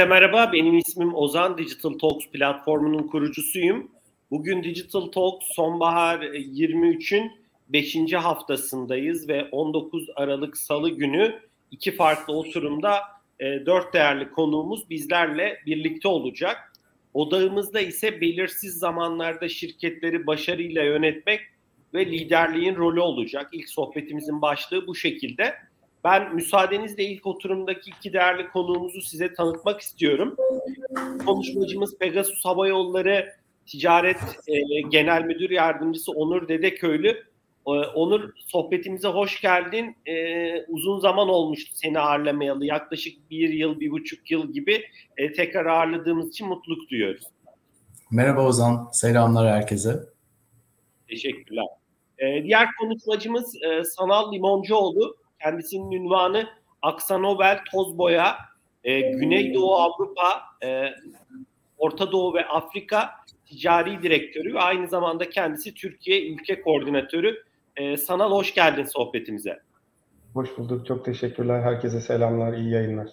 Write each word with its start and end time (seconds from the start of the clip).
Hepinize 0.00 0.20
merhaba. 0.20 0.52
Benim 0.52 0.78
ismim 0.78 1.14
Ozan. 1.14 1.58
Digital 1.58 1.92
Talks 1.98 2.26
platformunun 2.26 3.06
kurucusuyum. 3.06 3.90
Bugün 4.30 4.64
Digital 4.64 5.06
Talks 5.06 5.46
sonbahar 5.54 6.20
23'ün 6.20 7.32
5. 7.68 8.12
haftasındayız 8.12 9.28
ve 9.28 9.48
19 9.52 10.06
Aralık 10.16 10.56
Salı 10.56 10.90
günü 10.90 11.40
iki 11.70 11.96
farklı 11.96 12.34
oturumda 12.34 13.00
e, 13.40 13.66
dört 13.66 13.94
değerli 13.94 14.30
konuğumuz 14.30 14.90
bizlerle 14.90 15.58
birlikte 15.66 16.08
olacak. 16.08 16.72
Odağımızda 17.14 17.80
ise 17.80 18.20
belirsiz 18.20 18.74
zamanlarda 18.74 19.48
şirketleri 19.48 20.26
başarıyla 20.26 20.82
yönetmek 20.82 21.40
ve 21.94 22.06
liderliğin 22.06 22.76
rolü 22.76 23.00
olacak. 23.00 23.48
İlk 23.52 23.68
sohbetimizin 23.68 24.42
başlığı 24.42 24.86
bu 24.86 24.94
şekilde. 24.94 25.54
Ben 26.04 26.34
müsaadenizle 26.34 27.04
ilk 27.04 27.26
oturumdaki 27.26 27.90
iki 27.90 28.12
değerli 28.12 28.48
konuğumuzu 28.48 29.00
size 29.00 29.34
tanıtmak 29.34 29.80
istiyorum. 29.80 30.36
Konuşmacımız 31.26 31.98
Pegasus 31.98 32.44
Hava 32.44 32.68
Yolları 32.68 33.32
Ticaret 33.66 34.16
e, 34.46 34.80
Genel 34.80 35.22
Müdür 35.24 35.50
Yardımcısı 35.50 36.12
Onur 36.12 36.48
Dedeköylü. 36.48 37.08
E, 37.66 37.70
Onur 37.70 38.30
sohbetimize 38.46 39.08
hoş 39.08 39.40
geldin. 39.40 39.96
E, 40.06 40.64
uzun 40.68 40.98
zaman 40.98 41.28
olmuştu 41.28 41.70
seni 41.74 41.98
ağırlamayalı. 41.98 42.66
Yaklaşık 42.66 43.30
bir 43.30 43.48
yıl, 43.48 43.80
bir 43.80 43.90
buçuk 43.90 44.30
yıl 44.30 44.52
gibi 44.52 44.84
e, 45.16 45.32
tekrar 45.32 45.66
ağırladığımız 45.66 46.28
için 46.28 46.48
mutluluk 46.48 46.90
duyuyoruz. 46.90 47.24
Merhaba 48.10 48.46
Ozan, 48.46 48.88
selamlar 48.92 49.48
herkese. 49.48 50.00
Teşekkürler. 51.08 51.66
E, 52.18 52.44
diğer 52.44 52.68
konuşmacımız 52.80 53.54
e, 53.62 53.84
Sanal 53.84 54.32
Limoncuoğlu. 54.32 55.16
Kendisinin 55.42 55.90
ünvanı 55.90 56.48
Aksanobel 56.82 57.60
Tozboya, 57.72 58.36
e, 58.84 59.00
Güneydoğu 59.00 59.74
Avrupa, 59.74 60.42
e, 60.64 60.90
Orta 61.78 62.12
Doğu 62.12 62.34
ve 62.34 62.46
Afrika 62.46 63.10
Ticari 63.46 64.02
Direktörü 64.02 64.54
ve 64.54 64.60
aynı 64.60 64.88
zamanda 64.88 65.30
kendisi 65.30 65.74
Türkiye 65.74 66.28
Ülke 66.32 66.62
Koordinatörü. 66.62 67.42
E, 67.76 67.96
Sanal 67.96 68.30
hoş 68.30 68.54
geldin 68.54 68.84
sohbetimize. 68.84 69.60
Hoş 70.34 70.58
bulduk. 70.58 70.86
Çok 70.86 71.04
teşekkürler. 71.04 71.62
Herkese 71.62 72.00
selamlar. 72.00 72.52
iyi 72.52 72.70
yayınlar. 72.70 73.08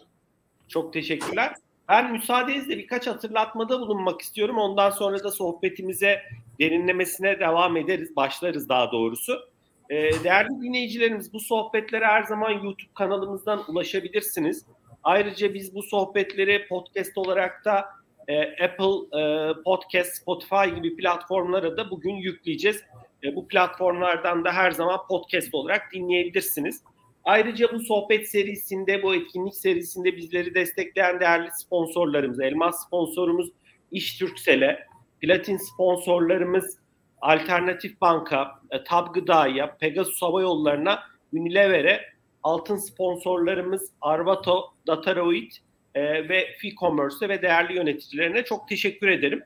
Çok 0.67 0.93
teşekkürler. 0.93 1.53
Ben 1.89 2.11
müsaadenizle 2.11 2.77
birkaç 2.77 3.07
hatırlatmada 3.07 3.79
bulunmak 3.79 4.21
istiyorum. 4.21 4.57
Ondan 4.57 4.89
sonra 4.89 5.23
da 5.23 5.31
sohbetimize 5.31 6.21
derinlemesine 6.59 7.39
devam 7.39 7.77
ederiz. 7.77 8.15
Başlarız 8.15 8.69
daha 8.69 8.91
doğrusu. 8.91 9.49
Ee, 9.89 10.23
değerli 10.23 10.61
dinleyicilerimiz 10.61 11.33
bu 11.33 11.39
sohbetlere 11.39 12.05
her 12.05 12.23
zaman 12.23 12.51
YouTube 12.51 12.93
kanalımızdan 12.95 13.63
ulaşabilirsiniz. 13.67 14.65
Ayrıca 15.03 15.53
biz 15.53 15.75
bu 15.75 15.83
sohbetleri 15.83 16.67
podcast 16.67 17.17
olarak 17.17 17.65
da 17.65 17.85
e, 18.27 18.41
Apple 18.41 19.19
e, 19.19 19.53
Podcast, 19.65 20.21
Spotify 20.21 20.75
gibi 20.75 20.95
platformlara 20.95 21.77
da 21.77 21.91
bugün 21.91 22.13
yükleyeceğiz. 22.13 22.83
E, 23.23 23.35
bu 23.35 23.47
platformlardan 23.47 24.45
da 24.45 24.51
her 24.51 24.71
zaman 24.71 24.99
podcast 25.09 25.53
olarak 25.53 25.81
dinleyebilirsiniz. 25.93 26.83
Ayrıca 27.23 27.73
bu 27.73 27.79
sohbet 27.79 28.29
serisinde, 28.29 29.03
bu 29.03 29.15
etkinlik 29.15 29.55
serisinde 29.55 30.17
bizleri 30.17 30.55
destekleyen 30.55 31.19
değerli 31.19 31.49
sponsorlarımız, 31.51 32.39
elmas 32.39 32.85
sponsorumuz 32.87 33.49
İş 33.91 34.17
Türksel'e, 34.17 34.79
platin 35.21 35.57
sponsorlarımız 35.57 36.77
Alternatif 37.21 38.01
Banka, 38.01 38.59
e, 38.71 38.83
Tab 38.83 39.13
Gıda'ya, 39.13 39.77
Pegasus 39.77 40.21
Hava 40.21 40.41
Yolları'na, 40.41 41.03
Unilever'e, 41.33 42.01
altın 42.43 42.75
sponsorlarımız 42.75 43.91
Arvato, 44.01 44.73
Dataroid 44.87 45.51
e, 45.95 46.29
ve 46.29 46.55
Ficommerce'e 46.57 47.29
ve 47.29 47.41
değerli 47.41 47.75
yöneticilerine 47.75 48.43
çok 48.43 48.67
teşekkür 48.67 49.07
ederim. 49.07 49.43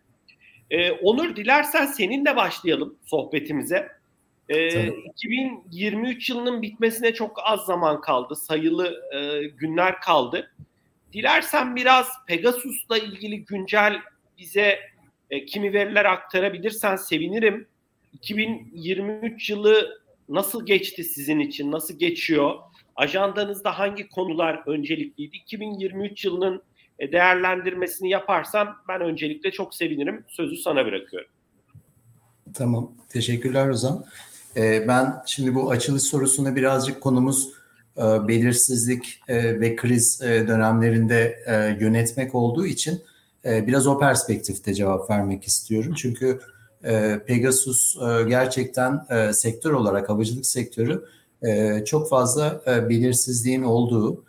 E, 0.72 0.92
Onur 0.92 1.36
dilersen 1.36 1.86
seninle 1.86 2.36
başlayalım 2.36 2.98
sohbetimize. 3.06 3.88
E, 4.50 4.88
2023 4.88 6.30
yılının 6.30 6.62
bitmesine 6.62 7.14
çok 7.14 7.40
az 7.44 7.66
zaman 7.66 8.02
kaldı. 8.02 8.36
Sayılı 8.36 9.02
e, 9.14 9.48
günler 9.48 10.02
kaldı. 10.02 10.52
Dilersen 11.14 11.76
biraz 11.76 12.08
Pegasus'la 12.28 12.98
ilgili 12.98 13.46
güncel 13.46 14.02
bize 14.38 14.80
e, 15.32 15.46
kimi 15.46 15.74
veriler 15.74 16.06
aktarabilirsen 16.06 16.96
sevinirim. 16.96 17.68
2023 18.14 19.50
yılı 19.50 20.02
nasıl 20.30 20.66
geçti 20.66 21.04
sizin 21.04 21.40
için? 21.40 21.72
Nasıl 21.72 22.00
geçiyor? 22.00 22.56
Ajandanızda 22.96 23.80
hangi 23.80 24.10
konular 24.10 24.64
öncelikliydi? 24.68 25.38
2023 25.38 26.26
yılının 26.26 26.64
e, 27.00 27.12
değerlendirmesini 27.12 28.10
yaparsam 28.10 28.78
ben 28.88 29.02
öncelikle 29.02 29.52
çok 29.52 29.76
sevinirim. 29.76 30.26
Sözü 30.28 30.58
sana 30.58 30.86
bırakıyorum. 30.86 31.30
Tamam. 32.54 32.92
Teşekkürler 33.10 33.70
Ozan. 33.70 34.06
Ee, 34.58 34.88
ben 34.88 35.14
şimdi 35.26 35.56
bu 35.56 35.72
açılış 35.72 36.04
sorusunda 36.04 36.56
birazcık 36.56 37.02
konumuz 37.02 37.50
e, 37.98 38.02
belirsizlik 38.02 39.22
e, 39.28 39.60
ve 39.60 39.76
kriz 39.76 40.22
e, 40.22 40.48
dönemlerinde 40.48 41.44
e, 41.48 41.78
yönetmek 41.84 42.36
olduğu 42.36 42.66
için 42.66 43.02
e, 43.46 43.68
biraz 43.68 43.88
o 43.88 44.00
perspektifte 44.00 44.74
cevap 44.74 45.10
vermek 45.10 45.44
istiyorum. 45.44 45.94
Çünkü 45.98 46.40
e, 46.84 47.20
Pegasus 47.28 47.96
e, 47.96 48.24
gerçekten 48.30 49.06
e, 49.10 49.34
sektör 49.34 49.72
olarak 49.72 50.10
havacılık 50.10 50.46
sektörü 50.46 51.06
çok 51.86 52.10
fazla 52.10 52.62
e, 52.68 52.90
belirsizliğin 52.90 53.64
olduğu 53.64 54.24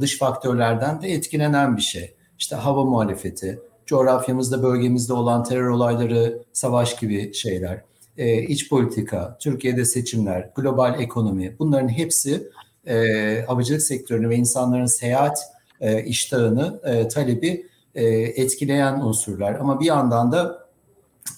dış 0.00 0.18
faktörlerden 0.18 1.02
de 1.02 1.08
etkilenen 1.08 1.76
bir 1.76 1.82
şey. 1.82 2.14
İşte 2.38 2.56
hava 2.56 2.84
muhalefeti, 2.84 3.60
coğrafyamızda, 3.86 4.62
bölgemizde 4.62 5.12
olan 5.12 5.44
terör 5.44 5.68
olayları, 5.68 6.42
savaş 6.52 6.96
gibi 6.96 7.34
şeyler, 7.34 7.82
iç 8.48 8.68
politika, 8.68 9.36
Türkiye'de 9.40 9.84
seçimler, 9.84 10.50
global 10.56 11.00
ekonomi 11.00 11.56
bunların 11.58 11.88
hepsi 11.88 12.48
havacılık 13.46 13.82
sektörünü 13.82 14.28
ve 14.28 14.36
insanların 14.36 14.86
seyahat 14.86 15.38
e, 15.80 16.04
iştahını, 16.04 16.80
e, 16.84 17.08
talebi 17.08 17.66
e, 17.94 18.04
etkileyen 18.42 19.00
unsurlar. 19.00 19.54
Ama 19.54 19.80
bir 19.80 19.86
yandan 19.86 20.32
da 20.32 20.68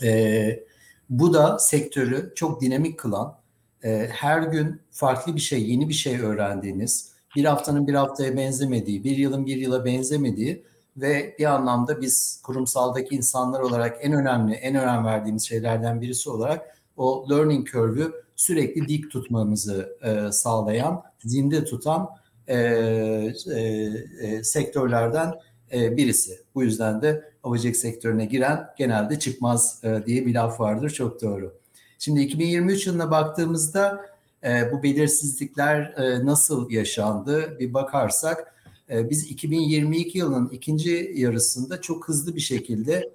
e, 0.02 0.66
bu 1.10 1.34
da 1.34 1.58
sektörü 1.58 2.32
çok 2.34 2.60
dinamik 2.60 2.98
kılan, 2.98 3.38
e, 3.84 4.08
her 4.10 4.42
gün 4.42 4.80
farklı 4.90 5.34
bir 5.34 5.40
şey, 5.40 5.70
yeni 5.70 5.88
bir 5.88 5.94
şey 5.94 6.20
öğrendiğiniz, 6.20 7.12
bir 7.36 7.44
haftanın 7.44 7.86
bir 7.86 7.94
haftaya 7.94 8.36
benzemediği, 8.36 9.04
bir 9.04 9.16
yılın 9.16 9.46
bir 9.46 9.56
yıla 9.56 9.84
benzemediği 9.84 10.64
ve 10.96 11.36
bir 11.38 11.44
anlamda 11.44 12.00
biz 12.00 12.40
kurumsaldaki 12.42 13.14
insanlar 13.14 13.60
olarak 13.60 13.98
en 14.00 14.12
önemli, 14.12 14.54
en 14.54 14.74
önem 14.74 15.04
verdiğimiz 15.04 15.48
şeylerden 15.48 16.00
birisi 16.00 16.30
olarak 16.30 16.76
o 16.96 17.26
learning 17.30 17.66
curve'ü 17.66 18.12
sürekli 18.36 18.88
dik 18.88 19.10
tutmamızı 19.10 19.98
e, 20.02 20.32
sağlayan, 20.32 21.02
zinde 21.18 21.64
tutan 21.64 22.08
e, 22.46 22.56
e, 22.56 23.60
e, 24.20 24.44
sektörlerden 24.44 25.32
e, 25.72 25.96
birisi. 25.96 26.40
Bu 26.54 26.62
yüzden 26.62 27.02
de 27.02 27.32
havacılık 27.42 27.76
sektörüne 27.76 28.26
giren 28.26 28.66
genelde 28.78 29.18
çıkmaz 29.18 29.80
e, 29.84 30.06
diye 30.06 30.26
bir 30.26 30.34
laf 30.34 30.60
vardır. 30.60 30.90
Çok 30.90 31.22
doğru. 31.22 31.54
Şimdi 31.98 32.20
2023 32.20 32.86
yılına 32.86 33.10
baktığımızda 33.10 34.06
e, 34.44 34.72
bu 34.72 34.82
belirsizlikler 34.82 35.94
nasıl 36.24 36.70
yaşandı 36.70 37.58
bir 37.58 37.74
bakarsak 37.74 38.52
biz 38.88 39.30
2022 39.30 40.18
yılının 40.18 40.48
ikinci 40.48 41.12
yarısında 41.14 41.80
çok 41.80 42.08
hızlı 42.08 42.36
bir 42.36 42.40
şekilde 42.40 43.10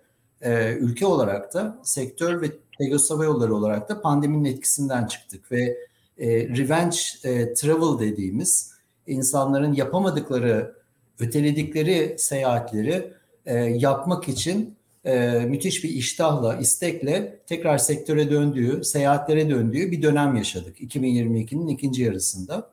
ülke 0.80 1.06
olarak 1.06 1.54
da 1.54 1.80
sektör 1.84 2.42
ve 2.42 2.48
Pegasus 2.80 3.12
Hava 3.12 3.26
Yolları 3.26 3.56
olarak 3.56 3.90
da 3.90 4.02
pandeminin 4.02 4.46
etkisinden 4.46 5.08
çıktık 5.08 5.52
ve 5.52 5.78
revenge 6.20 6.98
travel 7.54 8.00
dediğimiz 8.00 8.72
insanların 9.08 9.74
yapamadıkları 9.74 10.81
öteledikleri 11.22 12.16
seyahatleri 12.18 13.14
e, 13.46 13.56
yapmak 13.58 14.30
için 14.30 14.76
e, 15.06 15.30
müthiş 15.30 15.84
bir 15.84 15.90
iştahla, 15.90 16.56
istekle 16.56 17.40
tekrar 17.48 17.78
sektöre 17.78 18.32
döndüğü, 18.32 18.84
seyahatlere 18.84 19.50
döndüğü 19.50 19.92
bir 19.92 20.02
dönem 20.02 20.36
yaşadık 20.36 20.80
2022'nin 20.80 21.68
ikinci 21.68 22.04
yarısında. 22.04 22.72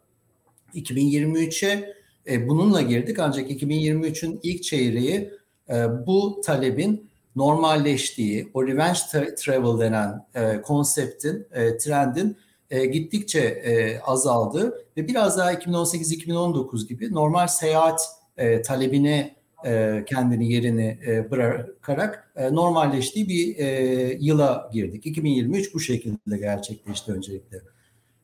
2023'e 0.74 1.94
e, 2.26 2.48
bununla 2.48 2.82
girdik 2.82 3.18
ancak 3.18 3.50
2023'ün 3.50 4.40
ilk 4.42 4.62
çeyreği 4.62 5.30
e, 5.70 6.06
bu 6.06 6.40
talebin 6.44 7.08
normalleştiği, 7.36 8.50
o 8.54 8.66
revenge 8.66 9.34
travel 9.36 9.80
denen 9.80 10.26
e, 10.34 10.62
konseptin, 10.62 11.46
e, 11.52 11.76
trendin 11.76 12.36
e, 12.70 12.86
gittikçe 12.86 13.40
e, 13.40 14.00
azaldı 14.00 14.84
ve 14.96 15.08
biraz 15.08 15.38
daha 15.38 15.52
2018-2019 15.52 16.88
gibi 16.88 17.14
normal 17.14 17.46
seyahat 17.46 18.17
e, 18.38 18.62
talebine 18.62 19.34
e, 19.66 20.04
kendini 20.06 20.52
yerini 20.52 20.98
e, 21.06 21.30
bırakarak 21.30 22.32
e, 22.36 22.54
normalleştiği 22.54 23.28
bir 23.28 23.58
e, 23.58 24.18
yıla 24.20 24.70
girdik. 24.72 25.06
2023 25.06 25.74
bu 25.74 25.80
şekilde 25.80 26.38
gerçekleşti 26.38 27.12
öncelikle. 27.12 27.60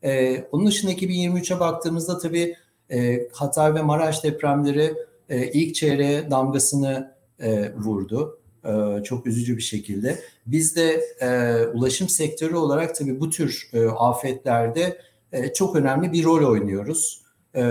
E, 0.03 0.41
onun 0.53 0.67
dışında 0.67 0.93
2023'e 0.93 1.61
baktığımızda 1.61 2.19
tabii 2.19 2.57
e, 2.91 3.29
Hatay 3.33 3.75
ve 3.75 3.83
Maraş 3.83 4.25
depremleri 4.25 4.95
e, 5.29 5.51
ilk 5.53 5.75
çeyreğe 5.75 6.31
damgasını 6.31 7.15
e, 7.41 7.73
vurdu. 7.73 8.39
E, 8.65 9.03
çok 9.03 9.27
üzücü 9.27 9.57
bir 9.57 9.63
şekilde. 9.63 10.19
Biz 10.47 10.77
de 10.77 11.05
e, 11.21 11.59
ulaşım 11.67 12.09
sektörü 12.09 12.57
olarak 12.57 12.95
tabii 12.95 13.21
bu 13.21 13.31
tür 13.31 13.71
e, 13.73 13.87
afetlerde 13.87 14.99
e, 15.33 15.53
çok 15.53 15.77
önemli 15.77 16.13
bir 16.13 16.25
rol 16.25 16.51
oynuyoruz. 16.51 17.24
E, 17.55 17.63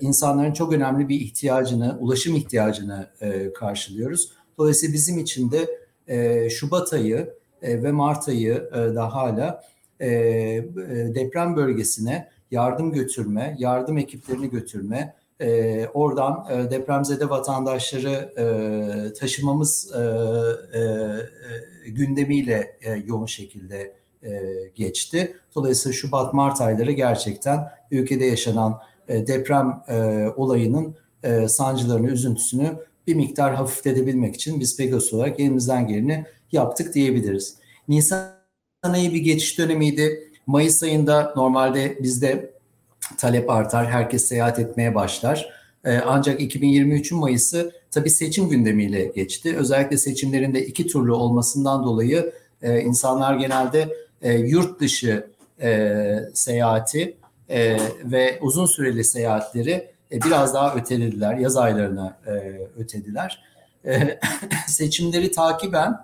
insanların 0.00 0.52
çok 0.52 0.72
önemli 0.72 1.08
bir 1.08 1.20
ihtiyacını, 1.20 1.96
ulaşım 2.00 2.36
ihtiyacını 2.36 3.10
e, 3.20 3.52
karşılıyoruz. 3.52 4.32
Dolayısıyla 4.58 4.94
bizim 4.94 5.18
için 5.18 5.50
de 5.50 5.68
e, 6.06 6.50
Şubat 6.50 6.92
ayı 6.92 7.34
e, 7.62 7.82
ve 7.82 7.92
Mart 7.92 8.28
ayı 8.28 8.70
e, 8.72 8.76
da 8.94 9.14
hala 9.14 9.64
e, 10.00 10.08
e, 10.08 10.64
deprem 11.14 11.56
bölgesine 11.56 12.28
yardım 12.50 12.92
götürme, 12.92 13.56
yardım 13.58 13.98
ekiplerini 13.98 14.50
götürme, 14.50 15.14
e, 15.40 15.86
oradan 15.94 16.46
e, 16.50 16.70
depremzede 16.70 17.30
vatandaşları 17.30 18.32
e, 18.38 19.12
taşımamız 19.12 19.92
e, 19.94 20.00
e, 20.78 20.80
e, 21.86 21.90
gündemiyle 21.90 22.76
e, 22.80 22.92
yoğun 23.06 23.26
şekilde 23.26 23.92
e, 24.22 24.42
geçti. 24.74 25.36
Dolayısıyla 25.54 25.92
Şubat-Mart 25.92 26.60
ayları 26.60 26.92
gerçekten 26.92 27.68
ülkede 27.90 28.24
yaşanan 28.24 28.80
e, 29.10 29.26
deprem 29.26 29.82
e, 29.88 30.26
olayının 30.36 30.94
e, 31.22 31.48
sancılarını, 31.48 32.10
üzüntüsünü 32.10 32.76
bir 33.06 33.14
miktar 33.14 33.54
hafifletebilmek 33.54 34.34
için 34.34 34.60
biz 34.60 34.76
Pegasus 34.76 35.12
olarak 35.12 35.40
elimizden 35.40 35.88
geleni 35.88 36.24
yaptık 36.52 36.94
diyebiliriz. 36.94 37.56
Nisan 37.88 38.28
ayı 38.82 39.14
bir 39.14 39.20
geçiş 39.20 39.58
dönemiydi. 39.58 40.30
Mayıs 40.46 40.82
ayında 40.82 41.32
normalde 41.36 41.98
bizde 42.02 42.50
talep 43.18 43.50
artar, 43.50 43.86
herkes 43.86 44.24
seyahat 44.24 44.58
etmeye 44.58 44.94
başlar. 44.94 45.60
Ee, 45.84 45.98
ancak 46.06 46.40
2023'ün 46.40 47.18
Mayıs'ı 47.18 47.72
tabii 47.90 48.10
seçim 48.10 48.48
gündemiyle 48.48 49.04
geçti. 49.04 49.56
Özellikle 49.56 49.98
seçimlerinde 49.98 50.66
iki 50.66 50.86
turlu 50.86 51.16
olmasından 51.16 51.84
dolayı 51.84 52.32
e, 52.62 52.80
insanlar 52.80 53.34
genelde 53.34 53.96
e, 54.22 54.32
yurt 54.32 54.80
dışı 54.80 55.26
e, 55.62 55.92
seyahati 56.34 57.16
e, 57.50 57.76
ve 58.04 58.38
uzun 58.42 58.66
süreli 58.66 59.04
seyahatleri 59.04 59.90
e, 60.12 60.22
biraz 60.22 60.54
daha 60.54 60.74
ötelediler, 60.74 61.36
yaz 61.36 61.56
aylarına 61.56 62.18
e, 62.26 62.30
ötediler. 62.76 63.42
E, 63.86 64.20
seçimleri 64.66 65.30
takiben 65.30 65.96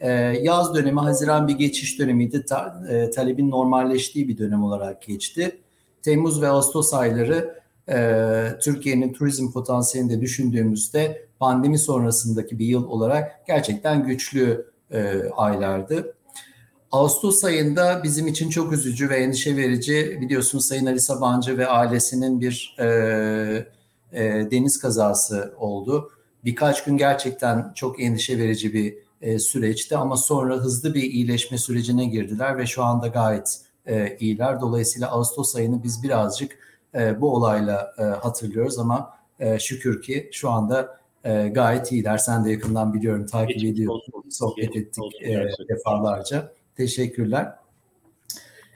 e, 0.00 0.10
yaz 0.42 0.74
dönemi 0.74 1.00
Haziran 1.00 1.48
bir 1.48 1.54
geçiş 1.54 1.98
dönemiydi. 1.98 2.44
Ta, 2.44 2.84
e, 2.88 3.10
talebin 3.10 3.50
normalleştiği 3.50 4.28
bir 4.28 4.38
dönem 4.38 4.64
olarak 4.64 5.02
geçti. 5.02 5.60
Temmuz 6.02 6.42
ve 6.42 6.48
Ağustos 6.48 6.94
ayları 6.94 7.62
e, 7.88 8.58
Türkiye'nin 8.62 9.12
turizm 9.12 9.52
potansiyelini 9.52 10.12
de 10.12 10.20
düşündüğümüzde 10.20 11.26
pandemi 11.38 11.78
sonrasındaki 11.78 12.58
bir 12.58 12.66
yıl 12.66 12.88
olarak 12.88 13.46
gerçekten 13.46 14.06
güçlü 14.06 14.66
e, 14.90 15.22
aylardı. 15.36 16.13
Ağustos 16.94 17.44
ayında 17.44 18.00
bizim 18.04 18.26
için 18.26 18.50
çok 18.50 18.72
üzücü 18.72 19.10
ve 19.10 19.16
endişe 19.16 19.56
verici 19.56 20.18
biliyorsunuz 20.20 20.66
Sayın 20.66 20.86
Ali 20.86 21.00
Sabancı 21.00 21.58
ve 21.58 21.66
ailesinin 21.66 22.40
bir 22.40 22.76
e, 22.78 22.86
e, 24.12 24.50
deniz 24.50 24.78
kazası 24.78 25.54
oldu. 25.58 26.10
Birkaç 26.44 26.84
gün 26.84 26.96
gerçekten 26.96 27.72
çok 27.74 28.02
endişe 28.02 28.38
verici 28.38 28.74
bir 28.74 28.94
e, 29.22 29.38
süreçti 29.38 29.96
ama 29.96 30.16
sonra 30.16 30.56
hızlı 30.56 30.94
bir 30.94 31.02
iyileşme 31.02 31.58
sürecine 31.58 32.04
girdiler 32.04 32.58
ve 32.58 32.66
şu 32.66 32.84
anda 32.84 33.08
gayet 33.08 33.60
e, 33.86 34.16
iyiler. 34.20 34.60
Dolayısıyla 34.60 35.10
Ağustos 35.10 35.56
ayını 35.56 35.82
biz 35.82 36.02
birazcık 36.02 36.58
e, 36.94 37.20
bu 37.20 37.34
olayla 37.34 37.94
e, 37.98 38.02
hatırlıyoruz 38.02 38.78
ama 38.78 39.10
e, 39.40 39.58
şükür 39.58 40.02
ki 40.02 40.28
şu 40.32 40.50
anda 40.50 40.98
e, 41.24 41.48
gayet 41.48 41.92
iyiler. 41.92 42.18
Sen 42.18 42.44
de 42.44 42.50
yakından 42.50 42.94
biliyorum 42.94 43.26
takip 43.26 43.64
ediyorsun. 43.64 44.24
Sohbet 44.30 44.76
ettik 44.76 45.04
e, 45.22 45.48
defalarca. 45.68 46.54
Teşekkürler. 46.76 47.52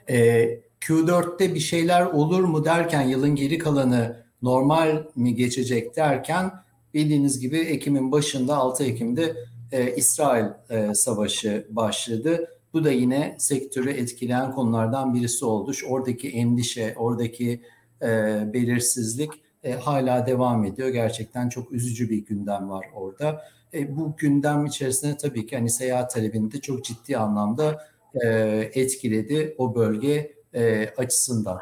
E, 0.09 0.45
Q4'te 0.81 1.53
bir 1.53 1.59
şeyler 1.59 2.05
olur 2.05 2.43
mu 2.43 2.65
derken 2.65 3.01
yılın 3.01 3.35
geri 3.35 3.57
kalanı 3.57 4.23
normal 4.41 5.03
mi 5.15 5.35
geçecek 5.35 5.95
derken 5.95 6.51
bildiğiniz 6.93 7.39
gibi 7.39 7.57
Ekim'in 7.57 8.11
başında 8.11 8.55
6 8.55 8.83
Ekim'de 8.83 9.35
e, 9.71 9.95
İsrail 9.95 10.45
e, 10.69 10.93
savaşı 10.93 11.67
başladı. 11.69 12.47
Bu 12.73 12.83
da 12.83 12.91
yine 12.91 13.35
sektörü 13.39 13.89
etkileyen 13.89 14.51
konulardan 14.51 15.13
birisi 15.13 15.45
oldu. 15.45 15.71
Oradaki 15.87 16.29
endişe, 16.29 16.93
oradaki 16.97 17.61
e, 18.01 18.07
belirsizlik 18.53 19.31
e, 19.63 19.71
hala 19.71 20.25
devam 20.25 20.65
ediyor. 20.65 20.89
Gerçekten 20.89 21.49
çok 21.49 21.71
üzücü 21.71 22.09
bir 22.09 22.25
gündem 22.25 22.69
var 22.69 22.85
orada. 22.93 23.41
E, 23.73 23.97
bu 23.97 24.15
gündem 24.17 24.65
içerisinde 24.65 25.17
tabii 25.17 25.47
ki 25.47 25.57
hani 25.57 25.69
seyahat 25.69 26.13
talebini 26.13 26.51
de 26.51 26.61
çok 26.61 26.83
ciddi 26.83 27.17
anlamda 27.17 27.85
e, 28.23 28.27
etkiledi 28.73 29.55
o 29.57 29.75
bölge 29.75 30.33
e, 30.53 30.89
açısından. 30.97 31.59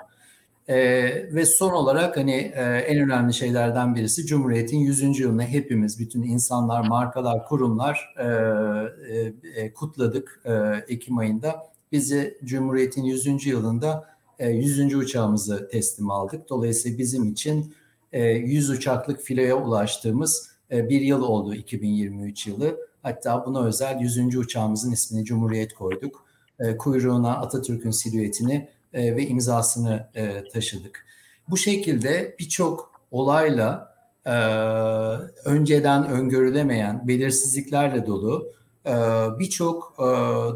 E, 0.68 0.78
ve 1.36 1.46
son 1.46 1.72
olarak 1.72 2.18
hani 2.18 2.36
e, 2.56 2.62
en 2.64 3.00
önemli 3.00 3.34
şeylerden 3.34 3.96
birisi 3.96 4.26
Cumhuriyet'in 4.26 4.78
100. 4.78 5.20
yılını 5.20 5.44
hepimiz, 5.44 6.00
bütün 6.00 6.24
insanlar, 6.24 6.88
markalar, 6.88 7.46
kurumlar 7.46 8.14
e, 8.18 8.26
e, 9.14 9.34
e, 9.56 9.74
kutladık 9.74 10.42
e, 10.46 10.52
Ekim 10.94 11.18
ayında. 11.18 11.56
Bizi 11.92 12.38
Cumhuriyet'in 12.44 13.04
100. 13.04 13.46
yılında 13.46 14.08
e, 14.40 14.50
100. 14.50 14.96
uçağımızı 14.96 15.70
teslim 15.72 16.12
aldık. 16.12 16.50
Dolayısıyla 16.50 16.98
bizim 16.98 17.32
için 17.32 17.74
e, 18.12 18.24
100 18.24 18.70
uçaklık 18.70 19.22
filoya 19.22 19.58
ulaştığımız 19.58 20.57
bir 20.72 21.02
yıl 21.02 21.22
oldu 21.22 21.54
2023 21.54 22.48
yılı. 22.48 22.78
Hatta 23.04 23.46
buna 23.46 23.66
özel 23.66 24.00
100. 24.00 24.38
uçağımızın 24.38 24.92
ismini 24.92 25.26
Cumhuriyet 25.26 25.74
koyduk. 25.74 26.26
E, 26.60 26.78
kuyruğuna 26.78 27.38
Atatürk'ün 27.38 27.92
silüetini 27.92 28.70
e, 28.94 29.16
ve 29.16 29.28
imzasını 29.28 30.10
e, 30.16 30.44
taşıdık. 30.54 31.06
Bu 31.50 31.58
şekilde 31.58 32.36
birçok 32.40 33.02
olayla 33.12 33.96
e, 34.26 34.32
önceden 35.46 36.08
öngörülemeyen 36.08 37.08
belirsizliklerle 37.08 38.08
dolu 38.08 38.58
birçok 39.40 39.98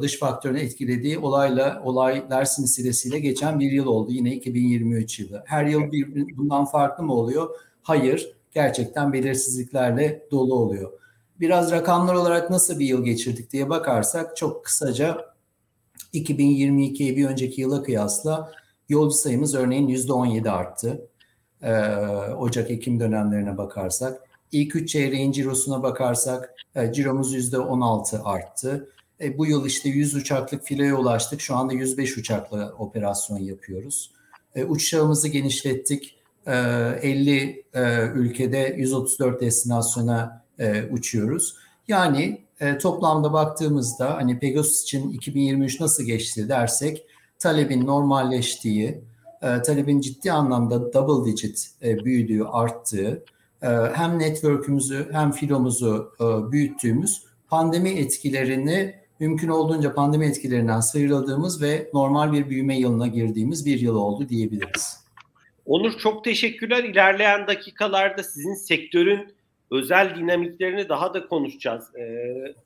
dış 0.02 0.20
faktörün 0.20 0.56
etkilediği 0.56 1.20
olayla 1.20 1.82
olaylar 1.84 2.46
silsilesiyle 2.46 3.20
geçen 3.20 3.60
bir 3.60 3.72
yıl 3.72 3.86
oldu 3.86 4.12
yine 4.12 4.36
2023 4.36 5.20
yılı. 5.20 5.44
Her 5.46 5.66
yıl 5.66 5.92
bir, 5.92 6.38
bundan 6.38 6.66
farklı 6.66 7.04
mı 7.04 7.14
oluyor? 7.14 7.50
Hayır, 7.84 8.34
gerçekten 8.52 9.14
belirsizliklerle 9.14 10.28
dolu 10.32 10.56
oluyor. 10.56 10.92
Biraz 11.40 11.72
rakamlar 11.72 12.14
olarak 12.14 12.50
nasıl 12.50 12.80
bir 12.80 12.86
yıl 12.86 13.06
geçirdik 13.06 13.52
diye 13.52 13.70
bakarsak 13.70 14.38
çok 14.38 14.66
kısaca 14.66 15.18
2022'ye 16.14 17.18
bir 17.18 17.26
önceki 17.26 17.62
yıla 17.62 17.84
kıyasla 17.84 18.52
yolcu 18.90 19.16
sayımız 19.16 19.56
örneğin 19.56 19.88
%17 19.88 20.50
arttı. 20.50 21.08
Ee, 21.62 21.74
Ocak-Ekim 22.38 23.00
dönemlerine 23.00 23.58
bakarsak. 23.58 24.22
İlk 24.52 24.76
üç 24.76 24.90
çeyreğin 24.90 25.32
cirosuna 25.32 25.84
bakarsak 25.84 26.54
e, 26.76 26.94
ciromuz 26.94 27.36
%16 27.36 28.22
arttı. 28.24 28.90
E, 29.22 29.38
bu 29.38 29.46
yıl 29.46 29.66
işte 29.66 29.90
100 29.90 30.16
uçaklık 30.16 30.64
filoya 30.64 30.96
ulaştık. 30.96 31.42
Şu 31.42 31.56
anda 31.56 31.74
105 31.74 32.18
uçakla 32.18 32.74
operasyon 32.80 33.38
yapıyoruz. 33.38 34.12
E, 34.56 34.66
uçağımızı 34.66 35.28
genişlettik. 35.28 36.21
E, 36.48 36.54
50 37.02 37.66
e, 37.74 38.08
ülkede 38.16 38.76
134 38.78 39.42
destinasyona 39.42 40.44
e, 40.60 40.84
uçuyoruz. 40.84 41.56
Yani 41.88 42.42
e, 42.60 42.78
toplamda 42.78 43.34
baktığımızda 43.34 44.16
hani 44.16 44.40
Pegasus 44.40 44.84
için 44.84 45.12
2023 45.12 45.80
nasıl 45.80 46.04
geçti 46.04 46.50
dersek 46.50 47.06
talebin 47.40 47.86
normalleştiği, 47.86 49.02
talebin 49.42 50.02
ciddi 50.02 50.32
anlamda 50.32 50.94
double 50.94 51.32
digit 51.32 51.72
büyüdüğü, 51.82 52.44
arttığı, 52.44 53.24
hem 53.94 54.20
network'ümüzü 54.20 55.10
hem 55.12 55.32
filomuzu 55.32 56.14
büyüttüğümüz 56.52 57.24
pandemi 57.50 57.90
etkilerini 57.90 58.96
mümkün 59.20 59.48
olduğunca 59.48 59.94
pandemi 59.94 60.26
etkilerinden 60.26 60.80
sıyrıldığımız 60.80 61.62
ve 61.62 61.90
normal 61.94 62.34
bir 62.34 62.50
büyüme 62.50 62.78
yılına 62.78 63.08
girdiğimiz 63.08 63.66
bir 63.66 63.80
yıl 63.80 63.96
oldu 63.96 64.30
diyebiliriz. 64.30 65.01
Onur 65.66 65.98
çok 65.98 66.24
teşekkürler. 66.24 66.84
İlerleyen 66.84 67.48
dakikalarda 67.48 68.24
sizin 68.24 68.54
sektörün 68.54 69.34
özel 69.72 70.16
dinamiklerini 70.16 70.90
daha 70.90 71.14
da 71.14 71.28
konuşacağız 71.28 71.96
e, 71.96 72.26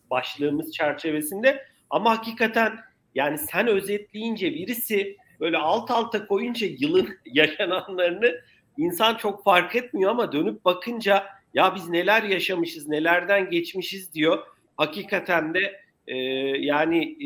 başlığımız 0.09 0.71
çerçevesinde. 0.71 1.65
Ama 1.89 2.17
hakikaten 2.17 2.79
yani 3.15 3.37
sen 3.37 3.67
özetleyince 3.67 4.53
birisi 4.53 5.17
böyle 5.39 5.57
alt 5.57 5.91
alta 5.91 6.27
koyunca 6.27 6.67
yılın 6.79 7.17
yaşananlarını 7.25 8.41
insan 8.77 9.15
çok 9.15 9.43
fark 9.43 9.75
etmiyor 9.75 10.11
ama 10.11 10.31
dönüp 10.31 10.65
bakınca 10.65 11.25
ya 11.53 11.75
biz 11.75 11.89
neler 11.89 12.23
yaşamışız, 12.23 12.87
nelerden 12.87 13.49
geçmişiz 13.49 14.13
diyor. 14.13 14.43
Hakikaten 14.77 15.53
de 15.53 15.81
e, 16.07 16.17
yani 16.65 17.17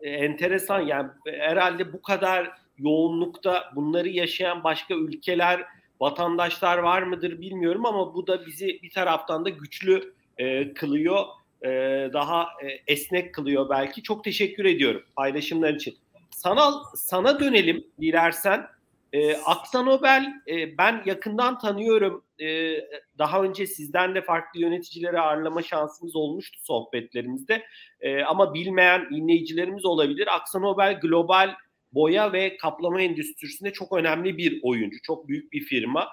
e, 0.00 0.10
enteresan 0.10 0.80
yani 0.80 1.08
herhalde 1.26 1.92
bu 1.92 2.02
kadar 2.02 2.50
yoğunlukta 2.78 3.72
bunları 3.76 4.08
yaşayan 4.08 4.64
başka 4.64 4.94
ülkeler 4.94 5.64
vatandaşlar 6.00 6.78
var 6.78 7.02
mıdır 7.02 7.40
bilmiyorum 7.40 7.86
ama 7.86 8.14
bu 8.14 8.26
da 8.26 8.46
bizi 8.46 8.80
bir 8.82 8.90
taraftan 8.90 9.44
da 9.44 9.48
güçlü 9.48 10.14
e, 10.38 10.74
kılıyor. 10.74 11.24
E, 11.62 11.68
daha 12.12 12.42
e, 12.42 12.92
esnek 12.92 13.34
kılıyor 13.34 13.70
belki. 13.70 14.02
Çok 14.02 14.24
teşekkür 14.24 14.64
ediyorum 14.64 15.02
paylaşımlar 15.16 15.74
için. 15.74 15.96
Sanal 16.30 16.72
sana 16.94 17.40
dönelim 17.40 17.86
dilersen. 18.00 18.66
E, 19.12 19.36
Aksa 19.36 19.82
Nobel 19.82 20.32
e, 20.48 20.78
ben 20.78 21.02
yakından 21.06 21.58
tanıyorum. 21.58 22.24
E, 22.40 22.76
daha 23.18 23.42
önce 23.42 23.66
sizden 23.66 24.14
de 24.14 24.22
farklı 24.22 24.60
yöneticileri 24.60 25.20
ağırlama 25.20 25.62
şansımız 25.62 26.16
olmuştu 26.16 26.58
sohbetlerimizde. 26.62 27.62
E, 28.00 28.22
ama 28.22 28.54
bilmeyen 28.54 29.10
dinleyicilerimiz 29.10 29.84
olabilir. 29.84 30.34
Aksa 30.34 30.58
Nobel 30.58 31.00
global 31.00 31.54
boya 31.92 32.32
ve 32.32 32.56
kaplama 32.56 33.02
endüstrisinde 33.02 33.72
çok 33.72 33.92
önemli 33.92 34.36
bir 34.36 34.60
oyuncu. 34.62 34.98
Çok 35.02 35.28
büyük 35.28 35.52
bir 35.52 35.60
firma. 35.60 36.08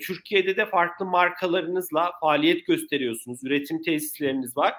Türkiye'de 0.00 0.56
de 0.56 0.66
farklı 0.66 1.04
markalarınızla 1.06 2.12
faaliyet 2.20 2.66
gösteriyorsunuz. 2.66 3.44
Üretim 3.44 3.82
tesisleriniz 3.82 4.56
var. 4.56 4.74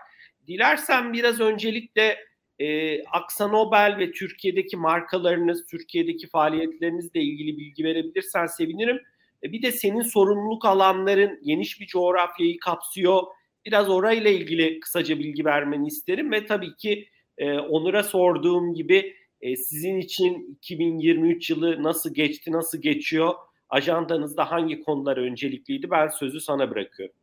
Dilersen 0.47 1.13
biraz 1.13 1.39
öncelikle 1.39 2.17
e, 2.59 3.03
Aksa 3.03 3.71
ve 3.99 4.11
Türkiye'deki 4.11 4.77
markalarınız, 4.77 5.65
Türkiye'deki 5.65 6.27
faaliyetlerinizle 6.27 7.21
ilgili 7.21 7.57
bilgi 7.57 7.83
verebilirsen 7.83 8.45
sevinirim. 8.45 8.99
E, 9.43 9.51
bir 9.51 9.61
de 9.61 9.71
senin 9.71 10.01
sorumluluk 10.01 10.65
alanların 10.65 11.39
geniş 11.43 11.81
bir 11.81 11.85
coğrafyayı 11.85 12.59
kapsıyor. 12.59 13.23
Biraz 13.65 13.89
orayla 13.89 14.31
ilgili 14.31 14.79
kısaca 14.79 15.19
bilgi 15.19 15.45
vermeni 15.45 15.87
isterim 15.87 16.31
ve 16.31 16.45
tabii 16.45 16.75
ki 16.75 17.07
e, 17.37 17.53
Onur'a 17.53 18.03
sorduğum 18.03 18.73
gibi 18.73 19.15
e, 19.45 19.55
sizin 19.55 19.97
için 19.97 20.57
2023 20.61 21.49
yılı 21.49 21.83
nasıl 21.83 22.13
geçti, 22.13 22.51
nasıl 22.51 22.77
geçiyor? 22.77 23.33
Ajandanızda 23.69 24.51
hangi 24.51 24.83
konular 24.83 25.17
öncelikliydi? 25.17 25.91
Ben 25.91 26.07
sözü 26.07 26.41
sana 26.41 26.71
bırakıyorum. 26.71 27.15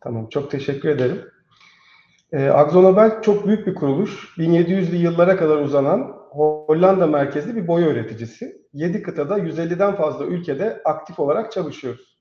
Tamam, 0.00 0.28
çok 0.28 0.50
teşekkür 0.50 0.88
ederim. 0.88 1.22
E, 2.32 2.48
Akzonobel 2.48 3.22
çok 3.22 3.46
büyük 3.46 3.66
bir 3.66 3.74
kuruluş. 3.74 4.34
1700'lü 4.38 4.96
yıllara 4.96 5.36
kadar 5.36 5.56
uzanan 5.56 6.16
Hollanda 6.30 7.06
merkezli 7.06 7.56
bir 7.56 7.68
boya 7.68 7.88
üreticisi. 7.88 8.62
7 8.72 9.02
kıtada 9.02 9.38
150'den 9.38 9.96
fazla 9.96 10.26
ülkede 10.26 10.80
aktif 10.84 11.18
olarak 11.18 11.52
çalışıyoruz. 11.52 12.18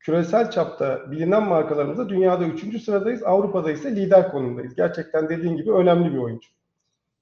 Küresel 0.00 0.50
çapta 0.50 1.10
bilinen 1.10 1.48
markalarımızda 1.48 2.08
dünyada 2.08 2.44
3. 2.44 2.82
sıradayız, 2.82 3.22
Avrupa'da 3.22 3.72
ise 3.72 3.96
lider 3.96 4.30
konumdayız. 4.30 4.74
Gerçekten 4.74 5.28
dediğin 5.28 5.56
gibi 5.56 5.72
önemli 5.72 6.12
bir 6.12 6.18
oyuncu. 6.18 6.48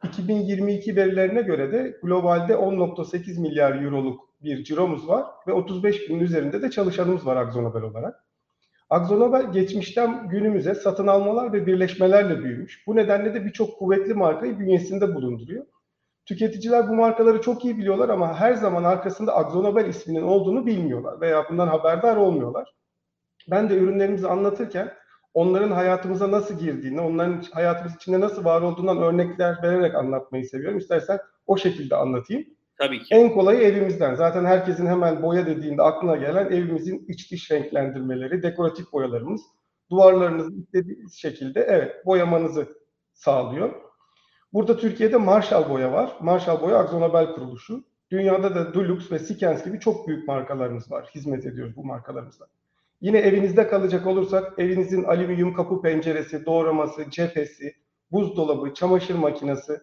2022 0.04 0.96
verilerine 0.96 1.42
göre 1.42 1.72
de 1.72 1.98
globalde 2.02 2.52
10.8 2.52 3.40
milyar 3.40 3.82
euroluk 3.82 4.20
bir 4.42 4.64
ciromuz 4.64 5.08
var 5.08 5.24
ve 5.46 5.52
35 5.52 6.08
binin 6.08 6.20
üzerinde 6.20 6.62
de 6.62 6.70
çalışanımız 6.70 7.26
var 7.26 7.36
Akzonobel 7.36 7.82
olarak. 7.82 8.24
Akzonobel 8.90 9.52
geçmişten 9.52 10.28
günümüze 10.28 10.74
satın 10.74 11.06
almalar 11.06 11.52
ve 11.52 11.66
birleşmelerle 11.66 12.44
büyümüş. 12.44 12.86
Bu 12.86 12.96
nedenle 12.96 13.34
de 13.34 13.44
birçok 13.44 13.78
kuvvetli 13.78 14.14
markayı 14.14 14.58
bünyesinde 14.58 15.14
bulunduruyor. 15.14 15.66
Tüketiciler 16.26 16.88
bu 16.88 16.94
markaları 16.94 17.40
çok 17.40 17.64
iyi 17.64 17.78
biliyorlar 17.78 18.08
ama 18.08 18.40
her 18.40 18.54
zaman 18.54 18.84
arkasında 18.84 19.36
Akzonobel 19.36 19.86
isminin 19.88 20.22
olduğunu 20.22 20.66
bilmiyorlar 20.66 21.20
veya 21.20 21.46
bundan 21.50 21.68
haberdar 21.68 22.16
olmuyorlar. 22.16 22.74
Ben 23.50 23.70
de 23.70 23.74
ürünlerimizi 23.76 24.28
anlatırken 24.28 24.92
onların 25.34 25.70
hayatımıza 25.70 26.30
nasıl 26.30 26.58
girdiğini, 26.58 27.00
onların 27.00 27.42
hayatımız 27.52 27.96
içinde 27.96 28.20
nasıl 28.20 28.44
var 28.44 28.62
olduğundan 28.62 28.98
örnekler 28.98 29.62
vererek 29.62 29.94
anlatmayı 29.94 30.44
seviyorum. 30.44 30.78
İstersen 30.78 31.18
o 31.46 31.56
şekilde 31.56 31.96
anlatayım. 31.96 32.46
Tabii 32.78 32.98
ki. 32.98 33.14
En 33.14 33.32
kolayı 33.32 33.60
evimizden. 33.60 34.14
Zaten 34.14 34.44
herkesin 34.44 34.86
hemen 34.86 35.22
boya 35.22 35.46
dediğinde 35.46 35.82
aklına 35.82 36.16
gelen 36.16 36.46
evimizin 36.46 37.04
iç 37.08 37.32
dış 37.32 37.50
renklendirmeleri, 37.50 38.42
dekoratif 38.42 38.92
boyalarımız. 38.92 39.42
Duvarlarınızı 39.90 40.52
istediğiniz 40.52 41.14
şekilde 41.14 41.60
evet 41.60 42.06
boyamanızı 42.06 42.68
sağlıyor. 43.12 43.74
Burada 44.52 44.76
Türkiye'de 44.76 45.16
Marshall 45.16 45.70
Boya 45.70 45.92
var. 45.92 46.16
Marshall 46.20 46.60
Boya 46.60 46.78
Akzonobel 46.78 47.34
kuruluşu. 47.34 47.84
Dünyada 48.10 48.54
da 48.54 48.74
Dulux 48.74 49.12
ve 49.12 49.18
Sikens 49.18 49.64
gibi 49.64 49.80
çok 49.80 50.08
büyük 50.08 50.28
markalarımız 50.28 50.90
var. 50.90 51.10
Hizmet 51.14 51.46
ediyoruz 51.46 51.76
bu 51.76 51.84
markalarımızla. 51.84 52.46
Yine 53.00 53.18
evinizde 53.18 53.68
kalacak 53.68 54.06
olursak 54.06 54.58
evinizin 54.58 55.04
alüminyum 55.04 55.54
kapı 55.54 55.82
penceresi, 55.82 56.46
doğraması, 56.46 57.10
cephesi, 57.10 57.74
buzdolabı, 58.10 58.74
çamaşır 58.74 59.14
makinesi, 59.14 59.80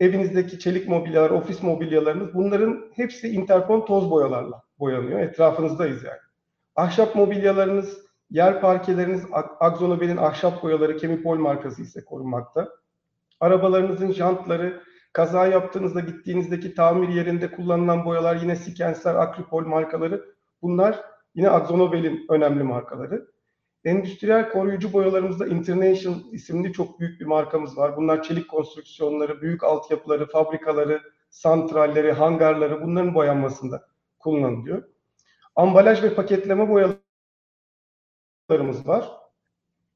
evinizdeki 0.00 0.58
çelik 0.58 0.88
mobilyalar, 0.88 1.30
ofis 1.30 1.62
mobilyalarınız 1.62 2.34
bunların 2.34 2.84
hepsi 2.94 3.28
interpon 3.28 3.86
toz 3.86 4.10
boyalarla 4.10 4.62
boyanıyor. 4.78 5.20
Etrafınızdayız 5.20 6.04
yani. 6.04 6.18
Ahşap 6.76 7.14
mobilyalarınız, 7.14 7.98
yer 8.30 8.60
parkeleriniz 8.60 9.24
Akzonobel'in 9.60 10.16
ahşap 10.16 10.62
boyaları 10.62 10.96
Kemipol 10.96 11.38
markası 11.38 11.82
ise 11.82 12.04
korunmakta. 12.04 12.68
Arabalarınızın 13.40 14.12
jantları, 14.12 14.82
kaza 15.12 15.46
yaptığınızda 15.46 16.00
gittiğinizdeki 16.00 16.74
tamir 16.74 17.08
yerinde 17.08 17.50
kullanılan 17.50 18.04
boyalar 18.04 18.36
yine 18.36 18.56
Sikensler, 18.56 19.14
Akripol 19.14 19.66
markaları 19.66 20.24
bunlar 20.62 21.00
yine 21.38 21.50
Akzonobel'in 21.50 22.26
önemli 22.28 22.62
markaları. 22.62 23.28
Endüstriyel 23.84 24.50
koruyucu 24.50 24.92
boyalarımızda 24.92 25.46
International 25.46 26.18
isimli 26.32 26.72
çok 26.72 27.00
büyük 27.00 27.20
bir 27.20 27.26
markamız 27.26 27.76
var. 27.76 27.96
Bunlar 27.96 28.22
çelik 28.22 28.48
konstrüksiyonları, 28.48 29.42
büyük 29.42 29.64
altyapıları, 29.64 30.28
fabrikaları, 30.28 31.02
santralleri, 31.30 32.12
hangarları 32.12 32.82
bunların 32.82 33.14
boyanmasında 33.14 33.88
kullanılıyor. 34.18 34.82
Ambalaj 35.56 36.02
ve 36.02 36.14
paketleme 36.14 36.68
boyalarımız 36.68 36.98
var. 38.86 39.08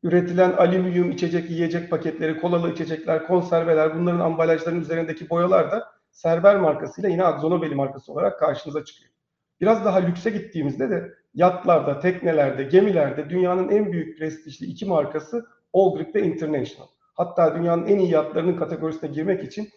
Üretilen 0.03 0.53
alüminyum 0.53 1.11
içecek, 1.11 1.51
yiyecek 1.51 1.91
paketleri, 1.91 2.41
kolalı 2.41 2.73
içecekler, 2.73 3.27
konserveler 3.27 3.99
bunların 3.99 4.21
ambalajların 4.21 4.81
üzerindeki 4.81 5.31
boyalar 5.31 5.71
da 5.71 5.93
Serber 6.11 6.57
markasıyla 6.57 7.11
yine 7.11 7.25
Akzonobeli 7.25 7.75
markası 7.75 8.13
olarak 8.13 8.39
karşınıza 8.39 8.85
çıkıyor. 8.85 9.13
Biraz 9.61 9.85
daha 9.85 9.99
lükse 9.99 10.31
gittiğimizde 10.31 10.91
de 10.91 11.22
yatlarda, 11.35 12.01
teknelerde, 12.01 12.63
gemilerde 12.63 13.31
dünyanın 13.31 13.69
en 13.69 13.93
büyük 13.93 14.19
prestijli 14.19 14.67
iki 14.67 14.87
markası 14.87 15.47
Allgrip 15.73 16.15
ve 16.15 16.23
International. 16.23 16.87
Hatta 17.15 17.55
dünyanın 17.55 17.87
en 17.87 17.99
iyi 17.99 18.11
yatlarının 18.11 18.57
kategorisine 18.57 19.11
girmek 19.11 19.45
için 19.45 19.69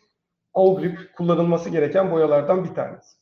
Allgrip 0.53 1.13
kullanılması 1.15 1.69
gereken 1.69 2.11
boyalardan 2.11 2.63
bir 2.63 2.73
tanesi. 2.73 3.17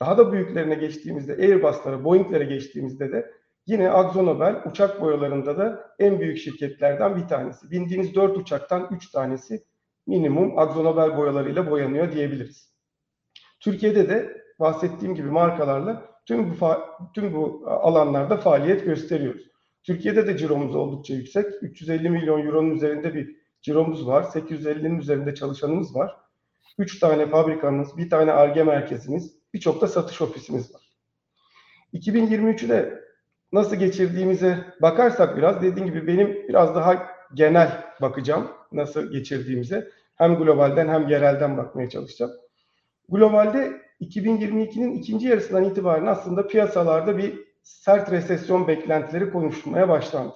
Daha 0.00 0.18
da 0.18 0.32
büyüklerine 0.32 0.74
geçtiğimizde, 0.74 1.32
Airbus'lara, 1.32 2.04
Boeing'lere 2.04 2.44
geçtiğimizde 2.44 3.12
de 3.12 3.30
yine 3.66 3.90
Akzo 3.90 4.38
uçak 4.70 5.00
boyalarında 5.00 5.58
da 5.58 5.94
en 5.98 6.20
büyük 6.20 6.38
şirketlerden 6.38 7.16
bir 7.16 7.28
tanesi. 7.28 7.70
Bindiğiniz 7.70 8.14
4 8.14 8.36
uçaktan 8.36 8.88
3 8.90 9.10
tanesi 9.10 9.64
minimum 10.06 10.58
Akzo 10.58 10.96
boyalarıyla 10.96 11.70
boyanıyor 11.70 12.12
diyebiliriz. 12.12 12.72
Türkiye'de 13.60 14.08
de 14.08 14.42
bahsettiğim 14.60 15.14
gibi 15.14 15.30
markalarla 15.30 16.15
tüm 16.26 16.50
bu 16.50 16.54
tüm 17.14 17.34
bu 17.34 17.62
alanlarda 17.66 18.36
faaliyet 18.36 18.84
gösteriyoruz. 18.84 19.42
Türkiye'de 19.84 20.26
de 20.26 20.38
ciromuz 20.38 20.76
oldukça 20.76 21.14
yüksek. 21.14 21.46
350 21.62 22.10
milyon 22.10 22.46
euronun 22.46 22.70
üzerinde 22.70 23.14
bir 23.14 23.36
ciromuz 23.62 24.06
var. 24.06 24.22
850'nin 24.22 24.98
üzerinde 24.98 25.34
çalışanımız 25.34 25.94
var. 25.94 26.16
3 26.78 26.98
tane 26.98 27.26
fabrikamız, 27.26 27.96
bir 27.96 28.10
tane 28.10 28.32
ARGE 28.32 28.64
merkezimiz, 28.64 29.34
birçok 29.54 29.80
da 29.80 29.86
satış 29.86 30.22
ofisimiz 30.22 30.74
var. 30.74 30.82
2023'ü 31.94 32.68
de 32.68 33.04
nasıl 33.52 33.76
geçirdiğimize 33.76 34.64
bakarsak 34.82 35.36
biraz 35.36 35.62
dediğim 35.62 35.88
gibi 35.88 36.06
benim 36.06 36.48
biraz 36.48 36.74
daha 36.74 37.06
genel 37.34 37.84
bakacağım 38.00 38.48
nasıl 38.72 39.12
geçirdiğimize. 39.12 39.90
Hem 40.14 40.36
globalden 40.36 40.88
hem 40.88 41.08
yerelden 41.08 41.56
bakmaya 41.56 41.88
çalışacağım. 41.88 42.32
Globalde 43.08 43.85
2022'nin 44.00 44.94
ikinci 44.94 45.28
yarısından 45.28 45.64
itibaren 45.64 46.06
aslında 46.06 46.46
piyasalarda 46.46 47.18
bir 47.18 47.46
sert 47.62 48.12
resesyon 48.12 48.68
beklentileri 48.68 49.30
konuşulmaya 49.30 49.88
başlandı. 49.88 50.34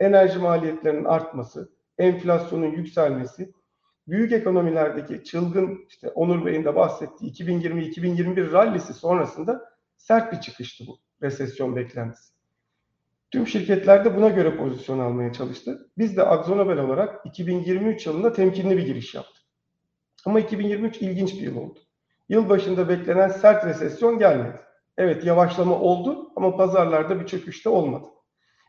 Enerji 0.00 0.38
maliyetlerinin 0.38 1.04
artması, 1.04 1.72
enflasyonun 1.98 2.70
yükselmesi, 2.70 3.52
büyük 4.08 4.32
ekonomilerdeki 4.32 5.24
çılgın 5.24 5.86
işte 5.88 6.08
Onur 6.08 6.46
Bey'in 6.46 6.64
de 6.64 6.76
bahsettiği 6.76 7.32
2020-2021 7.32 8.52
rallisi 8.52 8.94
sonrasında 8.94 9.70
sert 9.96 10.32
bir 10.32 10.40
çıkıştı 10.40 10.84
bu 10.86 10.98
resesyon 11.22 11.76
beklentisi. 11.76 12.32
Tüm 13.30 13.46
şirketler 13.46 14.04
de 14.04 14.16
buna 14.16 14.28
göre 14.28 14.56
pozisyon 14.56 14.98
almaya 14.98 15.32
çalıştı. 15.32 15.90
Biz 15.98 16.16
de 16.16 16.22
Akzonobel 16.22 16.78
olarak 16.78 17.26
2023 17.26 18.06
yılında 18.06 18.32
temkinli 18.32 18.76
bir 18.76 18.86
giriş 18.86 19.14
yaptık. 19.14 19.42
Ama 20.26 20.40
2023 20.40 20.96
ilginç 20.96 21.34
bir 21.34 21.40
yıl 21.40 21.56
oldu. 21.56 21.80
Yılbaşında 22.30 22.88
beklenen 22.88 23.28
sert 23.28 23.64
resesyon 23.64 24.18
gelmedi. 24.18 24.60
Evet 24.96 25.24
yavaşlama 25.24 25.80
oldu 25.80 26.30
ama 26.36 26.56
pazarlarda 26.56 27.20
bir 27.20 27.26
çöküş 27.26 27.64
de 27.64 27.68
olmadı. 27.68 28.06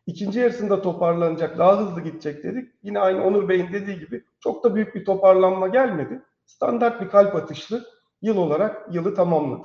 İkinci 0.06 0.40
yarısında 0.40 0.82
toparlanacak, 0.82 1.58
daha 1.58 1.80
hızlı 1.80 2.02
gidecek 2.02 2.44
dedik. 2.44 2.74
Yine 2.84 3.00
aynı 3.00 3.24
Onur 3.26 3.50
Bey'in 3.50 3.74
dediği 3.74 4.00
gibi 4.00 4.24
çok 4.40 4.64
da 4.64 4.76
büyük 4.76 4.96
bir 4.96 5.06
toparlanma 5.06 5.68
gelmedi. 5.68 6.22
Standart 6.46 7.02
bir 7.02 7.10
kalp 7.10 7.36
atışlı 7.36 7.86
yıl 8.22 8.38
olarak 8.38 8.96
yılı 8.96 9.16
tamamladı. 9.16 9.64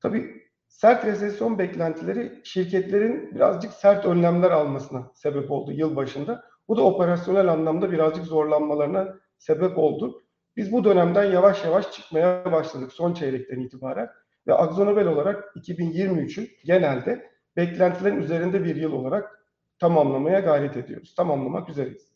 Tabii 0.00 0.42
Sert 0.68 1.04
resesyon 1.04 1.58
beklentileri 1.58 2.40
şirketlerin 2.44 3.34
birazcık 3.34 3.72
sert 3.72 4.04
önlemler 4.04 4.50
almasına 4.50 5.10
sebep 5.14 5.50
oldu 5.50 5.72
yıl 5.72 5.96
başında. 5.96 6.44
Bu 6.68 6.76
da 6.76 6.82
operasyonel 6.82 7.48
anlamda 7.48 7.92
birazcık 7.92 8.24
zorlanmalarına 8.24 9.14
sebep 9.38 9.78
oldu. 9.78 10.22
Biz 10.56 10.72
bu 10.72 10.84
dönemden 10.84 11.24
yavaş 11.24 11.64
yavaş 11.64 11.92
çıkmaya 11.92 12.52
başladık 12.52 12.92
son 12.92 13.14
çeyrekten 13.14 13.60
itibaren 13.60 14.10
ve 14.46 14.54
Akzonobel 14.54 15.06
olarak 15.06 15.56
2023'ü 15.56 16.48
genelde 16.64 17.30
beklentilerin 17.56 18.20
üzerinde 18.20 18.64
bir 18.64 18.76
yıl 18.76 18.92
olarak 18.92 19.46
tamamlamaya 19.78 20.40
gayret 20.40 20.76
ediyoruz. 20.76 21.14
Tamamlamak 21.14 21.68
üzereyiz. 21.68 22.12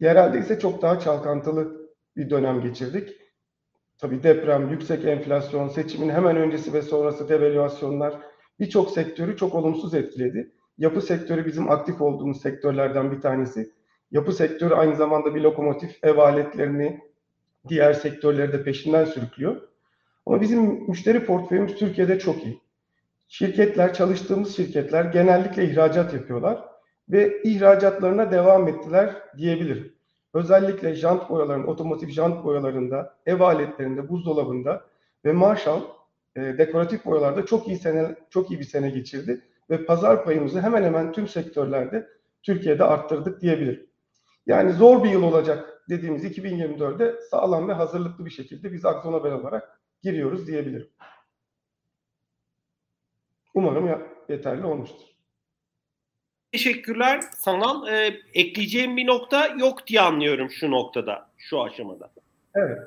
Yerelde 0.00 0.38
ise 0.38 0.58
çok 0.58 0.82
daha 0.82 1.00
çalkantılı 1.00 1.88
bir 2.16 2.30
dönem 2.30 2.60
geçirdik. 2.60 3.16
Tabii 3.98 4.22
deprem, 4.22 4.70
yüksek 4.70 5.04
enflasyon, 5.04 5.68
seçimin 5.68 6.08
hemen 6.08 6.36
öncesi 6.36 6.72
ve 6.72 6.82
sonrası 6.82 7.28
devalüasyonlar 7.28 8.14
birçok 8.60 8.90
sektörü 8.90 9.36
çok 9.36 9.54
olumsuz 9.54 9.94
etkiledi. 9.94 10.52
Yapı 10.78 11.02
sektörü 11.02 11.46
bizim 11.46 11.70
aktif 11.70 12.00
olduğumuz 12.00 12.40
sektörlerden 12.40 13.12
bir 13.12 13.20
tanesi. 13.20 13.72
Yapı 14.10 14.32
sektörü 14.32 14.74
aynı 14.74 14.96
zamanda 14.96 15.34
bir 15.34 15.40
lokomotif 15.40 16.04
ev 16.04 16.18
aletlerini, 16.18 17.00
diğer 17.68 17.92
sektörleri 17.92 18.52
de 18.52 18.62
peşinden 18.62 19.04
sürüklüyor. 19.04 19.56
Ama 20.26 20.40
bizim 20.40 20.60
müşteri 20.88 21.24
portföyümüz 21.24 21.76
Türkiye'de 21.76 22.18
çok 22.18 22.44
iyi. 22.44 22.60
Şirketler, 23.28 23.94
çalıştığımız 23.94 24.56
şirketler 24.56 25.04
genellikle 25.04 25.64
ihracat 25.64 26.14
yapıyorlar 26.14 26.64
ve 27.08 27.42
ihracatlarına 27.42 28.30
devam 28.30 28.68
ettiler 28.68 29.16
diyebilirim. 29.36 29.92
Özellikle 30.34 30.94
jant 30.94 31.30
boyaların, 31.30 31.66
otomotiv 31.66 32.08
jant 32.08 32.44
boyalarında, 32.44 33.14
ev 33.26 33.40
aletlerinde, 33.40 34.08
buzdolabında 34.08 34.84
ve 35.24 35.32
Marshall 35.32 35.80
e, 36.36 36.40
dekoratif 36.40 37.04
boyalarda 37.04 37.46
çok 37.46 37.68
iyi 37.68 37.76
sene 37.76 38.16
çok 38.30 38.50
iyi 38.50 38.60
bir 38.60 38.64
sene 38.64 38.90
geçirdi 38.90 39.40
ve 39.70 39.84
pazar 39.84 40.24
payımızı 40.24 40.60
hemen 40.60 40.82
hemen 40.82 41.12
tüm 41.12 41.28
sektörlerde 41.28 42.08
Türkiye'de 42.42 42.84
arttırdık 42.84 43.40
diyebilirim. 43.40 43.87
Yani 44.48 44.72
zor 44.72 45.04
bir 45.04 45.10
yıl 45.10 45.22
olacak 45.22 45.82
dediğimiz 45.88 46.24
2024'de 46.24 47.20
sağlam 47.30 47.68
ve 47.68 47.72
hazırlıklı 47.72 48.26
bir 48.26 48.30
şekilde 48.30 48.72
biz 48.72 48.84
Akzonobel 48.84 49.32
olarak 49.32 49.80
giriyoruz 50.02 50.46
diyebilirim. 50.46 50.90
Umarım 53.54 54.02
yeterli 54.28 54.66
olmuştur. 54.66 55.08
Teşekkürler 56.52 57.20
Sanal. 57.20 57.88
Ee, 57.88 58.20
ekleyeceğim 58.34 58.96
bir 58.96 59.06
nokta 59.06 59.46
yok 59.46 59.86
diye 59.86 60.00
anlıyorum 60.00 60.50
şu 60.50 60.70
noktada, 60.70 61.30
şu 61.36 61.62
aşamada. 61.62 62.10
Evet. 62.54 62.78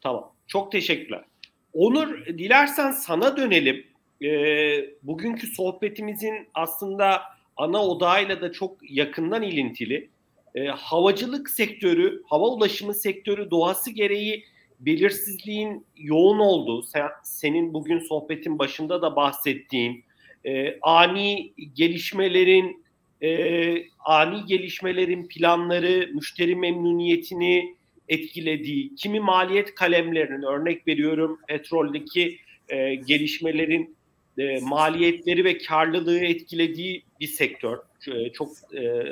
Tamam. 0.00 0.32
Çok 0.46 0.72
teşekkürler. 0.72 1.24
Onur, 1.72 2.26
dilersen 2.26 2.92
sana 2.92 3.36
dönelim. 3.36 3.86
Ee, 4.22 4.90
bugünkü 5.02 5.46
sohbetimizin 5.46 6.48
aslında 6.54 7.22
ana 7.56 7.82
odağıyla 7.84 8.40
da 8.40 8.52
çok 8.52 8.90
yakından 8.90 9.42
ilintili. 9.42 10.13
Ee, 10.54 10.66
havacılık 10.66 11.50
sektörü, 11.50 12.22
hava 12.26 12.48
ulaşımı 12.48 12.94
sektörü 12.94 13.50
doğası 13.50 13.90
gereği 13.90 14.44
belirsizliğin 14.80 15.86
yoğun 15.96 16.38
olduğu, 16.38 16.82
sen, 16.82 17.08
senin 17.22 17.74
bugün 17.74 17.98
sohbetin 17.98 18.58
başında 18.58 19.02
da 19.02 19.16
bahsettiğin, 19.16 20.04
e, 20.46 20.78
ani 20.82 21.52
gelişmelerin 21.74 22.84
e, 23.22 23.74
ani 24.04 24.44
gelişmelerin 24.46 25.28
planları, 25.28 26.10
müşteri 26.14 26.56
memnuniyetini 26.56 27.74
etkilediği, 28.08 28.94
kimi 28.94 29.20
maliyet 29.20 29.74
kalemlerinin 29.74 30.42
örnek 30.42 30.88
veriyorum 30.88 31.40
petroldeki 31.48 32.38
e, 32.68 32.94
gelişmelerin 32.94 33.96
e, 34.38 34.60
maliyetleri 34.60 35.44
ve 35.44 35.58
karlılığı 35.58 36.18
etkilediği 36.18 37.02
bir 37.20 37.26
sektör. 37.26 37.78
E, 38.08 38.32
çok 38.32 38.48
e, 38.74 39.04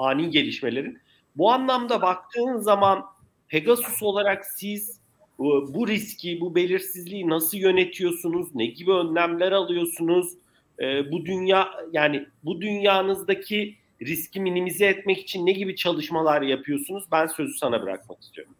ani 0.00 0.30
gelişmelerin. 0.30 0.98
Bu 1.36 1.52
anlamda 1.52 2.02
baktığın 2.02 2.58
zaman 2.58 3.04
Pegasus 3.48 4.02
olarak 4.02 4.44
siz 4.46 5.00
bu, 5.38 5.74
bu 5.74 5.88
riski, 5.88 6.40
bu 6.40 6.54
belirsizliği 6.54 7.28
nasıl 7.28 7.58
yönetiyorsunuz? 7.58 8.54
Ne 8.54 8.66
gibi 8.66 8.92
önlemler 8.92 9.52
alıyorsunuz? 9.52 10.36
e, 10.80 11.12
bu 11.12 11.26
dünya 11.26 11.68
yani 11.92 12.26
bu 12.44 12.60
dünyanızdaki 12.60 13.76
riski 14.02 14.40
minimize 14.40 14.86
etmek 14.86 15.18
için 15.18 15.46
ne 15.46 15.52
gibi 15.52 15.76
çalışmalar 15.76 16.42
yapıyorsunuz? 16.42 17.04
Ben 17.12 17.26
sözü 17.26 17.54
sana 17.58 17.82
bırakmak 17.82 18.22
istiyorum. 18.22 18.54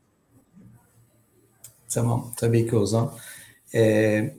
Tamam, 1.89 2.33
tabii 2.37 2.71
ki 2.71 2.77
Ozan. 2.77 3.13
Ee, 3.75 4.35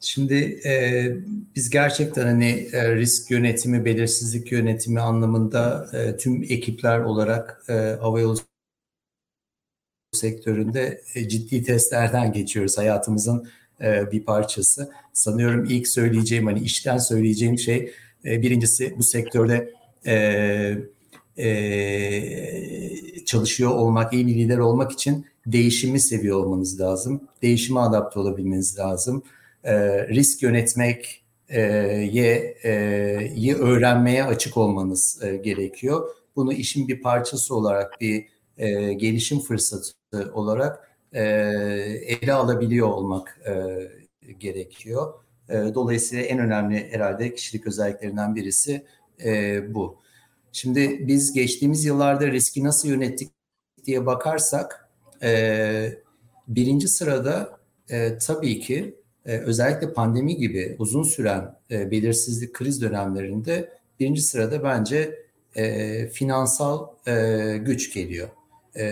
şimdi 0.00 0.60
e, 0.64 1.12
biz 1.56 1.70
gerçekten 1.70 2.26
hani 2.26 2.68
e, 2.72 2.94
risk 2.96 3.30
yönetimi, 3.30 3.84
belirsizlik 3.84 4.52
yönetimi 4.52 5.00
anlamında 5.00 5.90
e, 5.92 6.16
tüm 6.16 6.42
ekipler 6.42 7.00
olarak 7.00 7.64
e, 7.68 7.72
havayolu 7.72 8.38
sektöründe 10.12 11.02
e, 11.14 11.28
ciddi 11.28 11.62
testlerden 11.62 12.32
geçiyoruz. 12.32 12.78
Hayatımızın 12.78 13.48
e, 13.80 14.12
bir 14.12 14.24
parçası. 14.24 14.90
Sanıyorum 15.12 15.64
ilk 15.64 15.88
söyleyeceğim 15.88 16.46
hani 16.46 16.60
işten 16.60 16.98
söyleyeceğim 16.98 17.58
şey 17.58 17.92
e, 18.24 18.42
birincisi 18.42 18.94
bu 18.98 19.02
sektörde 19.02 19.74
e, 20.06 20.78
e, 21.38 23.24
çalışıyor 23.24 23.70
olmak, 23.70 24.12
iyi 24.12 24.26
bir 24.26 24.34
lider 24.34 24.58
olmak 24.58 24.92
için 24.92 25.26
değişimi 25.46 26.00
seviyor 26.00 26.44
olmanız 26.44 26.80
lazım. 26.80 27.20
Değişime 27.42 27.80
adapte 27.80 28.20
olabilmeniz 28.20 28.78
lazım. 28.78 29.22
E, 29.64 30.08
risk 30.08 30.42
yönetmek 30.42 31.24
e, 31.48 31.60
ye, 32.12 32.56
e, 32.62 32.70
ye 33.34 33.54
öğrenmeye 33.54 34.24
açık 34.24 34.56
olmanız 34.56 35.22
e, 35.22 35.36
gerekiyor. 35.36 36.08
Bunu 36.36 36.52
işin 36.52 36.88
bir 36.88 37.02
parçası 37.02 37.54
olarak 37.54 38.00
bir 38.00 38.26
gelişim 38.96 39.40
fırsatı 39.40 39.94
olarak 40.34 40.96
ele 41.12 42.32
alabiliyor 42.32 42.88
olmak 42.88 43.40
gerekiyor. 44.38 45.14
Dolayısıyla 45.48 46.24
en 46.24 46.38
önemli 46.38 46.92
herhalde 46.92 47.34
kişilik 47.34 47.66
özelliklerinden 47.66 48.34
birisi 48.34 48.86
bu. 49.74 49.98
Şimdi 50.52 51.08
biz 51.08 51.32
geçtiğimiz 51.32 51.84
yıllarda 51.84 52.26
riski 52.26 52.64
nasıl 52.64 52.88
yönettik 52.88 53.30
diye 53.84 54.06
bakarsak 54.06 54.88
birinci 56.48 56.88
sırada 56.88 57.58
tabii 58.26 58.60
ki 58.60 58.98
özellikle 59.32 59.92
pandemi 59.92 60.36
gibi 60.36 60.76
uzun 60.78 61.02
süren 61.02 61.54
e, 61.70 61.90
belirsizlik 61.90 62.54
kriz 62.54 62.82
dönemlerinde 62.82 63.72
birinci 64.00 64.22
sırada 64.22 64.64
bence 64.64 65.18
e, 65.56 66.06
finansal 66.08 66.86
e, 67.06 67.56
güç 67.58 67.94
geliyor. 67.94 68.28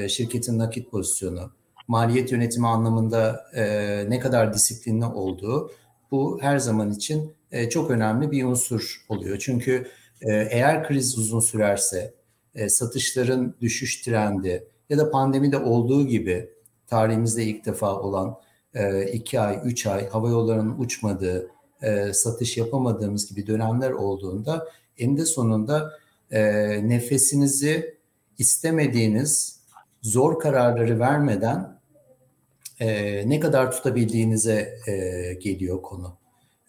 Şirketin 0.08 0.58
nakit 0.58 0.90
pozisyonu, 0.90 1.50
maliyet 1.88 2.32
yönetimi 2.32 2.66
anlamında 2.66 3.50
ne 4.08 4.20
kadar 4.20 4.54
disiplinli 4.54 5.04
olduğu 5.04 5.70
bu 6.10 6.38
her 6.42 6.58
zaman 6.58 6.92
için 6.92 7.34
çok 7.70 7.90
önemli 7.90 8.30
bir 8.30 8.44
unsur 8.44 9.04
oluyor. 9.08 9.38
Çünkü 9.38 9.86
eğer 10.50 10.88
kriz 10.88 11.18
uzun 11.18 11.40
sürerse 11.40 12.14
satışların 12.68 13.54
düşüş 13.60 14.02
trendi 14.02 14.68
ya 14.90 14.98
da 14.98 15.10
pandemide 15.10 15.58
olduğu 15.58 16.06
gibi 16.06 16.50
tarihimizde 16.86 17.44
ilk 17.44 17.66
defa 17.66 18.00
olan 18.00 18.36
iki 19.12 19.40
ay, 19.40 19.60
üç 19.64 19.86
ay 19.86 20.08
hava 20.08 20.28
yollarının 20.28 20.78
uçmadığı, 20.78 21.50
e, 21.82 22.12
satış 22.12 22.56
yapamadığımız 22.56 23.28
gibi 23.28 23.46
dönemler 23.46 23.90
olduğunda 23.90 24.68
eninde 24.98 25.24
sonunda 25.24 25.92
e, 26.30 26.42
nefesinizi 26.88 27.96
istemediğiniz 28.38 29.60
zor 30.02 30.40
kararları 30.40 31.00
vermeden 31.00 31.78
e, 32.80 33.28
ne 33.28 33.40
kadar 33.40 33.72
tutabildiğinize 33.72 34.78
e, 34.86 35.34
geliyor 35.34 35.82
konu. 35.82 36.16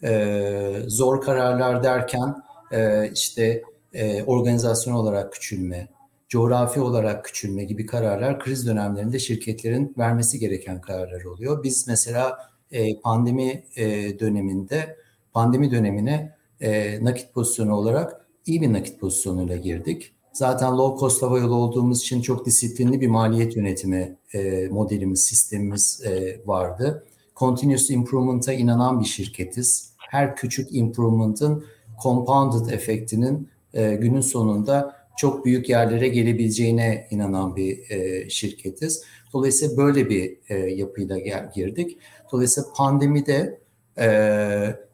E, 0.02 0.82
zor 0.86 1.20
kararlar 1.20 1.82
derken 1.82 2.34
e, 2.72 3.10
işte 3.12 3.62
e, 3.94 4.22
organizasyon 4.22 4.94
olarak 4.94 5.32
küçülme, 5.32 5.88
coğrafi 6.28 6.80
olarak 6.80 7.24
küçülme 7.24 7.64
gibi 7.64 7.86
kararlar 7.86 8.38
kriz 8.38 8.66
dönemlerinde 8.66 9.18
şirketlerin 9.18 9.94
vermesi 9.98 10.38
gereken 10.38 10.80
kararlar 10.80 11.24
oluyor. 11.24 11.62
Biz 11.62 11.88
mesela 11.88 12.38
e, 12.72 13.00
pandemi 13.00 13.64
e, 13.76 14.18
döneminde, 14.18 14.96
pandemi 15.32 15.70
dönemine 15.70 16.36
e, 16.60 17.04
nakit 17.04 17.34
pozisyonu 17.34 17.74
olarak 17.74 18.26
iyi 18.46 18.60
bir 18.60 18.72
nakit 18.72 19.00
pozisyonuyla 19.00 19.56
girdik. 19.56 20.12
Zaten 20.32 20.78
low 20.78 21.00
cost 21.00 21.22
hava 21.22 21.38
yolu 21.38 21.54
olduğumuz 21.54 22.00
için 22.00 22.22
çok 22.22 22.46
disiplinli 22.46 23.00
bir 23.00 23.08
maliyet 23.08 23.56
yönetimi 23.56 24.16
e, 24.34 24.68
modelimiz, 24.68 25.24
sistemimiz 25.24 26.02
e, 26.06 26.40
vardı. 26.46 27.04
Continuous 27.36 27.90
improvement'a 27.90 28.52
inanan 28.52 29.00
bir 29.00 29.04
şirketiz. 29.04 29.92
Her 29.96 30.36
küçük 30.36 30.74
improvement'ın 30.74 31.64
compounded 32.02 32.72
efektinin 32.72 33.48
e, 33.74 33.94
günün 33.94 34.20
sonunda 34.20 34.97
çok 35.18 35.44
büyük 35.44 35.68
yerlere 35.68 36.08
gelebileceğine 36.08 37.06
inanan 37.10 37.56
bir 37.56 37.90
e, 37.90 38.30
şirketiz. 38.30 39.02
Dolayısıyla 39.32 39.76
böyle 39.76 40.10
bir 40.10 40.36
e, 40.48 40.56
yapıyla 40.56 41.18
gel, 41.18 41.52
girdik. 41.54 41.98
Dolayısıyla 42.32 42.68
pandemide 42.76 43.58
e, 43.98 44.08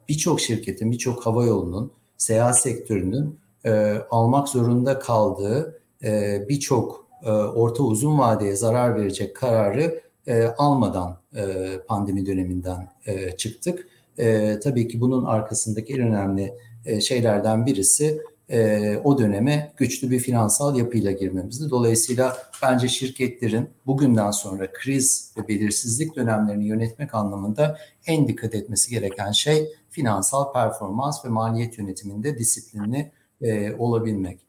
birçok 0.08 0.40
şirketin, 0.40 0.92
birçok 0.92 1.26
hava 1.26 1.44
yolunun, 1.44 1.92
seyahat 2.16 2.60
sektörünün 2.60 3.38
e, 3.64 3.94
almak 4.10 4.48
zorunda 4.48 4.98
kaldığı 4.98 5.80
e, 6.04 6.42
birçok 6.48 7.06
e, 7.22 7.30
orta 7.30 7.82
uzun 7.82 8.18
vadeye 8.18 8.56
zarar 8.56 8.96
verecek 8.96 9.36
kararı 9.36 10.00
e, 10.26 10.44
almadan 10.44 11.18
e, 11.36 11.44
pandemi 11.88 12.26
döneminden 12.26 12.88
e, 13.06 13.36
çıktık. 13.36 13.88
E, 14.18 14.60
tabii 14.60 14.88
ki 14.88 15.00
bunun 15.00 15.24
arkasındaki 15.24 15.94
en 15.94 16.00
önemli 16.00 16.54
e, 16.86 17.00
şeylerden 17.00 17.66
birisi 17.66 18.20
e, 18.50 18.96
o 19.04 19.18
döneme 19.18 19.72
güçlü 19.76 20.10
bir 20.10 20.18
finansal 20.18 20.76
yapıyla 20.76 21.12
girmemizdi. 21.12 21.70
Dolayısıyla 21.70 22.36
bence 22.62 22.88
şirketlerin 22.88 23.68
bugünden 23.86 24.30
sonra 24.30 24.72
kriz 24.72 25.32
ve 25.38 25.48
belirsizlik 25.48 26.16
dönemlerini 26.16 26.66
yönetmek 26.66 27.14
anlamında 27.14 27.78
en 28.06 28.28
dikkat 28.28 28.54
etmesi 28.54 28.90
gereken 28.90 29.32
şey 29.32 29.68
finansal 29.90 30.52
performans 30.52 31.24
ve 31.24 31.28
maliyet 31.28 31.78
yönetiminde 31.78 32.38
disiplinli 32.38 33.12
e, 33.42 33.74
olabilmek. 33.74 34.40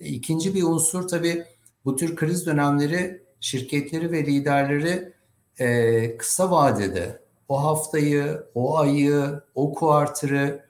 E, 0.00 0.06
ikinci 0.06 0.54
bir 0.54 0.62
unsur 0.62 1.08
tabii 1.08 1.44
bu 1.84 1.96
tür 1.96 2.16
kriz 2.16 2.46
dönemleri 2.46 3.22
şirketleri 3.40 4.12
ve 4.12 4.26
liderleri 4.26 5.12
e, 5.58 6.16
kısa 6.16 6.50
vadede 6.50 7.20
o 7.48 7.64
haftayı, 7.64 8.42
o 8.54 8.78
ayı, 8.78 9.40
o 9.54 9.74
kuartırı 9.74 10.67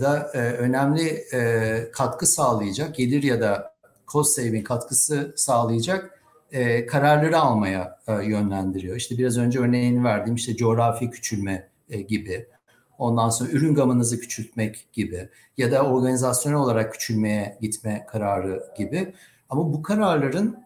da 0.00 0.30
e, 0.34 0.38
önemli 0.38 1.08
e, 1.32 1.90
katkı 1.92 2.26
sağlayacak, 2.26 2.94
gelir 2.94 3.22
ya 3.22 3.40
da 3.40 3.74
cost 4.08 4.36
saving 4.36 4.66
katkısı 4.66 5.32
sağlayacak 5.36 6.22
e, 6.52 6.86
kararları 6.86 7.38
almaya 7.38 7.98
e, 8.06 8.12
yönlendiriyor. 8.12 8.96
İşte 8.96 9.18
biraz 9.18 9.38
önce 9.38 9.58
örneğini 9.58 10.04
verdiğim 10.04 10.34
işte 10.34 10.56
coğrafi 10.56 11.10
küçülme 11.10 11.68
e, 11.90 12.00
gibi, 12.00 12.46
ondan 12.98 13.30
sonra 13.30 13.50
ürün 13.50 13.74
gamınızı 13.74 14.20
küçültmek 14.20 14.88
gibi 14.92 15.28
ya 15.56 15.72
da 15.72 15.82
organizasyonel 15.82 16.58
olarak 16.58 16.92
küçülmeye 16.92 17.58
gitme 17.60 18.06
kararı 18.08 18.64
gibi. 18.78 19.14
Ama 19.48 19.72
bu 19.72 19.82
kararların 19.82 20.56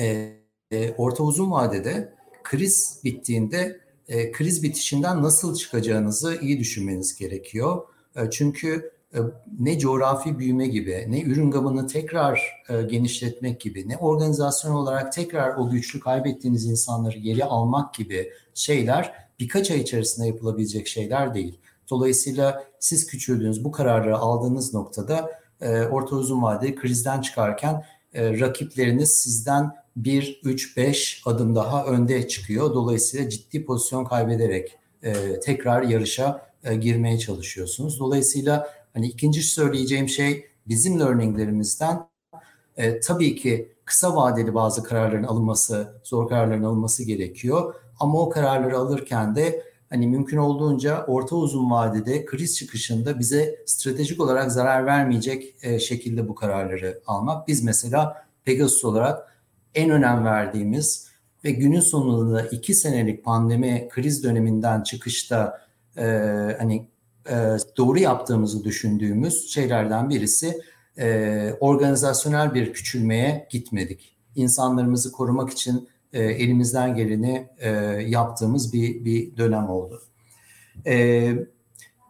e, 0.00 0.32
e, 0.70 0.92
orta 0.92 1.22
uzun 1.22 1.50
vadede 1.50 2.14
kriz 2.42 3.00
bittiğinde 3.04 3.80
e, 4.08 4.32
kriz 4.32 4.62
bitişinden 4.62 5.22
nasıl 5.22 5.54
çıkacağınızı 5.54 6.38
iyi 6.40 6.58
düşünmeniz 6.58 7.16
gerekiyor. 7.16 7.82
E, 8.16 8.30
çünkü 8.30 8.92
e, 9.14 9.18
ne 9.58 9.78
coğrafi 9.78 10.38
büyüme 10.38 10.66
gibi, 10.66 11.06
ne 11.08 11.22
ürün 11.22 11.50
gamını 11.50 11.86
tekrar 11.86 12.62
e, 12.68 12.82
genişletmek 12.82 13.60
gibi, 13.60 13.88
ne 13.88 13.96
organizasyon 13.96 14.74
olarak 14.74 15.12
tekrar 15.12 15.56
o 15.56 15.70
güçlü 15.70 16.00
kaybettiğiniz 16.00 16.66
insanları 16.66 17.18
geri 17.18 17.44
almak 17.44 17.94
gibi 17.94 18.30
şeyler 18.54 19.14
birkaç 19.40 19.70
ay 19.70 19.80
içerisinde 19.80 20.26
yapılabilecek 20.26 20.88
şeyler 20.88 21.34
değil. 21.34 21.58
Dolayısıyla 21.90 22.64
siz 22.80 23.06
küçüldüğünüz 23.06 23.64
bu 23.64 23.72
kararı 23.72 24.18
aldığınız 24.18 24.74
noktada 24.74 25.30
e, 25.60 25.82
orta 25.82 26.16
uzun 26.16 26.42
vadeli 26.42 26.74
krizden 26.74 27.20
çıkarken 27.20 27.84
e, 28.14 28.40
rakipleriniz 28.40 29.10
sizden 29.24 29.81
1, 29.96 30.40
3, 30.44 30.76
5 30.76 31.22
adım 31.26 31.54
daha 31.54 31.84
önde 31.84 32.28
çıkıyor. 32.28 32.74
Dolayısıyla 32.74 33.28
ciddi 33.28 33.64
pozisyon 33.64 34.04
kaybederek 34.04 34.78
e, 35.02 35.40
tekrar 35.40 35.82
yarışa 35.82 36.52
e, 36.64 36.74
girmeye 36.74 37.18
çalışıyorsunuz. 37.18 38.00
Dolayısıyla 38.00 38.68
hani 38.94 39.06
ikinci 39.06 39.42
söyleyeceğim 39.42 40.08
şey 40.08 40.46
bizim 40.68 41.00
learninglerimizden 41.00 42.08
e, 42.76 43.00
tabii 43.00 43.36
ki 43.36 43.72
kısa 43.84 44.16
vadeli 44.16 44.54
bazı 44.54 44.82
kararların 44.82 45.24
alınması, 45.24 46.00
zor 46.04 46.28
kararların 46.28 46.62
alınması 46.62 47.04
gerekiyor. 47.04 47.74
Ama 48.00 48.20
o 48.20 48.28
kararları 48.28 48.78
alırken 48.78 49.36
de 49.36 49.62
hani 49.90 50.06
mümkün 50.06 50.36
olduğunca 50.36 51.04
orta 51.06 51.36
uzun 51.36 51.70
vadede 51.70 52.24
kriz 52.24 52.56
çıkışında 52.56 53.18
bize 53.18 53.58
stratejik 53.66 54.20
olarak 54.20 54.52
zarar 54.52 54.86
vermeyecek 54.86 55.54
e, 55.62 55.78
şekilde 55.78 56.28
bu 56.28 56.34
kararları 56.34 57.00
almak. 57.06 57.48
Biz 57.48 57.62
mesela 57.62 58.26
Pegasus 58.44 58.84
olarak 58.84 59.31
en 59.74 59.90
önem 59.90 60.24
verdiğimiz 60.24 61.08
ve 61.44 61.50
günün 61.50 61.80
sonunda 61.80 62.42
iki 62.42 62.74
senelik 62.74 63.24
pandemi 63.24 63.88
kriz 63.90 64.24
döneminden 64.24 64.82
çıkışta 64.82 65.60
e, 65.96 66.04
hani 66.58 66.86
e, 67.30 67.56
doğru 67.76 67.98
yaptığımızı 67.98 68.64
düşündüğümüz 68.64 69.52
şeylerden 69.52 70.10
birisi 70.10 70.60
e, 70.98 71.56
organizasyonel 71.60 72.54
bir 72.54 72.72
küçülmeye 72.72 73.48
gitmedik. 73.50 74.16
İnsanlarımızı 74.34 75.12
korumak 75.12 75.50
için 75.50 75.88
e, 76.12 76.22
elimizden 76.22 76.94
geleni 76.94 77.48
e, 77.58 77.70
yaptığımız 78.06 78.72
bir, 78.72 79.04
bir 79.04 79.36
dönem 79.36 79.70
oldu. 79.70 80.02
E, 80.86 81.32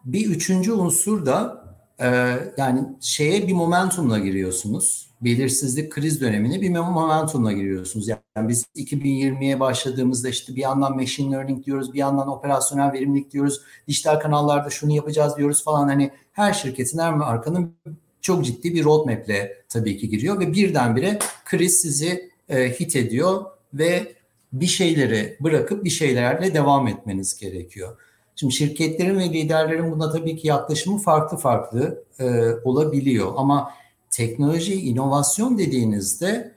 bir 0.05 0.29
üçüncü 0.29 0.73
unsur 0.73 1.25
da 1.25 1.63
e, 1.99 2.37
yani 2.57 2.83
şeye 3.01 3.47
bir 3.47 3.53
momentumla 3.53 4.19
giriyorsunuz 4.19 5.09
belirsizlik 5.23 5.91
kriz 5.91 6.21
dönemine 6.21 6.61
bir 6.61 6.69
momentumla 6.69 7.51
giriyorsunuz. 7.51 8.07
Yani 8.07 8.49
biz 8.49 8.65
2020'ye 8.75 9.59
başladığımızda 9.59 10.29
işte 10.29 10.55
bir 10.55 10.61
yandan 10.61 10.95
machine 10.95 11.35
learning 11.35 11.65
diyoruz, 11.65 11.93
bir 11.93 11.99
yandan 11.99 12.27
operasyonel 12.27 12.93
verimlilik 12.93 13.31
diyoruz, 13.31 13.61
dijital 13.87 14.19
kanallarda 14.19 14.69
şunu 14.69 14.91
yapacağız 14.91 15.37
diyoruz 15.37 15.63
falan. 15.63 15.87
Hani 15.87 16.11
her 16.31 16.53
şirketin, 16.53 16.99
her 16.99 17.13
markanın 17.13 17.75
çok 18.21 18.45
ciddi 18.45 18.73
bir 18.73 18.83
roadmap'le 18.83 19.51
tabii 19.69 19.97
ki 19.97 20.09
giriyor 20.09 20.39
ve 20.39 20.53
birdenbire 20.53 21.19
kriz 21.45 21.81
sizi 21.81 22.29
e, 22.49 22.79
hit 22.79 22.95
ediyor 22.95 23.45
ve 23.73 24.13
bir 24.53 24.65
şeyleri 24.65 25.37
bırakıp 25.39 25.83
bir 25.83 25.89
şeylerle 25.89 26.53
devam 26.53 26.87
etmeniz 26.87 27.39
gerekiyor. 27.39 27.97
Şimdi 28.35 28.53
şirketlerin 28.53 29.19
ve 29.19 29.29
liderlerin 29.29 29.91
buna 29.91 30.11
tabii 30.11 30.37
ki 30.37 30.47
yaklaşımı 30.47 30.97
farklı 30.97 31.37
farklı 31.37 32.03
e, 32.19 32.25
olabiliyor 32.63 33.33
ama 33.37 33.71
teknoloji, 34.13 34.73
inovasyon 34.73 35.57
dediğinizde 35.57 36.53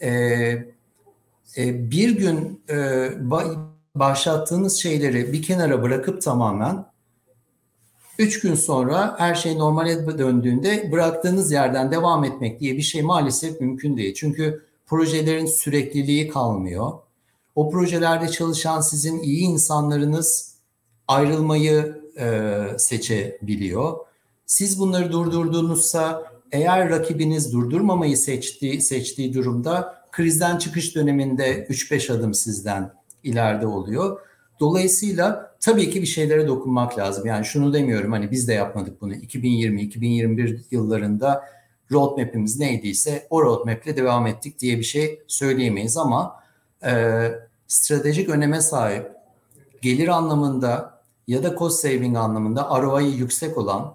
e, 0.00 0.10
e, 1.56 1.90
bir 1.90 2.10
gün 2.10 2.62
e, 2.70 3.08
başlattığınız 3.94 4.76
şeyleri 4.76 5.32
bir 5.32 5.42
kenara 5.42 5.82
bırakıp 5.82 6.22
tamamen 6.22 6.86
üç 8.18 8.40
gün 8.40 8.54
sonra 8.54 9.14
her 9.18 9.34
şey 9.34 9.58
normale 9.58 10.18
döndüğünde 10.18 10.92
bıraktığınız 10.92 11.52
yerden 11.52 11.90
devam 11.90 12.24
etmek 12.24 12.60
diye 12.60 12.76
bir 12.76 12.82
şey 12.82 13.02
maalesef 13.02 13.60
mümkün 13.60 13.96
değil. 13.96 14.14
Çünkü 14.14 14.66
projelerin 14.86 15.46
sürekliliği 15.46 16.28
kalmıyor. 16.28 16.92
O 17.54 17.70
projelerde 17.70 18.28
çalışan 18.28 18.80
sizin 18.80 19.22
iyi 19.22 19.42
insanlarınız 19.42 20.54
ayrılmayı 21.08 22.02
e, 22.18 22.58
seçebiliyor. 22.78 23.96
Siz 24.46 24.80
bunları 24.80 25.12
durdurduğunuzsa 25.12 26.31
eğer 26.52 26.90
rakibiniz 26.90 27.52
durdurmamayı 27.52 28.16
seçtiği, 28.16 28.80
seçtiği 28.80 29.34
durumda 29.34 30.02
krizden 30.12 30.58
çıkış 30.58 30.96
döneminde 30.96 31.66
3-5 31.66 32.12
adım 32.12 32.34
sizden 32.34 32.92
ileride 33.24 33.66
oluyor. 33.66 34.20
Dolayısıyla 34.60 35.56
tabii 35.60 35.90
ki 35.90 36.02
bir 36.02 36.06
şeylere 36.06 36.48
dokunmak 36.48 36.98
lazım. 36.98 37.26
Yani 37.26 37.44
şunu 37.44 37.72
demiyorum 37.72 38.12
hani 38.12 38.30
biz 38.30 38.48
de 38.48 38.52
yapmadık 38.52 39.00
bunu. 39.00 39.14
2020-2021 39.14 40.60
yıllarında 40.70 41.44
roadmap'imiz 41.92 42.58
neydiyse 42.58 43.26
o 43.30 43.42
roadmap'le 43.42 43.96
devam 43.96 44.26
ettik 44.26 44.58
diye 44.58 44.78
bir 44.78 44.82
şey 44.82 45.22
söyleyemeyiz 45.26 45.96
ama 45.96 46.42
e, 46.84 46.92
stratejik 47.66 48.28
öneme 48.28 48.60
sahip 48.60 49.10
gelir 49.82 50.08
anlamında 50.08 51.02
ya 51.26 51.42
da 51.42 51.56
cost 51.56 51.80
saving 51.82 52.16
anlamında 52.16 52.82
ROI'yi 52.82 53.16
yüksek 53.16 53.58
olan 53.58 53.94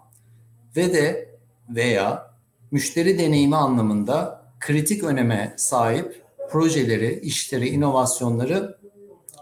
ve 0.75 0.93
de 0.93 1.29
veya 1.69 2.26
müşteri 2.71 3.19
deneyimi 3.19 3.55
anlamında 3.55 4.41
kritik 4.59 5.03
öneme 5.03 5.53
sahip 5.57 6.23
projeleri, 6.51 7.19
işleri, 7.19 7.69
inovasyonları 7.69 8.77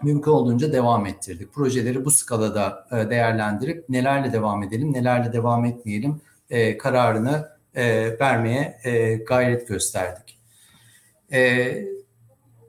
mümkün 0.02 0.30
olduğunca 0.30 0.72
devam 0.72 1.06
ettirdik. 1.06 1.52
Projeleri 1.52 2.04
bu 2.04 2.10
skalada 2.10 2.86
e, 2.92 3.10
değerlendirip 3.10 3.88
nelerle 3.88 4.32
devam 4.32 4.62
edelim, 4.62 4.92
nelerle 4.92 5.32
devam 5.32 5.64
etmeyelim 5.64 6.20
e, 6.50 6.78
kararını 6.78 7.48
e, 7.74 8.16
vermeye 8.20 8.80
gayret 9.28 9.68
gösterdik. 9.68 10.38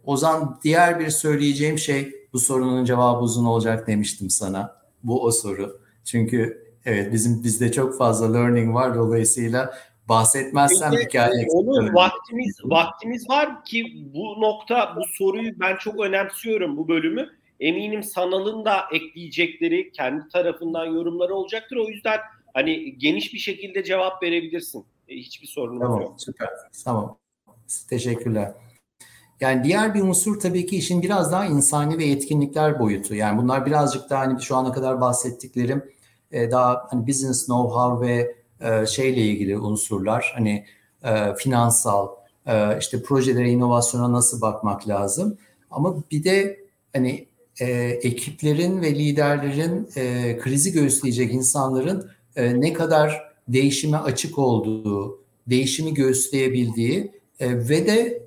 Ozan 0.05 0.59
diğer 0.63 0.99
bir 0.99 1.09
söyleyeceğim 1.09 1.77
şey 1.77 2.13
bu 2.33 2.39
sorunun 2.39 2.85
cevabı 2.85 3.19
uzun 3.19 3.45
olacak 3.45 3.87
demiştim 3.87 4.29
sana. 4.29 4.77
Bu 5.03 5.23
o 5.23 5.31
soru. 5.31 5.81
Çünkü 6.03 6.67
evet 6.85 7.13
bizim 7.13 7.43
bizde 7.43 7.71
çok 7.71 7.97
fazla 7.97 8.33
learning 8.33 8.75
var 8.75 8.95
dolayısıyla 8.95 9.73
bahsetmezsem 10.09 10.91
Peki, 10.91 11.05
hikaye 11.05 11.45
Onun 11.49 11.95
vaktimiz 11.95 12.57
vaktimiz 12.63 13.29
var 13.29 13.65
ki 13.65 14.05
bu 14.13 14.41
nokta 14.41 14.95
bu 14.95 15.01
soruyu 15.17 15.59
ben 15.59 15.75
çok 15.75 15.99
önemsiyorum 15.99 16.77
bu 16.77 16.87
bölümü. 16.87 17.29
Eminim 17.59 18.03
Sanal'ın 18.03 18.65
da 18.65 18.85
ekleyecekleri 18.93 19.91
kendi 19.91 20.27
tarafından 20.27 20.85
yorumları 20.85 21.35
olacaktır. 21.35 21.77
O 21.77 21.89
yüzden 21.89 22.19
hani 22.53 22.97
geniş 22.97 23.33
bir 23.33 23.39
şekilde 23.39 23.83
cevap 23.83 24.23
verebilirsin. 24.23 24.85
E, 25.07 25.15
hiçbir 25.15 25.47
sorunumuz 25.47 25.81
tamam, 25.81 26.01
yok. 26.01 26.15
Süper. 26.17 26.49
Tamam. 26.83 27.17
Teşekkürler. 27.89 28.51
Yani 29.41 29.63
diğer 29.63 29.93
bir 29.93 30.01
unsur 30.01 30.39
tabii 30.39 30.65
ki 30.65 30.77
işin 30.77 31.01
biraz 31.01 31.31
daha 31.31 31.45
insani 31.45 31.97
ve 31.97 32.05
yetkinlikler 32.05 32.79
boyutu. 32.79 33.15
Yani 33.15 33.41
bunlar 33.41 33.65
birazcık 33.65 34.09
daha 34.09 34.21
hani 34.21 34.41
şu 34.41 34.55
ana 34.55 34.71
kadar 34.71 35.01
bahsettiklerim 35.01 35.83
e, 36.31 36.51
daha 36.51 36.87
hani 36.89 37.07
business 37.07 37.49
know-how 37.49 38.01
ve 38.01 38.35
e, 38.61 38.85
şeyle 38.85 39.21
ilgili 39.21 39.57
unsurlar 39.57 40.31
hani 40.35 40.65
e, 41.03 41.35
finansal 41.35 42.09
e, 42.45 42.79
işte 42.79 43.03
projelere 43.03 43.49
inovasyona 43.49 44.11
nasıl 44.11 44.41
bakmak 44.41 44.87
lazım 44.87 45.37
ama 45.71 45.95
bir 46.11 46.23
de 46.23 46.59
hani 46.93 47.27
e, 47.59 47.71
ekiplerin 48.03 48.81
ve 48.81 48.95
liderlerin 48.95 49.89
e, 49.95 50.37
krizi 50.37 50.71
göğüsleyecek 50.71 51.33
insanların 51.33 52.09
e, 52.35 52.61
ne 52.61 52.73
kadar 52.73 53.33
değişime 53.47 53.97
açık 53.97 54.37
olduğu, 54.37 55.19
değişimi 55.47 55.93
göğüsleyebildiği 55.93 57.11
e, 57.39 57.69
ve 57.69 57.87
de 57.87 58.23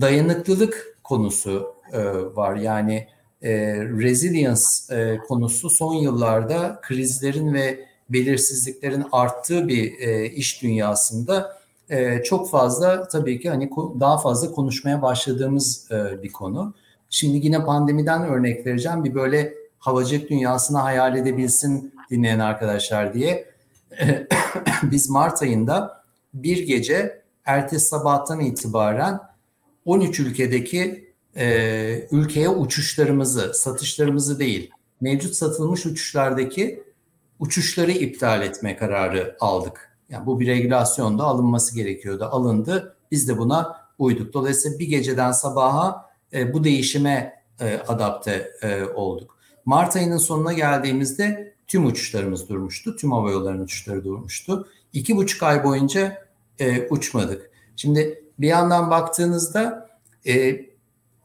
dayanıklılık 0.00 0.98
konusu 1.04 1.74
e, 1.92 1.98
var. 2.36 2.56
Yani 2.56 3.06
e, 3.42 3.52
resilience 3.84 4.62
e, 4.90 5.18
konusu 5.18 5.70
son 5.70 5.94
yıllarda 5.94 6.80
krizlerin 6.82 7.54
ve 7.54 7.87
belirsizliklerin 8.10 9.04
arttığı 9.12 9.68
bir 9.68 10.00
e, 10.00 10.26
iş 10.30 10.62
dünyasında 10.62 11.58
e, 11.90 12.22
çok 12.22 12.50
fazla 12.50 13.08
tabii 13.08 13.40
ki 13.40 13.50
hani 13.50 13.70
daha 14.00 14.18
fazla 14.18 14.52
konuşmaya 14.52 15.02
başladığımız 15.02 15.88
e, 15.90 16.22
bir 16.22 16.32
konu. 16.32 16.74
Şimdi 17.10 17.46
yine 17.46 17.64
pandemiden 17.64 18.24
örnek 18.24 18.66
vereceğim. 18.66 19.04
Bir 19.04 19.14
böyle 19.14 19.54
havacılık 19.78 20.30
dünyasını 20.30 20.78
hayal 20.78 21.16
edebilsin 21.16 21.94
dinleyen 22.10 22.38
arkadaşlar 22.38 23.14
diye. 23.14 23.50
Biz 24.82 25.10
Mart 25.10 25.42
ayında 25.42 26.02
bir 26.34 26.66
gece 26.66 27.22
ertesi 27.44 27.86
sabahtan 27.86 28.40
itibaren 28.40 29.20
13 29.84 30.20
ülkedeki 30.20 31.12
e, 31.36 32.08
ülkeye 32.10 32.48
uçuşlarımızı, 32.48 33.54
satışlarımızı 33.54 34.38
değil, 34.38 34.70
mevcut 35.00 35.34
satılmış 35.34 35.86
uçuşlardaki 35.86 36.82
uçuşları 37.38 37.92
iptal 37.92 38.42
etme 38.42 38.76
kararı 38.76 39.36
aldık. 39.40 39.98
Yani 40.10 40.26
bu 40.26 40.40
bir 40.40 40.46
regülasyonda 40.46 41.24
alınması 41.24 41.74
gerekiyordu. 41.74 42.24
Alındı. 42.24 42.96
Biz 43.10 43.28
de 43.28 43.38
buna 43.38 43.76
uyduk. 43.98 44.34
Dolayısıyla 44.34 44.78
bir 44.78 44.88
geceden 44.88 45.32
sabaha 45.32 46.10
e, 46.32 46.52
bu 46.52 46.64
değişime 46.64 47.42
e, 47.60 47.78
adapte 47.88 48.50
e, 48.62 48.84
olduk. 48.84 49.38
Mart 49.64 49.96
ayının 49.96 50.16
sonuna 50.16 50.52
geldiğimizde 50.52 51.54
tüm 51.66 51.86
uçuşlarımız 51.86 52.48
durmuştu. 52.48 52.96
Tüm 52.96 53.12
hava 53.12 53.30
yollarının 53.30 53.64
uçuşları 53.64 54.04
durmuştu. 54.04 54.68
İki 54.92 55.16
buçuk 55.16 55.42
ay 55.42 55.64
boyunca 55.64 56.28
e, 56.58 56.88
uçmadık. 56.88 57.50
Şimdi 57.76 58.24
bir 58.38 58.48
yandan 58.48 58.90
baktığınızda 58.90 59.88
e, 60.26 60.34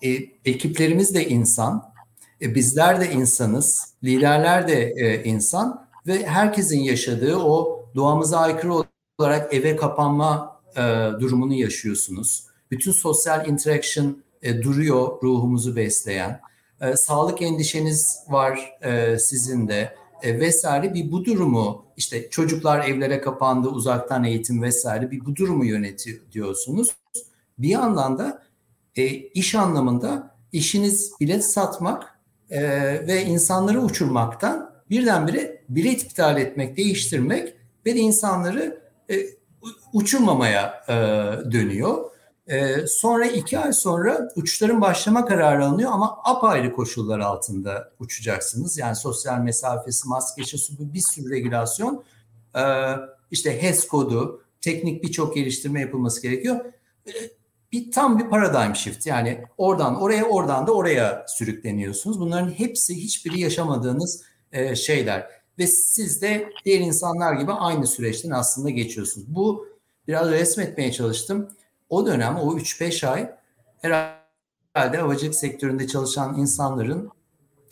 e, 0.04 0.12
ekiplerimiz 0.45 1.15
de 1.15 1.28
insan, 1.28 1.93
e, 2.41 2.56
bizler 2.56 3.02
de 3.02 3.12
insanız, 3.12 3.93
liderler 4.04 4.67
de 4.67 4.93
e, 4.97 5.23
insan 5.23 5.88
ve 6.08 6.26
herkesin 6.26 6.80
yaşadığı 6.80 7.38
o 7.38 7.86
doğamıza 7.96 8.38
aykırı 8.38 8.74
olarak 9.18 9.54
eve 9.54 9.76
kapanma 9.76 10.62
e, 10.76 10.82
durumunu 11.20 11.54
yaşıyorsunuz. 11.54 12.48
Bütün 12.72 12.92
sosyal 12.92 13.48
interaction 13.48 14.24
e, 14.42 14.62
duruyor 14.62 15.24
ruhumuzu 15.24 15.76
besleyen. 15.76 16.42
E, 16.82 16.96
sağlık 16.96 17.42
endişeniz 17.42 18.20
var 18.30 18.72
e, 18.82 19.20
sizin 19.20 19.68
de 19.68 19.96
e, 20.22 20.39
vesaire 20.39 20.94
bir 20.94 21.12
bu 21.12 21.26
durumu 21.26 21.86
işte 21.98 22.30
çocuklar 22.30 22.88
evlere 22.88 23.22
kapandı 23.22 23.70
uzaktan 23.70 24.24
eğitim 24.24 24.62
vesaire 24.62 25.12
bir 25.12 25.26
bu 25.26 25.36
durumu 25.36 25.66
yönetiyorsunuz. 25.66 26.89
Bir 27.58 27.70
yandan 27.70 28.18
da 28.18 28.44
e, 28.96 29.06
iş 29.16 29.56
anlamında 29.56 30.36
işiniz 30.52 31.12
bilet 31.20 31.46
satmak 31.46 32.20
e, 32.50 32.62
ve 33.08 33.26
insanları 33.26 33.82
uçurmaktan 33.82 34.74
birdenbire 34.89 35.53
bilet 35.69 36.04
iptal 36.04 36.38
etmek, 36.38 36.78
değiştirmek 36.78 37.54
ve 37.86 37.95
de 37.95 37.99
insanları 37.99 38.82
e, 39.10 39.15
uçurmamaya 39.93 40.84
e, 40.88 40.93
dönüyor. 41.52 42.10
E, 42.47 42.88
sonra 42.88 43.26
iki 43.26 43.60
ay 43.60 43.73
sonra 43.73 44.30
uçuşların 44.36 44.82
başlama 44.82 45.26
kararı 45.26 45.65
alınıyor 45.65 45.91
ama 45.91 46.19
apayrı 46.23 46.73
koşullar 46.73 47.19
altında 47.19 47.91
uçacaksınız. 47.99 48.78
Yani 48.78 48.95
sosyal 48.95 49.39
mesafesi, 49.39 50.08
maske, 50.08 50.41
bir 50.80 51.02
sürü 51.02 51.30
regülasyon. 51.30 52.04
E, 52.56 52.63
işte 53.32 53.63
HES 53.63 53.88
kodu, 53.88 54.43
teknik 54.62 55.04
birçok 55.04 55.36
geliştirme 55.36 55.82
yapılması 55.82 56.21
gerekiyor. 56.21 56.65
E, 57.08 57.12
bir 57.71 57.91
tam 57.91 58.19
bir 58.19 58.30
paradigm 58.30 58.76
shift 58.76 59.08
yani 59.08 59.43
oradan 59.58 60.02
oraya 60.02 60.23
oradan 60.23 60.67
da 60.67 60.73
oraya 60.73 61.26
sürükleniyorsunuz. 61.28 62.19
Bunların 62.19 62.49
hepsi 62.49 62.95
hiçbiri 62.95 63.39
yaşamadığınız 63.39 64.23
e, 64.52 64.76
şeyler 64.76 65.42
ve 65.60 65.68
siz 65.68 66.22
de 66.22 66.50
diğer 66.66 66.80
insanlar 66.80 67.34
gibi 67.34 67.52
aynı 67.52 67.88
süreçten 67.88 68.30
aslında 68.30 68.70
geçiyorsunuz. 68.70 69.36
Bu 69.36 69.68
biraz 70.08 70.32
resmetmeye 70.32 70.92
çalıştım 70.92 71.50
o 71.89 72.06
dönem 72.06 72.36
o 72.36 72.58
3-5 72.58 73.08
ay 73.08 73.36
herhalde 73.82 74.98
havacılık 74.98 75.36
sektöründe 75.36 75.88
çalışan 75.88 76.39
insanların 76.39 77.10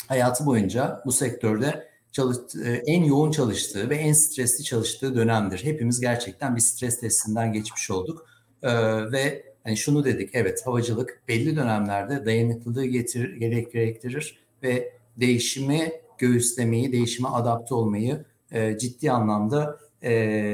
hayatı 0.08 0.46
boyunca 0.46 1.02
bu 1.06 1.12
sektörde 1.12 1.91
çalış, 2.12 2.38
e, 2.65 2.72
en 2.72 3.04
yoğun 3.04 3.32
çalıştığı 3.32 3.89
ve 3.89 3.96
en 3.96 4.13
stresli 4.13 4.63
çalıştığı 4.63 5.15
dönemdir. 5.15 5.63
Hepimiz 5.63 6.00
gerçekten 6.00 6.56
bir 6.56 6.62
stres 6.62 7.00
testinden 7.00 7.54
geçmiş 7.54 7.91
olduk 7.91 8.28
ee, 8.63 9.12
ve 9.12 9.44
hani 9.63 9.78
şunu 9.78 10.06
dedik 10.06 10.30
evet 10.34 10.65
havacılık 10.65 11.22
belli 11.28 11.56
dönemlerde 11.56 12.26
dayanıklılığı 12.26 12.86
getirir, 12.86 13.36
gerek 13.36 13.72
gerektirir 13.72 14.39
ve 14.63 14.94
değişimi 15.17 15.91
göğüslemeyi, 16.21 16.91
değişime 16.91 17.29
adapte 17.29 17.75
olmayı 17.75 18.25
e, 18.51 18.77
ciddi 18.77 19.12
anlamda 19.12 19.79
e, 20.01 20.12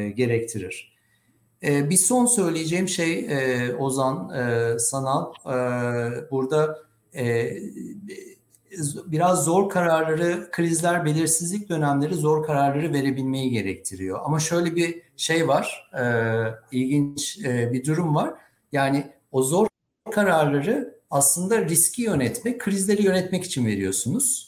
gerektirir. 0.10 0.98
E, 1.64 1.90
bir 1.90 1.98
son 1.98 2.26
söyleyeceğim 2.26 2.88
şey 2.88 3.20
e, 3.20 3.74
Ozan 3.76 4.30
e, 4.30 4.80
Sanal. 4.80 5.34
E, 5.46 5.52
burada 6.32 6.80
e, 7.16 7.58
biraz 9.06 9.46
zor 9.46 9.70
kararları, 9.70 10.50
krizler, 10.52 11.06
belirsizlik 11.06 11.70
dönemleri 11.70 12.16
zor 12.16 12.46
kararları 12.46 12.94
verebilmeyi 12.94 13.50
gerektiriyor. 13.50 14.20
Ama 14.24 14.40
şöyle 14.40 14.76
bir 14.76 15.02
şey 15.18 15.48
var, 15.48 15.92
e, 16.00 16.04
ilginç 16.72 17.40
e, 17.46 17.74
bir 17.74 17.86
durum 17.86 18.16
var. 18.16 18.34
Yani 18.72 19.12
o 19.32 19.44
zor 19.44 19.68
kararları 20.12 20.98
aslında 21.12 21.66
riski 21.66 22.02
yönetmek, 22.02 22.62
krizleri 22.62 23.04
yönetmek 23.04 23.44
için 23.44 23.66
veriyorsunuz. 23.66 24.47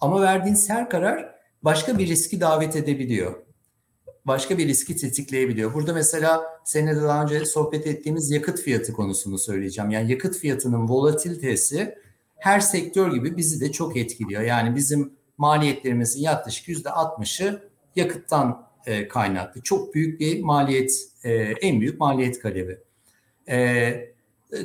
Ama 0.00 0.22
verdiğiniz 0.22 0.70
her 0.70 0.90
karar 0.90 1.34
başka 1.62 1.98
bir 1.98 2.06
riski 2.06 2.40
davet 2.40 2.76
edebiliyor 2.76 3.44
başka 4.24 4.58
bir 4.58 4.68
riski 4.68 4.96
tetikleyebiliyor. 4.96 5.74
Burada 5.74 5.92
mesela 5.92 6.42
seninle 6.64 6.96
de 6.96 7.02
daha 7.02 7.22
önce 7.22 7.46
sohbet 7.46 7.86
ettiğimiz 7.86 8.30
yakıt 8.30 8.60
fiyatı 8.60 8.92
konusunu 8.92 9.38
söyleyeceğim. 9.38 9.90
Yani 9.90 10.10
yakıt 10.10 10.36
fiyatının 10.36 10.88
volatilitesi 10.88 11.94
her 12.36 12.60
sektör 12.60 13.12
gibi 13.12 13.36
bizi 13.36 13.60
de 13.60 13.72
çok 13.72 13.96
etkiliyor. 13.96 14.42
Yani 14.42 14.76
bizim 14.76 15.12
maliyetlerimizin 15.38 16.20
yaklaşık 16.20 16.68
yüzde 16.68 16.88
60'ı 16.88 17.70
yakıttan 17.96 18.66
e, 18.86 19.08
kaynaklı. 19.08 19.60
Çok 19.60 19.94
büyük 19.94 20.20
bir 20.20 20.42
maliyet, 20.42 20.92
e, 21.24 21.32
en 21.34 21.80
büyük 21.80 22.00
maliyet 22.00 22.38
kalebi. 22.38 22.78
E, 23.48 24.14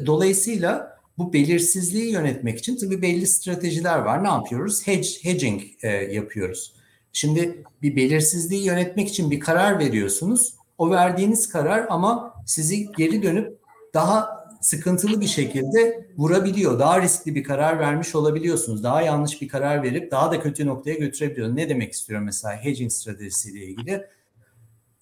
dolayısıyla 0.06 0.99
bu 1.20 1.34
belirsizliği 1.34 2.12
yönetmek 2.12 2.60
için 2.60 2.78
tabii 2.78 3.02
belli 3.02 3.28
stratejiler 3.28 4.00
var. 4.00 4.24
Ne 4.24 4.28
yapıyoruz? 4.28 4.88
Hedge, 4.88 5.10
hedging 5.22 5.62
e, 5.82 5.88
yapıyoruz. 5.90 6.74
Şimdi 7.14 7.64
bir 7.82 7.96
belirsizliği 7.96 8.66
yönetmek 8.66 9.10
için 9.10 9.32
bir 9.32 9.40
karar 9.40 9.80
veriyorsunuz. 9.80 10.54
O 10.78 10.92
verdiğiniz 10.92 11.50
karar 11.50 11.86
ama 11.90 12.34
sizi 12.46 12.92
geri 12.92 13.24
dönüp 13.24 13.60
daha 13.94 14.40
sıkıntılı 14.62 15.22
bir 15.22 15.28
şekilde 15.28 16.08
vurabiliyor. 16.18 16.80
Daha 16.80 17.02
riskli 17.02 17.36
bir 17.36 17.44
karar 17.44 17.80
vermiş 17.80 18.16
olabiliyorsunuz. 18.16 18.84
Daha 18.84 19.02
yanlış 19.02 19.42
bir 19.42 19.48
karar 19.48 19.84
verip 19.84 20.12
daha 20.12 20.32
da 20.32 20.42
kötü 20.42 20.66
noktaya 20.66 20.96
götürebiliyor. 20.96 21.56
Ne 21.56 21.70
demek 21.70 21.94
istiyorum 21.94 22.26
mesela 22.26 22.56
hedging 22.56 22.92
stratejisiyle 22.92 23.66
ilgili? 23.66 24.06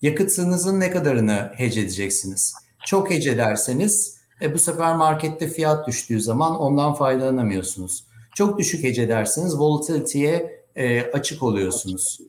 Yakıtınızın 0.01 0.79
ne 0.79 0.91
kadarını 0.91 1.51
hedge 1.55 1.81
edeceksiniz? 1.81 2.53
Çok 2.85 3.09
hedge 3.11 3.31
ederseniz 3.31 4.16
e, 4.41 4.53
bu 4.53 4.59
sefer 4.59 4.95
markette 4.95 5.47
fiyat 5.47 5.87
düştüğü 5.87 6.21
zaman 6.21 6.59
ondan 6.59 6.93
faydalanamıyorsunuz. 6.93 8.07
Çok 8.35 8.59
düşük 8.59 8.83
hedge 8.83 9.01
ederseniz 9.01 9.59
volatility'ye 9.59 10.63
e, 10.75 11.01
açık 11.01 11.43
oluyorsunuz. 11.43 12.19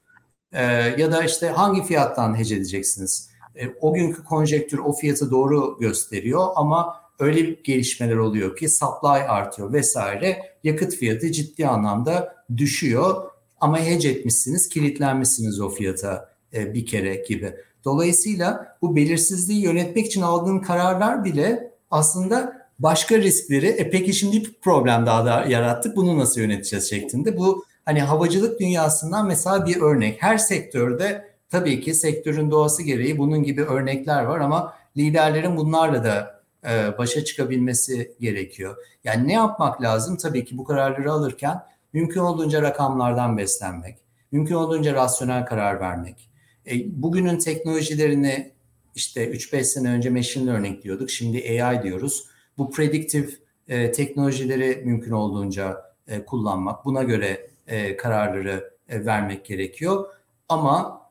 E, 0.53 0.63
ya 0.99 1.13
da 1.13 1.25
işte 1.25 1.49
hangi 1.49 1.83
fiyattan 1.83 2.39
hece 2.39 2.55
edeceksiniz? 2.55 3.31
E, 3.57 3.69
o 3.81 3.95
günkü 3.95 4.25
konjektür 4.25 4.79
o 4.79 4.93
fiyatı 4.93 5.31
doğru 5.31 5.79
gösteriyor 5.81 6.47
ama 6.57 6.97
öyle 7.19 7.41
gelişmeler 7.65 8.17
oluyor 8.17 8.57
ki 8.57 8.69
supply 8.69 9.23
artıyor 9.29 9.73
vesaire. 9.73 10.43
Yakıt 10.65 10.95
fiyatı 10.95 11.33
ciddi 11.33 11.67
anlamda 11.67 12.35
düşüyor 12.57 13.31
ama 13.61 13.81
hece 13.81 14.09
etmişsiniz, 14.09 14.69
kilitlenmişsiniz 14.69 15.61
o 15.61 15.69
fiyata 15.69 16.33
e, 16.55 16.75
bir 16.75 16.87
kere 16.87 17.15
gibi. 17.29 17.55
Dolayısıyla 17.85 18.77
bu 18.83 18.97
belirsizliği 18.97 19.63
yönetmek 19.63 20.07
için 20.07 20.23
aldığın 20.23 20.59
kararlar 20.59 21.25
bile 21.25 21.73
aslında 21.91 22.69
başka 22.79 23.19
riskleri, 23.19 23.67
e 23.67 23.91
peki 23.91 24.13
şimdi 24.13 24.37
bir 24.37 24.55
problem 24.63 25.07
daha 25.07 25.27
da 25.27 25.45
yarattık, 25.49 25.97
bunu 25.97 26.19
nasıl 26.19 26.41
yöneteceğiz 26.41 26.91
şeklinde. 26.91 27.37
Bu 27.37 27.65
hani 27.85 28.01
havacılık 28.01 28.61
dünyasından 28.61 29.27
mesela 29.27 29.67
bir 29.67 29.81
örnek. 29.81 30.23
Her 30.23 30.39
sektörde 30.39 31.29
tabii 31.51 31.81
ki 31.81 31.95
sektörün 31.95 32.51
doğası 32.51 32.83
gereği 32.83 33.19
bunun 33.19 33.43
gibi 33.43 33.63
örnekler 33.63 34.25
var 34.25 34.41
ama 34.41 34.75
liderlerin 34.97 35.57
bunlarla 35.57 36.05
da 36.05 36.43
e, 36.69 36.99
başa 36.99 37.25
çıkabilmesi 37.25 38.17
gerekiyor. 38.21 38.77
Yani 39.05 39.29
ne 39.29 39.33
yapmak 39.33 39.83
lazım? 39.83 40.17
Tabii 40.17 40.45
ki 40.45 40.59
bu 40.59 40.65
kararları 40.65 41.13
alırken 41.13 41.63
mümkün 41.93 42.21
olduğunca 42.21 42.63
rakamlardan 42.63 43.39
beslenmek, 43.39 43.99
mümkün 44.33 44.55
olduğunca 44.55 44.95
rasyonel 44.95 45.47
karar 45.47 45.81
vermek. 45.81 46.31
E, 46.67 47.03
bugünün 47.03 47.39
teknolojilerini 47.39 48.53
işte 48.99 49.31
3-5 49.31 49.65
sene 49.65 49.91
önce 49.91 50.11
machine 50.11 50.47
learning 50.47 50.83
diyorduk, 50.83 51.11
şimdi 51.11 51.63
AI 51.63 51.83
diyoruz. 51.83 52.25
Bu 52.59 52.71
predictive 52.71 53.31
e, 53.69 53.93
teknolojileri 53.93 54.83
mümkün 54.85 55.13
olduğunca 55.13 55.83
e, 56.07 56.25
kullanmak, 56.25 56.85
buna 56.85 57.03
göre 57.03 57.51
e, 57.67 57.97
kararları 57.97 58.71
e, 58.89 59.07
vermek 59.07 59.45
gerekiyor. 59.45 60.07
Ama 60.49 61.03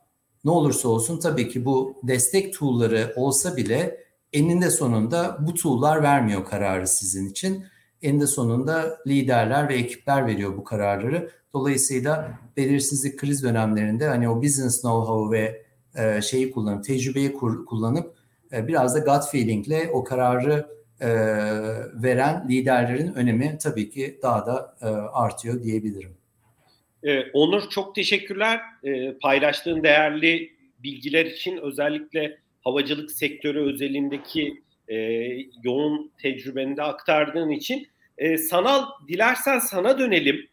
ne 0.45 0.52
olursa 0.52 0.89
olsun 0.89 1.19
tabii 1.19 1.50
ki 1.50 1.65
bu 1.65 2.00
destek 2.04 2.54
tool'ları 2.54 3.13
olsa 3.15 3.58
bile 3.58 4.04
eninde 4.34 4.69
sonunda 4.69 5.38
bu 5.39 5.54
tool'lar 5.54 6.04
vermiyor 6.04 6.45
kararı 6.45 6.88
sizin 6.88 7.30
için. 7.30 7.65
Eninde 8.02 8.28
sonunda 8.28 8.97
liderler 9.08 9.69
ve 9.69 9.76
ekipler 9.76 10.28
veriyor 10.28 10.58
bu 10.58 10.63
kararları. 10.63 11.32
Dolayısıyla 11.54 12.39
belirsizlik 12.58 13.19
kriz 13.19 13.43
dönemlerinde 13.43 14.08
hani 14.08 14.30
o 14.30 14.41
business 14.41 14.84
know-how 14.84 15.32
ve 15.32 15.66
e, 15.97 16.21
şeyi 16.21 16.51
kullanıp, 16.51 16.83
tecrübeyi 16.83 17.33
kur, 17.33 17.65
kullanıp 17.65 18.15
e, 18.51 18.67
biraz 18.67 18.95
da 18.95 18.99
gut 18.99 19.29
feelingle 19.31 19.89
o 19.93 20.03
kararı 20.03 20.67
e, 21.01 21.10
veren 21.93 22.49
liderlerin 22.49 23.13
önemi 23.13 23.57
tabii 23.62 23.89
ki 23.89 24.19
daha 24.21 24.45
da 24.45 24.75
e, 24.81 24.86
artıyor 25.13 25.63
diyebilirim. 25.63 26.17
Ee, 27.03 27.23
Onur 27.33 27.69
çok 27.69 27.95
teşekkürler 27.95 28.62
ee, 28.83 29.13
paylaştığın 29.21 29.83
değerli 29.83 30.51
bilgiler 30.79 31.25
için 31.25 31.57
özellikle 31.57 32.38
havacılık 32.63 33.12
sektörü 33.12 33.60
özelindeki 33.60 34.63
e, 34.88 34.95
yoğun 35.63 36.12
tecrübeni 36.21 36.77
de 36.77 36.83
aktardığın 36.83 37.49
için. 37.49 37.88
E, 38.17 38.38
sanal 38.38 38.86
dilersen 39.07 39.60
sana 39.60 39.99
dönelim. 39.99 40.47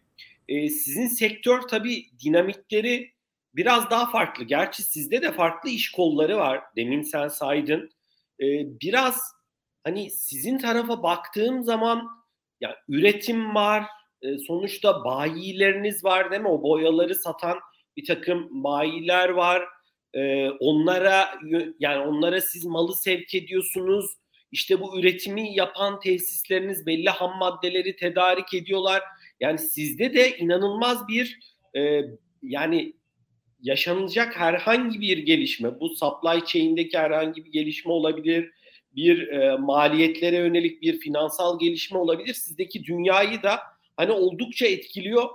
E, 0.48 0.68
sizin 0.68 1.06
sektör 1.06 1.60
tabii 1.60 2.06
dinamikleri 2.24 3.10
biraz 3.56 3.90
daha 3.90 4.10
farklı. 4.10 4.44
Gerçi 4.44 4.82
sizde 4.82 5.22
de 5.22 5.32
farklı 5.32 5.70
iş 5.70 5.90
kolları 5.90 6.36
var. 6.36 6.62
Demin 6.76 7.02
sen 7.02 7.28
saydın. 7.28 7.90
E, 8.40 8.44
biraz 8.80 9.20
hani 9.84 10.10
sizin 10.10 10.58
tarafa 10.58 11.02
baktığım 11.02 11.64
zaman 11.64 12.08
ya 12.60 12.76
üretim 12.88 13.54
var, 13.54 13.84
e, 14.22 14.38
sonuçta 14.38 15.04
bayileriniz 15.04 16.04
var 16.04 16.30
değil 16.30 16.42
mi? 16.42 16.48
O 16.48 16.62
boyaları 16.62 17.14
satan 17.14 17.58
bir 17.96 18.06
takım 18.06 18.64
bayiler 18.64 19.28
var. 19.28 19.64
E, 20.14 20.50
onlara 20.50 21.34
yani 21.80 22.06
onlara 22.06 22.40
siz 22.40 22.64
malı 22.64 22.96
sevk 22.96 23.34
ediyorsunuz. 23.34 24.06
İşte 24.52 24.80
bu 24.80 25.00
üretimi 25.00 25.54
yapan 25.54 26.00
tesisleriniz 26.00 26.86
belli 26.86 27.10
ham 27.10 27.38
maddeleri 27.38 27.96
tedarik 27.96 28.54
ediyorlar. 28.54 29.02
Yani 29.40 29.58
sizde 29.58 30.14
de 30.14 30.38
inanılmaz 30.38 31.08
bir 31.08 31.38
e, 31.76 32.00
yani 32.42 32.92
yaşanacak 33.64 34.36
herhangi 34.36 35.00
bir 35.00 35.18
gelişme, 35.18 35.80
bu 35.80 35.88
supply 35.88 36.44
chain'deki 36.46 36.98
herhangi 36.98 37.44
bir 37.44 37.52
gelişme 37.52 37.92
olabilir, 37.92 38.50
bir 38.96 39.28
e, 39.28 39.56
maliyetlere 39.56 40.36
yönelik 40.36 40.82
bir 40.82 40.98
finansal 40.98 41.58
gelişme 41.58 41.98
olabilir. 41.98 42.34
Sizdeki 42.34 42.84
dünyayı 42.84 43.42
da 43.42 43.60
hani 43.96 44.12
oldukça 44.12 44.66
etkiliyor. 44.66 45.28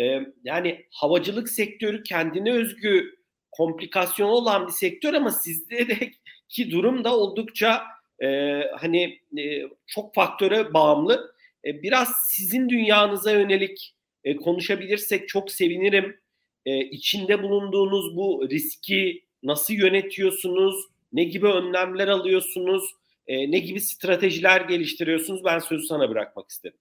E, 0.00 0.20
yani 0.44 0.84
havacılık 0.90 1.48
sektörü 1.48 2.02
kendine 2.02 2.52
özgü 2.52 3.16
komplikasyonu 3.50 4.30
olan 4.30 4.66
bir 4.66 4.72
sektör 4.72 5.14
ama 5.14 5.30
sizde 5.30 5.88
de 5.88 6.10
ki 6.48 6.70
durum 6.70 7.04
da 7.04 7.16
oldukça 7.16 7.82
e, 8.22 8.60
hani 8.78 9.18
e, 9.38 9.62
çok 9.86 10.14
faktöre 10.14 10.74
bağımlı. 10.74 11.34
E, 11.64 11.82
biraz 11.82 12.08
sizin 12.28 12.68
dünyanıza 12.68 13.32
yönelik 13.32 13.94
e, 14.24 14.36
konuşabilirsek 14.36 15.28
çok 15.28 15.52
sevinirim. 15.52 16.20
E, 16.66 16.78
içinde 16.80 17.42
bulunduğunuz 17.42 18.16
bu 18.16 18.46
riski 18.50 19.24
nasıl 19.42 19.74
yönetiyorsunuz? 19.74 20.84
Ne 21.12 21.24
gibi 21.24 21.46
önlemler 21.46 22.08
alıyorsunuz? 22.08 22.94
E, 23.26 23.50
ne 23.50 23.58
gibi 23.58 23.80
stratejiler 23.80 24.60
geliştiriyorsunuz? 24.60 25.44
Ben 25.44 25.58
sözü 25.58 25.86
sana 25.86 26.10
bırakmak 26.10 26.50
isterim. 26.50 26.78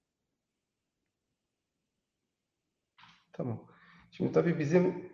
Tamam. 3.34 3.68
Şimdi 4.12 4.32
tabii 4.32 4.60
bizim 4.60 5.12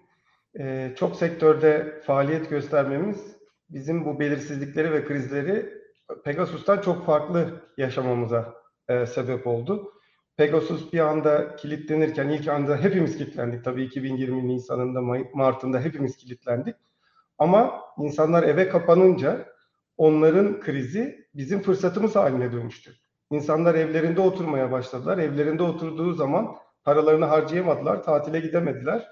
e, 0.60 0.94
çok 0.98 1.16
sektörde 1.16 2.02
faaliyet 2.06 2.50
göstermemiz 2.50 3.38
bizim 3.70 4.06
bu 4.06 4.20
belirsizlikleri 4.20 4.92
ve 4.92 5.06
krizleri 5.06 5.82
Pegasus'tan 6.24 6.82
çok 6.82 7.06
farklı 7.06 7.70
yaşamamıza 7.78 8.54
e, 8.88 9.06
sebep 9.06 9.48
oldu. 9.48 9.94
Pegasus 10.42 10.94
bir 10.94 11.00
anda 11.00 11.56
kilitlenirken 11.56 12.30
ilk 12.30 12.48
anda 12.48 12.78
hepimiz 12.78 13.18
kilitlendik. 13.18 13.64
Tabii 13.64 13.84
2020 13.84 14.48
Nisan'ında, 14.48 15.02
Mart'ında 15.34 15.80
hepimiz 15.80 16.18
kilitlendik. 16.18 16.76
Ama 17.38 17.82
insanlar 17.98 18.44
eve 18.44 18.70
kapanınca 18.70 19.46
onların 19.98 20.60
krizi 20.60 21.28
bizim 21.36 21.62
fırsatımız 21.62 22.16
haline 22.16 22.52
dönüştü. 22.52 22.92
İnsanlar 23.32 23.76
evlerinde 23.76 24.22
oturmaya 24.22 24.72
başladılar. 24.72 25.18
Evlerinde 25.18 25.64
oturduğu 25.64 26.14
zaman 26.14 26.56
paralarını 26.84 27.26
harcayamadılar, 27.26 28.04
tatile 28.04 28.40
gidemediler. 28.40 29.08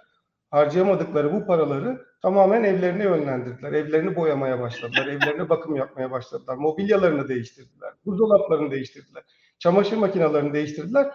Harcayamadıkları 0.51 1.33
bu 1.33 1.45
paraları 1.45 2.05
tamamen 2.21 2.63
evlerine 2.63 3.03
yönlendirdiler. 3.03 3.73
Evlerini 3.73 4.15
boyamaya 4.15 4.59
başladılar, 4.59 5.07
evlerine 5.07 5.49
bakım 5.49 5.75
yapmaya 5.75 6.11
başladılar. 6.11 6.55
Mobilyalarını 6.55 7.27
değiştirdiler, 7.27 7.93
buzdolaplarını 8.05 8.71
değiştirdiler, 8.71 9.23
çamaşır 9.59 9.97
makinelerini 9.97 10.53
değiştirdiler. 10.53 11.11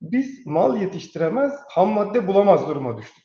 Biz 0.00 0.46
mal 0.46 0.80
yetiştiremez, 0.80 1.52
ham 1.68 1.88
madde 1.88 2.26
bulamaz 2.26 2.68
duruma 2.68 2.98
düştük. 2.98 3.24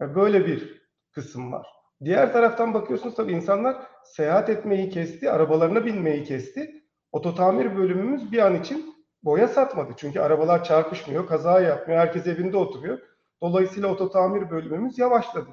Yani 0.00 0.14
böyle 0.14 0.46
bir 0.46 0.82
kısım 1.12 1.52
var. 1.52 1.66
Diğer 2.04 2.32
taraftan 2.32 2.74
bakıyorsunuz 2.74 3.14
tabii 3.14 3.32
insanlar 3.32 3.76
seyahat 4.04 4.48
etmeyi 4.48 4.90
kesti, 4.90 5.30
arabalarına 5.30 5.86
binmeyi 5.86 6.24
kesti. 6.24 6.84
Ototamir 7.12 7.76
bölümümüz 7.76 8.32
bir 8.32 8.38
an 8.38 8.54
için 8.60 8.94
boya 9.22 9.48
satmadı. 9.48 9.92
Çünkü 9.96 10.20
arabalar 10.20 10.64
çarpışmıyor, 10.64 11.26
kaza 11.26 11.60
yapmıyor, 11.60 12.00
herkes 12.00 12.26
evinde 12.26 12.56
oturuyor. 12.56 12.98
Dolayısıyla 13.42 13.88
ototamir 13.88 14.50
bölümümüz 14.50 14.98
yavaşladı. 14.98 15.50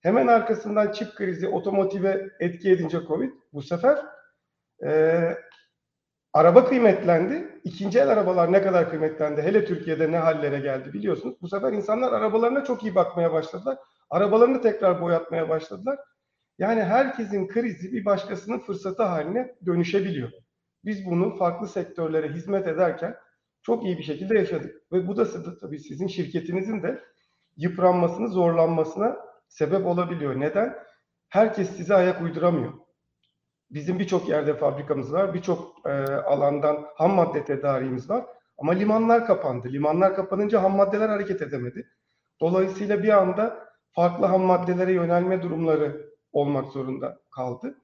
Hemen 0.00 0.26
arkasından 0.26 0.92
çip 0.92 1.14
krizi 1.14 1.48
otomotive 1.48 2.30
etki 2.40 2.70
edince 2.70 2.98
Covid 3.08 3.32
bu 3.52 3.62
sefer 3.62 3.98
e, 4.84 5.30
araba 6.32 6.68
kıymetlendi. 6.68 7.55
İkinci 7.66 7.98
el 7.98 8.08
arabalar 8.08 8.52
ne 8.52 8.62
kadar 8.62 8.90
kıymetlendi 8.90 9.42
hele 9.42 9.64
Türkiye'de 9.64 10.12
ne 10.12 10.18
hallere 10.18 10.60
geldi 10.60 10.92
biliyorsunuz. 10.92 11.36
Bu 11.42 11.48
sefer 11.48 11.72
insanlar 11.72 12.12
arabalarına 12.12 12.64
çok 12.64 12.82
iyi 12.82 12.94
bakmaya 12.94 13.32
başladılar. 13.32 13.78
Arabalarını 14.10 14.62
tekrar 14.62 15.00
boyatmaya 15.00 15.48
başladılar. 15.48 15.98
Yani 16.58 16.82
herkesin 16.82 17.48
krizi 17.48 17.92
bir 17.92 18.04
başkasının 18.04 18.58
fırsatı 18.58 19.02
haline 19.02 19.54
dönüşebiliyor. 19.66 20.30
Biz 20.84 21.06
bunu 21.06 21.36
farklı 21.36 21.68
sektörlere 21.68 22.28
hizmet 22.28 22.66
ederken 22.66 23.16
çok 23.62 23.84
iyi 23.84 23.98
bir 23.98 24.02
şekilde 24.02 24.38
yaşadık. 24.38 24.74
Ve 24.92 25.08
bu 25.08 25.16
da 25.16 25.26
tabii 25.60 25.78
sizin 25.78 26.06
şirketinizin 26.06 26.82
de 26.82 27.02
yıpranmasını, 27.56 28.28
zorlanmasına 28.28 29.16
sebep 29.48 29.86
olabiliyor. 29.86 30.40
Neden? 30.40 30.76
Herkes 31.28 31.76
size 31.76 31.94
ayak 31.94 32.22
uyduramıyor. 32.22 32.72
Bizim 33.70 33.98
birçok 33.98 34.28
yerde 34.28 34.54
fabrikamız 34.54 35.12
var, 35.12 35.34
birçok 35.34 35.86
e, 35.86 35.90
alandan 36.14 36.86
ham 36.96 37.14
madde 37.14 37.44
tedariğimiz 37.44 38.10
var. 38.10 38.24
Ama 38.58 38.72
limanlar 38.72 39.26
kapandı. 39.26 39.68
Limanlar 39.68 40.16
kapanınca 40.16 40.62
ham 40.62 40.76
maddeler 40.76 41.08
hareket 41.08 41.42
edemedi. 41.42 41.88
Dolayısıyla 42.40 43.02
bir 43.02 43.08
anda 43.08 43.66
farklı 43.92 44.26
ham 44.26 44.42
maddelere 44.42 44.92
yönelme 44.92 45.42
durumları 45.42 46.10
olmak 46.32 46.72
zorunda 46.72 47.18
kaldı. 47.30 47.78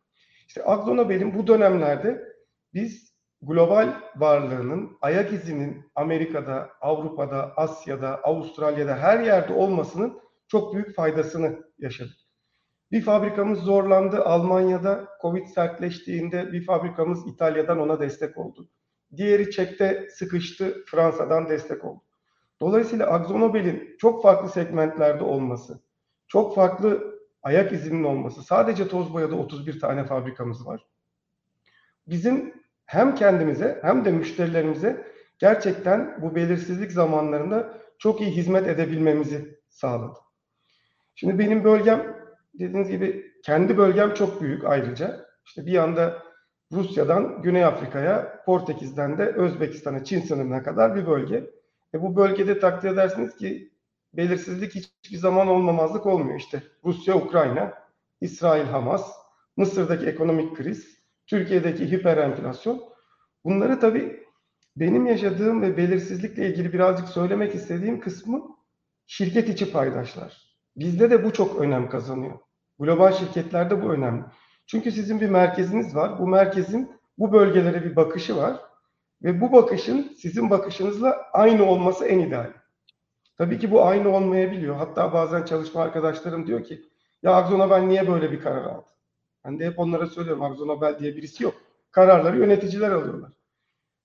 İşte 0.49 0.64
Akzonobel'in 0.64 1.35
bu 1.35 1.47
dönemlerde 1.47 2.33
biz 2.74 3.12
global 3.43 3.95
varlığının 4.16 4.99
ayak 5.01 5.33
izinin 5.33 5.91
Amerika'da, 5.95 6.70
Avrupa'da, 6.80 7.53
Asya'da, 7.57 8.20
Avustralya'da 8.22 8.97
her 8.97 9.20
yerde 9.20 9.53
olmasının 9.55 10.20
çok 10.49 10.74
büyük 10.74 10.95
faydasını 10.95 11.59
yaşadık. 11.78 12.21
Bir 12.93 13.03
fabrikamız 13.03 13.59
zorlandı 13.59 14.24
Almanya'da 14.24 15.09
Covid 15.22 15.47
sertleştiğinde 15.47 16.53
bir 16.53 16.64
fabrikamız 16.64 17.26
İtalya'dan 17.26 17.78
ona 17.78 18.01
destek 18.01 18.38
oldu. 18.38 18.68
Diğeri 19.16 19.51
Çek'te 19.51 20.09
sıkıştı 20.11 20.84
Fransa'dan 20.86 21.49
destek 21.49 21.84
oldu. 21.84 22.03
Dolayısıyla 22.61 23.07
Akzonobel'in 23.07 23.97
çok 23.99 24.22
farklı 24.22 24.49
segmentlerde 24.49 25.24
olması, 25.24 25.82
çok 26.28 26.55
farklı 26.55 27.18
ayak 27.43 27.72
izinin 27.72 28.05
olması, 28.05 28.43
sadece 28.43 28.88
toz 28.88 29.14
boyada 29.14 29.36
31 29.36 29.80
tane 29.80 30.05
fabrikamız 30.05 30.66
var. 30.66 30.86
Bizim 32.07 32.55
hem 32.86 33.14
kendimize 33.14 33.78
hem 33.82 34.05
de 34.05 34.12
müşterilerimize 34.12 35.07
gerçekten 35.38 36.22
bu 36.22 36.34
belirsizlik 36.34 36.93
zamanlarında 36.93 37.78
çok 37.99 38.20
iyi 38.20 38.30
hizmet 38.30 38.68
edebilmemizi 38.68 39.59
sağladı. 39.68 40.18
Şimdi 41.14 41.38
benim 41.38 41.64
bölgem 41.64 42.21
dediğiniz 42.55 42.88
gibi 42.88 43.32
kendi 43.44 43.78
bölgem 43.78 44.14
çok 44.14 44.42
büyük 44.42 44.64
ayrıca. 44.64 45.26
İşte 45.46 45.66
bir 45.66 45.72
yanda 45.72 46.22
Rusya'dan 46.72 47.42
Güney 47.42 47.64
Afrika'ya, 47.64 48.42
Portekiz'den 48.46 49.18
de 49.18 49.26
Özbekistan'a, 49.26 50.05
Çin 50.05 50.20
sınırına 50.20 50.62
kadar 50.62 50.96
bir 50.96 51.07
bölge. 51.07 51.50
E 51.94 52.03
bu 52.03 52.16
bölgede 52.16 52.59
takdir 52.59 52.90
edersiniz 52.90 53.36
ki 53.36 53.72
belirsizlik 54.14 54.74
hiçbir 54.74 55.16
zaman 55.16 55.48
olmamazlık 55.48 56.07
olmuyor. 56.07 56.38
İşte 56.38 56.62
Rusya, 56.84 57.16
Ukrayna, 57.16 57.74
İsrail, 58.20 58.64
Hamas, 58.64 59.12
Mısır'daki 59.57 60.07
ekonomik 60.07 60.57
kriz, 60.57 60.98
Türkiye'deki 61.26 61.92
hiperenflasyon. 61.92 62.82
Bunları 63.44 63.80
tabii 63.80 64.26
benim 64.76 65.07
yaşadığım 65.07 65.62
ve 65.62 65.76
belirsizlikle 65.76 66.48
ilgili 66.48 66.72
birazcık 66.72 67.09
söylemek 67.09 67.55
istediğim 67.55 68.00
kısmı 68.00 68.57
şirket 69.07 69.48
içi 69.48 69.72
paydaşlar. 69.72 70.51
Bizde 70.76 71.10
de 71.10 71.24
bu 71.24 71.32
çok 71.32 71.60
önem 71.60 71.88
kazanıyor. 71.88 72.38
Global 72.78 73.12
şirketlerde 73.12 73.82
bu 73.82 73.92
önemli. 73.92 74.24
Çünkü 74.66 74.92
sizin 74.92 75.20
bir 75.20 75.30
merkeziniz 75.30 75.96
var. 75.96 76.18
Bu 76.18 76.26
merkezin 76.26 76.92
bu 77.18 77.32
bölgelere 77.32 77.84
bir 77.84 77.96
bakışı 77.96 78.36
var. 78.36 78.60
Ve 79.22 79.40
bu 79.40 79.52
bakışın 79.52 80.16
sizin 80.18 80.50
bakışınızla 80.50 81.26
aynı 81.32 81.64
olması 81.64 82.06
en 82.06 82.18
ideal. 82.18 82.52
Tabii 83.38 83.58
ki 83.58 83.70
bu 83.70 83.84
aynı 83.84 84.08
olmayabiliyor. 84.08 84.76
Hatta 84.76 85.12
bazen 85.12 85.44
çalışma 85.44 85.82
arkadaşlarım 85.82 86.46
diyor 86.46 86.64
ki 86.64 86.82
ya 87.22 87.34
Akzonobel 87.34 87.80
niye 87.80 88.08
böyle 88.08 88.32
bir 88.32 88.40
karar 88.40 88.64
aldı? 88.64 88.86
Ben 89.44 89.58
de 89.58 89.66
hep 89.66 89.78
onlara 89.78 90.06
söylüyorum 90.06 90.42
Akzonobel 90.42 90.98
diye 90.98 91.16
birisi 91.16 91.44
yok. 91.44 91.54
Kararları 91.90 92.38
yöneticiler 92.38 92.90
alıyorlar. 92.90 93.32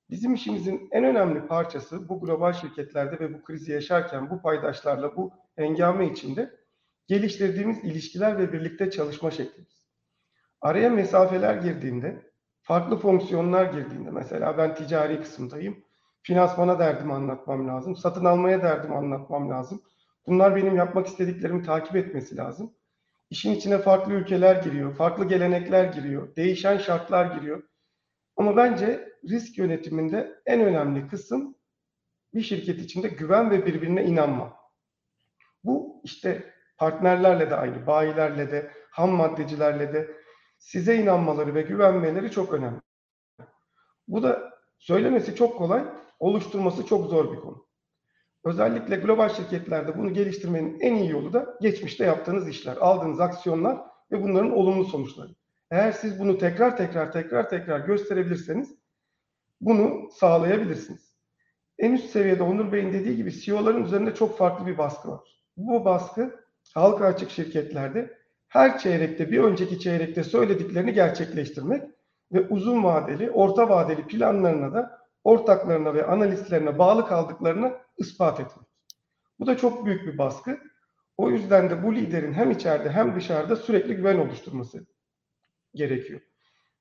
Bizim 0.09 0.33
işimizin 0.33 0.87
en 0.91 1.03
önemli 1.03 1.47
parçası 1.47 2.09
bu 2.09 2.19
global 2.19 2.53
şirketlerde 2.53 3.19
ve 3.19 3.33
bu 3.33 3.43
krizi 3.43 3.71
yaşarken 3.71 4.29
bu 4.29 4.41
paydaşlarla 4.41 5.15
bu 5.15 5.31
hengame 5.57 6.11
içinde 6.11 6.51
geliştirdiğimiz 7.07 7.83
ilişkiler 7.83 8.37
ve 8.37 8.53
birlikte 8.53 8.91
çalışma 8.91 9.31
şeklimiz. 9.31 9.87
Araya 10.61 10.89
mesafeler 10.89 11.55
girdiğinde, 11.55 12.31
farklı 12.61 12.99
fonksiyonlar 12.99 13.73
girdiğinde 13.73 14.11
mesela 14.11 14.57
ben 14.57 14.75
ticari 14.75 15.21
kısımdayım. 15.21 15.83
Finansmana 16.21 16.79
derdimi 16.79 17.13
anlatmam 17.13 17.67
lazım. 17.67 17.95
Satın 17.95 18.25
almaya 18.25 18.63
derdimi 18.63 18.95
anlatmam 18.95 19.49
lazım. 19.49 19.81
Bunlar 20.27 20.55
benim 20.55 20.75
yapmak 20.75 21.07
istediklerimi 21.07 21.63
takip 21.63 21.95
etmesi 21.95 22.37
lazım. 22.37 22.73
İşin 23.29 23.51
içine 23.51 23.77
farklı 23.77 24.13
ülkeler 24.13 24.63
giriyor, 24.63 24.95
farklı 24.95 25.27
gelenekler 25.27 25.93
giriyor, 25.93 26.35
değişen 26.35 26.77
şartlar 26.77 27.35
giriyor. 27.35 27.63
Ama 28.37 28.57
bence 28.57 29.13
risk 29.29 29.57
yönetiminde 29.57 30.41
en 30.45 30.61
önemli 30.61 31.07
kısım 31.07 31.55
bir 32.33 32.41
şirket 32.41 32.79
içinde 32.79 33.07
güven 33.07 33.51
ve 33.51 33.65
birbirine 33.65 34.05
inanma. 34.05 34.66
Bu 35.67 36.01
işte 36.03 36.53
partnerlerle 36.77 37.49
de 37.49 37.55
aynı, 37.55 37.87
bayilerle 37.87 38.51
de, 38.51 38.71
ham 38.91 39.09
maddecilerle 39.09 39.93
de 39.93 40.11
size 40.57 40.95
inanmaları 40.95 41.55
ve 41.55 41.61
güvenmeleri 41.61 42.31
çok 42.31 42.53
önemli. 42.53 42.79
Bu 44.07 44.23
da 44.23 44.53
söylemesi 44.79 45.35
çok 45.35 45.57
kolay, 45.57 45.83
oluşturması 46.19 46.85
çok 46.85 47.09
zor 47.09 47.31
bir 47.31 47.39
konu. 47.39 47.67
Özellikle 48.43 48.95
global 48.95 49.29
şirketlerde 49.29 49.97
bunu 49.97 50.13
geliştirmenin 50.13 50.79
en 50.79 50.95
iyi 50.95 51.11
yolu 51.11 51.33
da 51.33 51.57
geçmişte 51.61 52.05
yaptığınız 52.05 52.49
işler, 52.49 52.77
aldığınız 52.77 53.19
aksiyonlar 53.19 53.77
ve 54.11 54.23
bunların 54.23 54.51
olumlu 54.51 54.85
sonuçları. 54.85 55.35
Eğer 55.71 55.91
siz 55.91 56.19
bunu 56.19 56.37
tekrar 56.37 56.77
tekrar 56.77 57.11
tekrar 57.11 57.49
tekrar 57.49 57.79
gösterebilirseniz 57.79 58.75
bunu 59.61 60.09
sağlayabilirsiniz. 60.11 61.17
En 61.79 61.91
üst 61.91 62.09
seviyede 62.09 62.43
Onur 62.43 62.71
Bey'in 62.71 62.93
dediği 62.93 63.15
gibi 63.15 63.31
CEO'ların 63.31 63.83
üzerinde 63.83 64.15
çok 64.15 64.37
farklı 64.37 64.67
bir 64.67 64.77
baskı 64.77 65.11
var. 65.11 65.36
Bu 65.57 65.85
baskı 65.85 66.45
halka 66.73 67.05
açık 67.05 67.31
şirketlerde 67.31 68.17
her 68.47 68.79
çeyrekte 68.79 69.31
bir 69.31 69.39
önceki 69.39 69.79
çeyrekte 69.79 70.23
söylediklerini 70.23 70.93
gerçekleştirmek 70.93 71.83
ve 72.33 72.47
uzun 72.47 72.83
vadeli, 72.83 73.31
orta 73.31 73.69
vadeli 73.69 74.07
planlarına 74.07 74.73
da 74.73 74.99
ortaklarına 75.23 75.93
ve 75.93 76.05
analistlerine 76.05 76.77
bağlı 76.77 77.07
kaldıklarını 77.07 77.73
ispat 77.97 78.39
etmek. 78.39 78.67
Bu 79.39 79.47
da 79.47 79.57
çok 79.57 79.85
büyük 79.85 80.07
bir 80.07 80.17
baskı. 80.17 80.59
O 81.17 81.29
yüzden 81.29 81.69
de 81.69 81.83
bu 81.83 81.95
liderin 81.95 82.33
hem 82.33 82.51
içeride 82.51 82.89
hem 82.89 83.15
dışarıda 83.15 83.55
sürekli 83.55 83.95
güven 83.95 84.17
oluşturması 84.17 84.85
gerekiyor. 85.73 86.21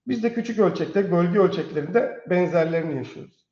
Biz 0.07 0.23
de 0.23 0.35
küçük 0.35 0.59
ölçekte, 0.59 1.13
bölge 1.13 1.39
ölçeklerinde 1.39 2.25
benzerlerini 2.31 2.97
yaşıyoruz. 2.97 3.47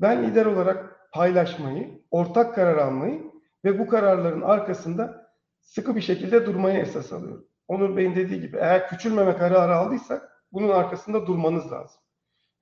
Ben 0.00 0.22
lider 0.22 0.46
olarak 0.46 1.10
paylaşmayı, 1.12 2.02
ortak 2.10 2.54
karar 2.54 2.76
almayı 2.76 3.31
ve 3.64 3.78
bu 3.78 3.86
kararların 3.86 4.42
arkasında 4.42 5.32
sıkı 5.60 5.96
bir 5.96 6.00
şekilde 6.00 6.46
durmayı 6.46 6.78
esas 6.78 7.12
alıyorum. 7.12 7.46
Onur 7.68 7.96
Bey'in 7.96 8.14
dediği 8.14 8.40
gibi 8.40 8.56
eğer 8.56 8.88
küçülmeme 8.88 9.36
kararı 9.36 9.76
aldıysak 9.76 10.44
bunun 10.52 10.68
arkasında 10.68 11.26
durmanız 11.26 11.72
lazım. 11.72 12.00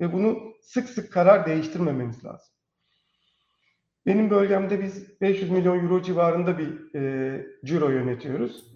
Ve 0.01 0.12
bunu 0.12 0.38
sık 0.62 0.88
sık 0.88 1.12
karar 1.12 1.46
değiştirmemeniz 1.46 2.24
lazım. 2.24 2.55
Benim 4.07 4.30
bölgemde 4.30 4.82
biz 4.82 5.20
500 5.20 5.51
milyon 5.51 5.84
euro 5.84 6.03
civarında 6.03 6.59
bir 6.59 6.94
e, 6.94 7.46
ciro 7.64 7.90
yönetiyoruz. 7.90 8.70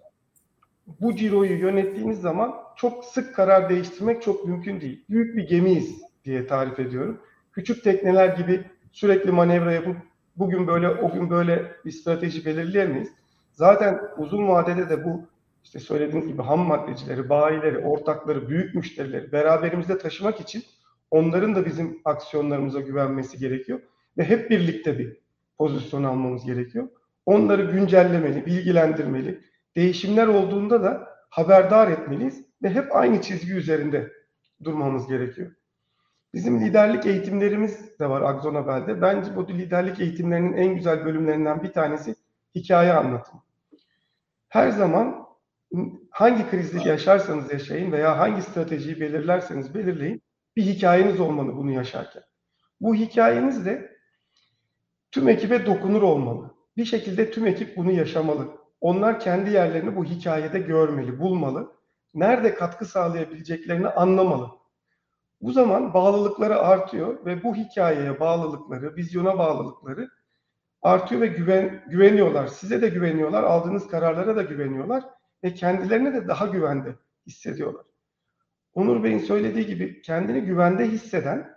Bu 0.87 1.16
ciroyu 1.16 1.59
yönettiğiniz 1.59 2.20
zaman 2.20 2.55
çok 2.77 3.05
sık 3.05 3.35
karar 3.35 3.68
değiştirmek 3.68 4.22
çok 4.22 4.45
mümkün 4.45 4.81
değil. 4.81 5.05
Büyük 5.11 5.37
bir 5.37 5.49
gemiyiz 5.49 6.03
diye 6.25 6.47
tarif 6.47 6.81
ediyorum. 6.81 7.20
Küçük 7.53 7.85
tekneler 7.85 8.37
gibi 8.37 8.64
sürekli 8.93 9.33
manevra 9.33 9.72
yapıp 9.72 9.97
bugün 10.37 10.66
böyle 10.66 10.89
o 10.89 11.12
gün 11.12 11.30
böyle 11.30 11.72
bir 11.85 11.91
strateji 11.91 12.45
belirleyemeyiz. 12.45 13.09
Zaten 13.53 14.01
uzun 14.16 14.49
vadede 14.49 14.89
de 14.89 15.05
bu 15.05 15.22
işte 15.64 15.78
söylediğiniz 15.78 16.28
gibi 16.28 16.43
ham 16.43 16.61
maddecileri, 16.61 17.28
bayileri, 17.28 17.78
ortakları, 17.78 18.49
büyük 18.49 18.74
müşterileri 18.74 19.32
beraberimizde 19.32 19.99
taşımak 19.99 20.41
için 20.41 20.62
onların 21.11 21.55
da 21.55 21.66
bizim 21.66 22.01
aksiyonlarımıza 22.05 22.80
güvenmesi 22.80 23.39
gerekiyor 23.39 23.80
ve 24.18 24.24
hep 24.24 24.51
birlikte 24.51 24.99
bir 24.99 25.16
pozisyon 25.59 26.05
almamız 26.05 26.45
gerekiyor. 26.45 26.89
Onları 27.26 27.62
güncellemeli, 27.62 28.47
bilgilendirmeli. 28.47 29.41
Değişimler 29.76 30.26
olduğunda 30.26 30.82
da 30.82 31.09
haberdar 31.30 31.91
etmeliyiz 31.91 32.45
ve 32.62 32.70
hep 32.70 32.97
aynı 32.97 33.22
çizgi 33.22 33.53
üzerinde 33.53 34.12
durmamız 34.64 35.07
gerekiyor. 35.09 35.51
Bizim 36.35 36.61
liderlik 36.61 37.07
eğitimlerimiz 37.07 37.99
de 38.01 38.11
var 38.11 38.22
Akzonabel'de. 38.22 39.03
Bence 39.03 39.37
bu 39.37 39.49
liderlik 39.49 40.01
eğitimlerinin 40.01 40.53
en 40.53 40.74
güzel 40.74 41.05
bölümlerinden 41.05 41.62
bir 41.62 41.72
tanesi 41.72 42.14
hikaye 42.55 42.93
anlatımı. 42.93 43.43
Her 44.49 44.70
zaman 44.70 45.26
hangi 46.11 46.51
krizi 46.51 46.89
yaşarsanız 46.89 47.53
yaşayın 47.53 47.93
veya 47.93 48.18
hangi 48.18 48.43
stratejiyi 48.43 49.01
belirlerseniz 49.01 49.74
belirleyin 49.74 50.22
bir 50.57 50.62
hikayeniz 50.62 51.20
olmalı 51.20 51.57
bunu 51.57 51.70
yaşarken. 51.70 52.22
Bu 52.80 52.95
hikayeniz 52.95 53.66
de 53.66 53.97
tüm 55.11 55.28
ekibe 55.28 55.66
dokunur 55.66 56.03
olmalı. 56.03 56.55
Bir 56.76 56.85
şekilde 56.85 57.30
tüm 57.30 57.47
ekip 57.47 57.76
bunu 57.76 57.93
yaşamalı. 57.93 58.49
Onlar 58.80 59.20
kendi 59.20 59.51
yerlerini 59.51 59.97
bu 59.97 60.05
hikayede 60.05 60.59
görmeli, 60.59 61.18
bulmalı. 61.18 61.72
Nerede 62.14 62.55
katkı 62.55 62.85
sağlayabileceklerini 62.85 63.89
anlamalı. 63.89 64.64
Bu 65.45 65.53
zaman 65.53 65.95
bağlılıkları 65.95 66.59
artıyor 66.59 67.27
ve 67.27 67.43
bu 67.43 67.55
hikayeye 67.55 68.21
bağlılıkları, 68.21 68.97
vizyona 68.97 69.39
bağlılıkları 69.39 70.11
artıyor 70.83 71.21
ve 71.21 71.27
güven, 71.27 71.85
güveniyorlar. 71.91 72.47
Size 72.47 72.83
de 72.83 72.89
güveniyorlar, 72.89 73.43
aldığınız 73.43 73.89
kararlara 73.89 74.37
da 74.37 74.43
güveniyorlar 74.43 75.05
ve 75.45 75.55
kendilerine 75.55 76.15
de 76.15 76.29
daha 76.29 76.47
güvende 76.47 76.95
hissediyorlar. 77.27 77.85
Onur 78.75 79.03
Bey'in 79.03 79.19
söylediği 79.19 79.67
gibi 79.67 80.03
kendini 80.03 80.41
güvende 80.41 80.89
hisseden 80.89 81.55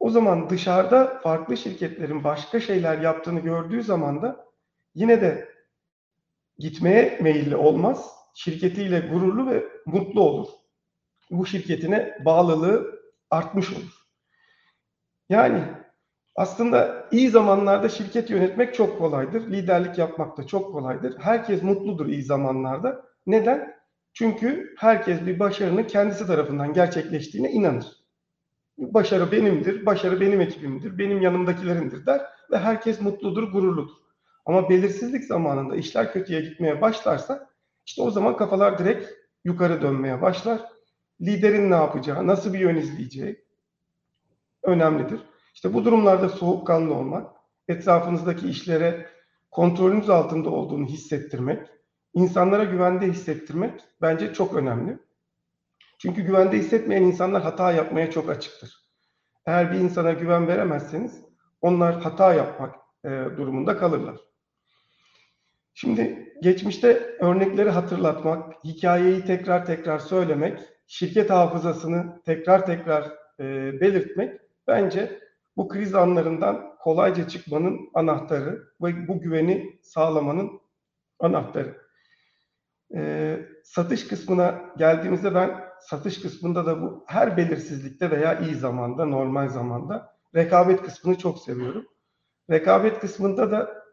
o 0.00 0.10
zaman 0.10 0.50
dışarıda 0.50 1.20
farklı 1.22 1.56
şirketlerin 1.56 2.24
başka 2.24 2.60
şeyler 2.60 2.98
yaptığını 2.98 3.40
gördüğü 3.40 3.82
zaman 3.82 4.22
da 4.22 4.46
yine 4.94 5.20
de 5.20 5.48
gitmeye 6.58 7.18
meyilli 7.20 7.56
olmaz. 7.56 8.10
Şirketiyle 8.34 9.00
gururlu 9.00 9.50
ve 9.50 9.64
mutlu 9.86 10.20
olur. 10.20 10.48
Bu 11.30 11.46
şirketine 11.46 12.18
bağlılığı 12.24 13.01
artmış 13.32 13.72
olur. 13.72 14.06
Yani 15.28 15.62
aslında 16.36 17.08
iyi 17.10 17.30
zamanlarda 17.30 17.88
şirket 17.88 18.30
yönetmek 18.30 18.74
çok 18.74 18.98
kolaydır. 18.98 19.50
Liderlik 19.52 19.98
yapmak 19.98 20.38
da 20.38 20.46
çok 20.46 20.72
kolaydır. 20.72 21.18
Herkes 21.18 21.62
mutludur 21.62 22.06
iyi 22.06 22.22
zamanlarda. 22.22 23.04
Neden? 23.26 23.74
Çünkü 24.14 24.74
herkes 24.78 25.26
bir 25.26 25.38
başarının 25.38 25.84
kendisi 25.84 26.26
tarafından 26.26 26.72
gerçekleştiğine 26.72 27.50
inanır. 27.50 27.86
Başarı 28.78 29.32
benimdir, 29.32 29.86
başarı 29.86 30.20
benim 30.20 30.40
ekibimdir, 30.40 30.98
benim 30.98 31.20
yanımdakilerindir 31.20 32.06
der 32.06 32.20
ve 32.50 32.58
herkes 32.58 33.00
mutludur, 33.00 33.52
gururludur. 33.52 33.96
Ama 34.46 34.70
belirsizlik 34.70 35.24
zamanında 35.24 35.76
işler 35.76 36.12
kötüye 36.12 36.40
gitmeye 36.40 36.80
başlarsa 36.80 37.48
işte 37.86 38.02
o 38.02 38.10
zaman 38.10 38.36
kafalar 38.36 38.78
direkt 38.78 39.10
yukarı 39.44 39.82
dönmeye 39.82 40.22
başlar. 40.22 40.71
Liderin 41.22 41.70
ne 41.70 41.74
yapacağı, 41.74 42.26
nasıl 42.26 42.52
bir 42.52 42.58
yön 42.58 42.76
izleyeceği 42.76 43.44
önemlidir. 44.62 45.20
İşte 45.54 45.74
bu 45.74 45.84
durumlarda 45.84 46.28
soğukkanlı 46.28 46.94
olmak, 46.94 47.30
etrafınızdaki 47.68 48.48
işlere 48.48 49.06
kontrolünüz 49.50 50.10
altında 50.10 50.50
olduğunu 50.50 50.86
hissettirmek, 50.86 51.66
insanlara 52.14 52.64
güvende 52.64 53.06
hissettirmek 53.06 53.80
bence 54.02 54.34
çok 54.34 54.54
önemli. 54.54 54.98
Çünkü 55.98 56.22
güvende 56.22 56.56
hissetmeyen 56.56 57.02
insanlar 57.02 57.42
hata 57.42 57.72
yapmaya 57.72 58.10
çok 58.10 58.30
açıktır. 58.30 58.82
Eğer 59.46 59.72
bir 59.72 59.78
insana 59.78 60.12
güven 60.12 60.48
veremezseniz 60.48 61.24
onlar 61.60 62.00
hata 62.02 62.34
yapmak 62.34 62.74
e, 63.04 63.08
durumunda 63.08 63.76
kalırlar. 63.76 64.16
Şimdi 65.74 66.34
geçmişte 66.42 67.16
örnekleri 67.20 67.70
hatırlatmak, 67.70 68.64
hikayeyi 68.64 69.24
tekrar 69.24 69.66
tekrar 69.66 69.98
söylemek, 69.98 70.60
şirket 70.92 71.30
hafızasını 71.30 72.22
tekrar 72.24 72.66
tekrar 72.66 73.04
e, 73.40 73.44
belirtmek 73.80 74.40
bence 74.66 75.20
bu 75.56 75.68
kriz 75.68 75.94
anlarından 75.94 76.76
kolayca 76.78 77.28
çıkmanın 77.28 77.90
anahtarı 77.94 78.68
ve 78.82 79.08
bu 79.08 79.20
güveni 79.20 79.78
sağlamanın 79.82 80.60
anahtarı. 81.18 81.76
E, 82.94 83.38
satış 83.64 84.08
kısmına 84.08 84.60
geldiğimizde 84.76 85.34
ben 85.34 85.64
satış 85.80 86.22
kısmında 86.22 86.66
da 86.66 86.82
bu 86.82 87.04
her 87.06 87.36
belirsizlikte 87.36 88.10
veya 88.10 88.38
iyi 88.38 88.54
zamanda, 88.54 89.04
normal 89.04 89.48
zamanda 89.48 90.16
rekabet 90.34 90.82
kısmını 90.82 91.18
çok 91.18 91.38
seviyorum. 91.38 91.86
Rekabet 92.50 92.98
kısmında 92.98 93.50
da 93.50 93.84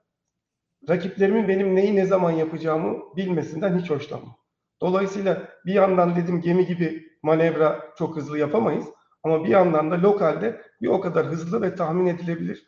rakiplerimin 0.89 1.47
benim 1.47 1.75
neyi 1.75 1.95
ne 1.95 2.05
zaman 2.05 2.31
yapacağımı 2.31 3.15
bilmesinden 3.15 3.79
hiç 3.79 3.89
hoşlanmam. 3.89 4.38
Dolayısıyla 4.81 5.49
bir 5.65 5.73
yandan 5.73 6.15
dedim 6.15 6.41
gemi 6.41 6.65
gibi 6.65 7.09
manevra 7.23 7.93
çok 7.97 8.15
hızlı 8.15 8.37
yapamayız. 8.37 8.85
Ama 9.23 9.43
bir 9.43 9.49
yandan 9.49 9.91
da 9.91 10.01
lokalde 10.01 10.61
bir 10.81 10.87
o 10.87 11.01
kadar 11.01 11.25
hızlı 11.25 11.61
ve 11.61 11.75
tahmin 11.75 12.05
edilebilir 12.05 12.67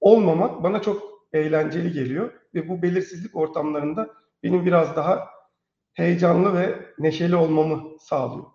olmamak 0.00 0.62
bana 0.62 0.82
çok 0.82 1.02
eğlenceli 1.32 1.92
geliyor. 1.92 2.32
Ve 2.54 2.68
bu 2.68 2.82
belirsizlik 2.82 3.36
ortamlarında 3.36 4.10
benim 4.42 4.66
biraz 4.66 4.96
daha 4.96 5.28
heyecanlı 5.94 6.58
ve 6.58 6.80
neşeli 6.98 7.36
olmamı 7.36 7.98
sağlıyor. 8.00 8.46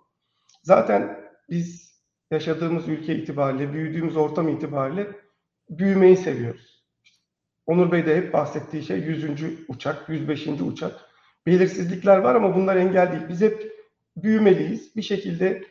Zaten 0.64 1.30
biz 1.50 1.96
yaşadığımız 2.32 2.88
ülke 2.88 3.16
itibariyle, 3.16 3.74
büyüdüğümüz 3.74 4.18
ortam 4.18 4.50
itibariyle 4.50 5.08
büyümeyi 5.70 6.18
seviyoruz. 6.18 6.86
Onur 7.66 7.91
Bey 7.91 8.06
de 8.06 8.16
hep 8.18 8.34
bahsettiği 8.34 8.84
şey 8.84 9.00
100. 9.00 9.43
uçak, 9.68 10.10
105. 10.10 10.48
uçak. 10.48 11.05
Belirsizlikler 11.46 12.18
var 12.18 12.36
ama 12.36 12.56
bunlar 12.56 12.76
engel 12.76 13.12
değil. 13.12 13.24
Biz 13.30 13.41
hep 13.41 13.72
büyümeliyiz. 14.18 14.96
Bir 14.96 15.02
şekilde 15.02 15.64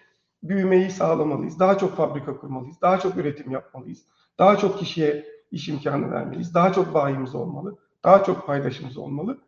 büyümeyi 0.42 0.90
sağlamalıyız. 0.90 1.58
Daha 1.58 1.78
çok 1.78 1.96
fabrika 1.96 2.36
kurmalıyız. 2.36 2.80
Daha 2.82 2.98
çok 2.98 3.16
üretim 3.16 3.50
yapmalıyız. 3.50 4.02
Daha 4.38 4.56
çok 4.56 4.78
kişiye 4.78 5.26
iş 5.50 5.68
imkanı 5.68 6.10
vermeliyiz. 6.10 6.54
Daha 6.54 6.72
çok 6.72 6.94
bayimiz 6.94 7.34
olmalı. 7.34 7.78
Daha 8.04 8.24
çok 8.24 8.46
paydaşımız 8.46 8.98
olmalı. 8.98 9.38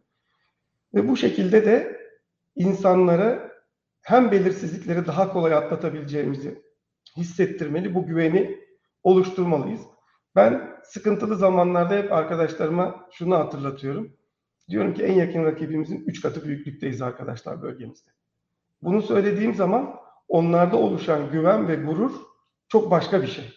Ve 0.95 1.09
bu 1.09 1.17
şekilde 1.17 1.67
de 1.67 2.01
insanlara 2.57 3.53
hem 4.03 4.31
belirsizlikleri 4.31 5.07
daha 5.07 5.33
kolay 5.33 5.55
atlatabileceğimizi 5.55 6.63
hissettirmeli, 7.17 7.95
bu 7.95 8.07
güveni 8.07 8.59
oluşturmalıyız. 9.03 9.81
Ben 10.37 10.77
sıkıntılı 10.85 11.37
zamanlarda 11.37 11.95
hep 11.97 12.13
arkadaşlarıma 12.13 13.07
şunu 13.13 13.37
hatırlatıyorum. 13.37 14.13
Diyorum 14.69 14.95
ki 14.95 15.03
en 15.03 15.13
yakın 15.13 15.45
rakibimizin 15.45 16.05
3 16.07 16.23
katı 16.23 16.45
büyüklükteyiz 16.45 17.03
arkadaşlar 17.03 17.63
bölgemizde. 17.63 18.11
Bunu 18.83 19.03
söylediğim 19.03 19.55
zaman 19.55 19.95
onlarda 20.29 20.77
oluşan 20.77 21.31
güven 21.31 21.69
ve 21.69 21.77
gurur 21.77 22.13
çok 22.69 22.91
başka 22.91 23.23
bir 23.23 23.27
şey. 23.27 23.55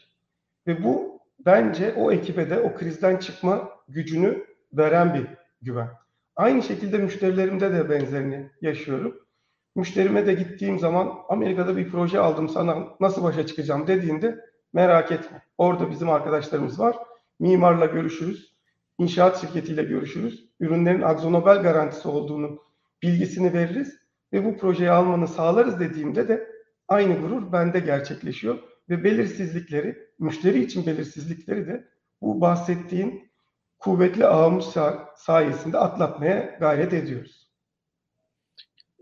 Ve 0.68 0.84
bu 0.84 1.20
bence 1.46 1.94
o 1.94 2.12
ekibe 2.12 2.50
de 2.50 2.60
o 2.60 2.76
krizden 2.76 3.18
çıkma 3.18 3.70
gücünü 3.88 4.46
veren 4.74 5.14
bir 5.14 5.28
güven. 5.62 5.90
Aynı 6.36 6.64
şekilde 6.64 6.98
müşterilerimde 6.98 7.74
de 7.74 7.90
benzerini 7.90 8.50
yaşıyorum. 8.62 9.20
Müşterime 9.76 10.26
de 10.26 10.34
gittiğim 10.34 10.80
zaman 10.80 11.14
Amerika'da 11.30 11.78
bir 11.78 11.92
proje 11.92 12.20
aldım 12.20 12.50
sana 12.50 12.88
nasıl 13.00 13.24
başa 13.24 13.46
çıkacağım 13.46 13.88
dediğinde 13.88 14.46
merak 14.74 15.12
etme. 15.12 15.44
Orada 15.58 15.92
bizim 15.92 16.10
arkadaşlarımız 16.10 16.80
var. 16.80 16.96
Mimarla 17.40 17.86
görüşürüz. 17.86 18.56
İnşaat 18.98 19.42
şirketiyle 19.42 19.84
görüşürüz. 19.84 20.49
Ürünlerin 20.60 21.02
Akzonobel 21.02 21.62
garantisi 21.62 22.08
olduğunu 22.08 22.64
bilgisini 23.04 23.54
veririz 23.54 24.00
ve 24.34 24.46
bu 24.46 24.58
projeyi 24.58 24.92
almanı 24.92 25.28
sağlarız 25.28 25.80
dediğimde 25.80 26.28
de 26.28 26.48
aynı 26.88 27.22
gurur 27.22 27.52
bende 27.52 27.80
gerçekleşiyor 27.80 28.60
ve 28.90 29.04
belirsizlikleri, 29.04 29.98
müşteri 30.20 30.64
için 30.64 30.86
belirsizlikleri 30.86 31.68
de 31.68 31.88
bu 32.22 32.42
bahsettiğin 32.42 33.30
kuvvetli 33.80 34.26
ağımız 34.26 34.76
sayesinde 35.16 35.78
atlatmaya 35.78 36.58
gayret 36.60 36.94
ediyoruz. 36.94 37.50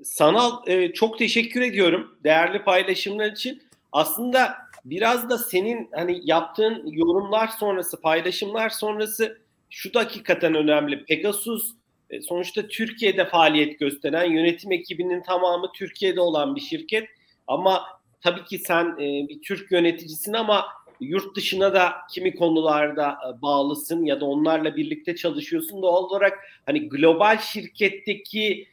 Sanal 0.04 0.52
e, 0.68 0.94
çok 0.94 1.20
teşekkür 1.20 1.62
ediyorum 1.62 2.18
değerli 2.24 2.64
paylaşımlar 2.64 3.32
için. 3.32 3.64
Aslında 3.92 4.58
biraz 4.86 5.30
da 5.30 5.38
senin 5.38 5.90
hani 5.92 6.22
yaptığın 6.24 6.88
yorumlar 6.88 7.48
sonrası, 7.48 8.02
paylaşımlar 8.02 8.70
sonrası 8.70 9.47
şu 9.70 9.94
dakikaten 9.94 10.56
önemli. 10.56 11.06
Pegasus 11.06 11.74
e, 12.10 12.22
sonuçta 12.22 12.68
Türkiye'de 12.68 13.26
faaliyet 13.26 13.80
gösteren 13.80 14.32
yönetim 14.32 14.72
ekibinin 14.72 15.22
tamamı 15.22 15.72
Türkiye'de 15.76 16.22
olan 16.22 16.56
bir 16.56 16.62
şirket. 16.62 17.10
Ama 17.48 17.84
tabii 18.22 18.44
ki 18.44 18.60
sen 18.60 18.86
e, 18.86 19.30
bir 19.30 19.42
Türk 19.42 19.72
yöneticisin 19.72 20.34
ama 20.34 20.66
yurt 21.02 21.36
dışına 21.36 21.74
da 21.74 21.94
kimi 22.14 22.36
konularda 22.36 23.10
e, 23.12 23.42
bağlısın 23.42 24.06
ya 24.06 24.22
da 24.22 24.26
onlarla 24.26 24.76
birlikte 24.76 25.16
çalışıyorsun. 25.16 25.82
Doğal 25.82 26.04
olarak 26.04 26.40
hani 26.66 26.90
global 26.90 27.38
şirketteki 27.38 28.68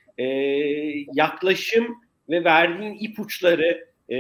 yaklaşım 1.15 2.05
ve 2.29 2.45
verdiğin 2.45 2.97
ipuçları 3.01 3.89
e, 4.09 4.17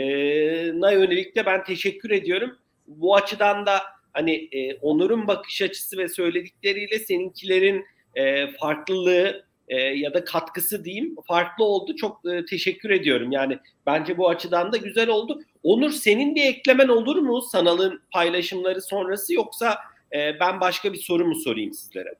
na 0.80 0.92
yönelik 0.92 1.36
de 1.36 1.46
ben 1.46 1.64
teşekkür 1.64 2.10
ediyorum. 2.10 2.58
Bu 2.86 3.16
açıdan 3.16 3.66
da 3.66 3.82
hani 4.14 4.48
e, 4.52 4.74
Onur'un 4.74 5.26
bakış 5.26 5.62
açısı 5.62 5.98
ve 5.98 6.08
söyledikleriyle 6.08 6.98
seninkilerin 6.98 7.84
e, 8.14 8.52
farklılığı 8.52 9.44
e, 9.68 9.76
ya 9.76 10.14
da 10.14 10.24
katkısı 10.24 10.84
diyeyim 10.84 11.16
farklı 11.28 11.64
oldu. 11.64 11.96
Çok 11.96 12.32
e, 12.32 12.44
teşekkür 12.44 12.90
ediyorum. 12.90 13.32
Yani 13.32 13.58
bence 13.86 14.18
bu 14.18 14.28
açıdan 14.28 14.72
da 14.72 14.76
güzel 14.76 15.08
oldu. 15.08 15.42
Onur 15.62 15.90
senin 15.90 16.34
bir 16.34 16.44
eklemen 16.44 16.88
olur 16.88 17.16
mu 17.16 17.42
sanalın 17.42 18.02
paylaşımları 18.12 18.82
sonrası 18.82 19.34
yoksa 19.34 19.78
e, 20.12 20.40
ben 20.40 20.60
başka 20.60 20.92
bir 20.92 20.98
soru 20.98 21.26
mu 21.26 21.34
sorayım 21.34 21.72
sizlere? 21.72 22.14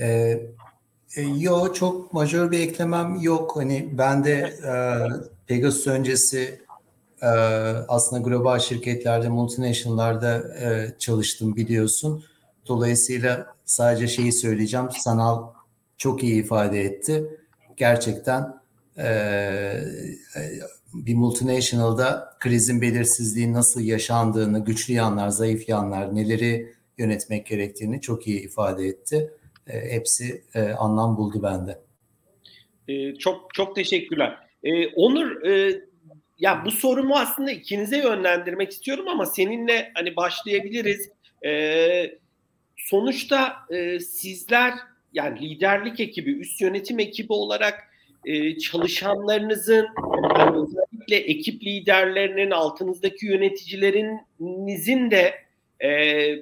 Ee, 0.00 0.40
e, 1.16 1.22
yo 1.38 1.72
çok 1.72 2.12
majör 2.12 2.50
bir 2.50 2.58
eklemem 2.58 3.16
yok. 3.20 3.56
Hani 3.56 3.88
ben 3.92 4.24
de 4.24 4.54
e, 4.68 4.72
Pegasus 5.46 5.86
öncesi 5.86 6.60
e, 7.22 7.26
aslında 7.88 8.22
global 8.22 8.58
şirketlerde, 8.58 9.28
multinational'larda 9.28 10.38
e, 10.38 10.98
çalıştım 10.98 11.56
biliyorsun. 11.56 12.24
Dolayısıyla 12.68 13.46
sadece 13.64 14.08
şeyi 14.08 14.32
söyleyeceğim. 14.32 14.88
Sanal 14.90 15.52
çok 15.96 16.22
iyi 16.22 16.42
ifade 16.42 16.80
etti. 16.80 17.38
Gerçekten 17.76 18.54
e, 18.98 19.08
bir 20.94 21.14
multinational'da 21.14 22.36
krizin 22.40 22.82
belirsizliği 22.82 23.52
nasıl 23.52 23.80
yaşandığını, 23.80 24.64
güçlü 24.64 24.94
yanlar, 24.94 25.28
zayıf 25.28 25.68
yanlar, 25.68 26.14
neleri 26.14 26.72
yönetmek 26.98 27.46
gerektiğini 27.46 28.00
çok 28.00 28.26
iyi 28.26 28.40
ifade 28.40 28.86
etti. 28.86 29.30
E, 29.66 29.92
hepsi 29.92 30.44
e, 30.54 30.62
anlam 30.62 31.16
buldu 31.16 31.42
bende. 31.42 31.78
Çok 33.18 33.54
çok 33.54 33.76
teşekkürler. 33.76 34.38
Onur, 34.96 35.42
ya 36.38 36.64
bu 36.64 36.70
sorumu 36.70 37.16
aslında 37.16 37.50
ikinize 37.50 37.98
yönlendirmek 37.98 38.70
istiyorum 38.70 39.08
ama 39.08 39.26
seninle 39.26 39.90
hani 39.94 40.16
başlayabiliriz. 40.16 41.10
E, 41.46 42.18
sonuçta 42.76 43.56
e, 43.70 44.00
sizler 44.00 44.74
yani 45.12 45.40
liderlik 45.40 46.00
ekibi, 46.00 46.30
üst 46.30 46.60
yönetim 46.60 46.98
ekibi 46.98 47.32
olarak 47.32 47.88
e, 48.24 48.58
çalışanlarınızın 48.58 49.86
yani 50.38 50.56
özellikle 50.56 51.16
ekip 51.16 51.62
liderlerinin, 51.62 52.50
altınızdaki 52.50 53.26
yöneticilerinizin 53.26 55.10
de 55.10 55.34
e, 55.82 55.88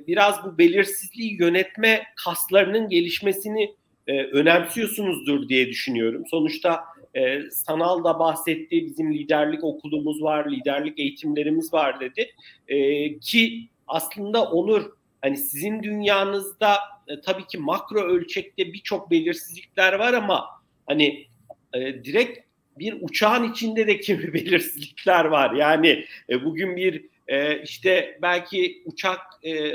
biraz 0.06 0.44
bu 0.44 0.58
belirsizliği 0.58 1.40
yönetme 1.40 2.02
kaslarının 2.24 2.88
gelişmesini 2.88 3.74
e, 4.06 4.22
önemsiyorsunuzdur 4.22 5.48
diye 5.48 5.68
düşünüyorum. 5.68 6.24
Sonuçta 6.30 6.84
e, 7.16 7.50
Sanal 7.50 8.04
da 8.04 8.18
bahsetti, 8.18 8.86
bizim 8.86 9.14
liderlik 9.14 9.64
okulumuz 9.64 10.22
var, 10.22 10.50
liderlik 10.50 10.98
eğitimlerimiz 10.98 11.72
var 11.72 12.00
dedi. 12.00 12.30
E, 12.68 13.18
ki 13.18 13.68
aslında 13.86 14.44
Onur 14.44 14.90
hani 15.22 15.36
sizin 15.36 15.82
dünyanızda 15.82 16.74
e, 17.08 17.20
tabii 17.20 17.46
ki 17.46 17.58
makro 17.58 18.00
ölçekte 18.00 18.72
birçok 18.72 19.10
belirsizlikler 19.10 19.92
var 19.92 20.14
ama 20.14 20.46
hani 20.86 21.26
e, 21.74 22.04
direkt 22.04 22.38
bir 22.78 22.96
uçağın 23.00 23.52
içinde 23.52 23.86
de 23.86 24.00
kimi 24.00 24.32
belirsizlikler 24.34 25.24
var. 25.24 25.54
Yani 25.54 26.04
e, 26.30 26.44
bugün 26.44 26.76
bir 26.76 27.16
işte 27.62 28.18
belki 28.22 28.82
uçak 28.84 29.20
e, 29.44 29.72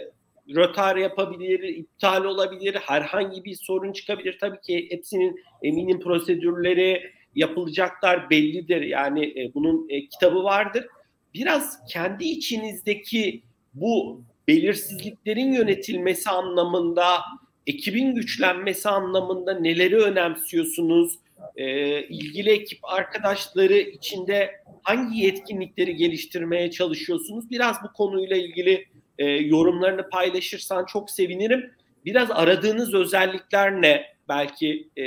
rötar 0.56 0.96
yapabilir, 0.96 1.60
iptal 1.60 2.24
olabilir, 2.24 2.76
herhangi 2.76 3.44
bir 3.44 3.56
sorun 3.56 3.94
çıkabilir. 3.94 4.38
Tabii 4.40 4.62
ki 4.62 4.88
hepsinin 4.92 5.42
eminim 5.64 6.00
prosedürleri 6.00 7.12
yapılacaklar 7.36 8.30
bellidir. 8.30 8.82
Yani 8.82 9.26
e, 9.26 9.54
bunun 9.54 9.90
e, 9.90 10.08
kitabı 10.08 10.44
vardır. 10.44 10.86
Biraz 11.34 11.80
kendi 11.90 12.26
içinizdeki 12.26 13.42
bu 13.74 14.22
belirsizliklerin 14.48 15.54
yönetilmesi 15.54 16.30
anlamında, 16.30 17.22
ekibin 17.68 18.16
güçlenmesi 18.16 18.90
anlamında 18.90 19.60
neleri 19.60 19.98
önemsiyorsunuz? 19.98 21.20
E, 21.56 21.68
ilgili 22.08 22.50
ekip 22.50 22.80
arkadaşları 22.84 23.78
içinde 23.78 24.52
hangi 24.84 25.20
yetkinlikleri 25.20 25.96
geliştirmeye 25.96 26.72
çalışıyorsunuz? 26.72 27.50
Biraz 27.50 27.76
bu 27.84 27.94
konuyla 27.94 28.36
ilgili 28.36 28.86
e, 29.18 29.26
yorumlarını 29.26 30.10
paylaşırsan 30.10 30.86
çok 30.86 31.10
sevinirim. 31.10 31.72
Biraz 32.06 32.32
aradığınız 32.32 32.94
özellikler 32.94 33.82
ne? 33.82 34.06
Belki 34.30 34.90
e, 34.98 35.04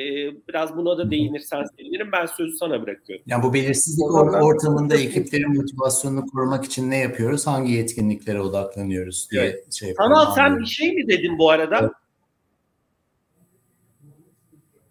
biraz 0.49 0.77
buna 0.77 0.99
da 0.99 1.11
değinirsen 1.11 1.65
sevinirim. 1.77 2.13
Ben 2.13 2.27
sözü 2.27 2.57
sana 2.57 2.83
bırakıyorum. 2.83 3.25
Yani 3.29 3.43
bu 3.43 3.55
belirsizlik 3.55 4.15
ortamında 4.43 4.97
ekiplerin 4.97 5.57
motivasyonunu 5.57 6.27
korumak 6.27 6.65
için 6.65 6.91
ne 6.91 6.99
yapıyoruz? 6.99 7.47
Hangi 7.47 7.73
yetkinliklere 7.73 8.41
odaklanıyoruz 8.41 9.29
diye 9.31 9.43
evet. 9.43 9.73
şey 9.73 9.95
Sanal 9.95 10.35
sen 10.35 10.59
bir 10.59 10.67
şey 10.67 10.93
mi 10.95 11.09
dedin 11.09 11.39
bu 11.39 11.51
arada? 11.51 11.79
Evet. 11.81 11.91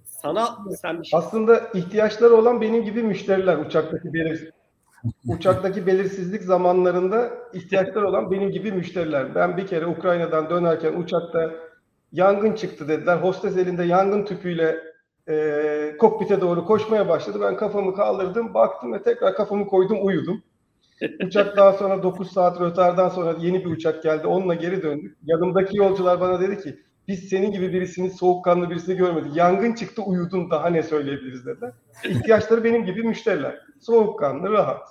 Sanal 0.06 0.48
sen 0.82 1.02
bir 1.02 1.06
şey... 1.06 1.20
Aslında 1.20 1.72
ihtiyaçları 1.74 2.36
olan 2.36 2.62
benim 2.62 2.86
gibi 2.86 3.04
müşteriler 3.04 3.58
uçaktaki 3.58 4.14
belir 4.14 4.50
uçaktaki 5.28 5.88
belirsizlik 5.88 6.44
zamanlarında 6.44 7.32
ihtiyaçları 7.54 8.08
olan 8.08 8.32
benim 8.32 8.52
gibi 8.52 8.72
müşteriler. 8.72 9.36
Ben 9.36 9.58
bir 9.58 9.68
kere 9.68 9.86
Ukrayna'dan 9.86 10.50
dönerken 10.50 10.94
uçakta 10.94 11.52
yangın 12.14 12.54
çıktı 12.54 12.88
dediler. 12.88 13.18
Hostes 13.18 13.58
elinde 13.58 13.84
yangın 13.84 14.26
tüpüyle 14.26 14.78
e, 15.30 15.98
kokpite 16.00 16.42
doğru 16.42 16.66
koşmaya 16.66 17.10
başladı. 17.10 17.40
Ben 17.42 17.58
kafamı 17.58 17.96
kaldırdım, 17.96 18.54
baktım 18.54 18.94
ve 18.94 19.04
tekrar 19.04 19.36
kafamı 19.36 19.68
koydum, 19.68 19.98
uyudum. 20.02 20.44
Uçak 21.26 21.58
daha 21.58 21.74
sonra 21.74 22.04
9 22.04 22.32
saat 22.32 22.62
rötardan 22.62 23.10
sonra 23.10 23.36
yeni 23.40 23.66
bir 23.66 23.72
uçak 23.72 24.04
geldi. 24.04 24.28
Onunla 24.28 24.54
geri 24.54 24.82
döndük. 24.82 25.18
Yanımdaki 25.24 25.78
yolcular 25.78 26.22
bana 26.22 26.42
dedi 26.42 26.62
ki 26.64 26.80
biz 27.08 27.30
senin 27.30 27.52
gibi 27.52 27.74
birisini, 27.74 28.10
soğukkanlı 28.10 28.70
birisini 28.70 28.96
görmedik. 28.96 29.36
Yangın 29.36 29.74
çıktı, 29.74 30.02
uyudun 30.02 30.52
daha 30.52 30.70
ne 30.70 30.84
söyleyebiliriz 30.84 31.46
dediler. 31.46 31.72
İhtiyaçları 32.10 32.64
benim 32.64 32.86
gibi 32.86 33.04
müşteriler. 33.04 33.60
Soğukkanlı, 33.80 34.52
rahat. 34.52 34.88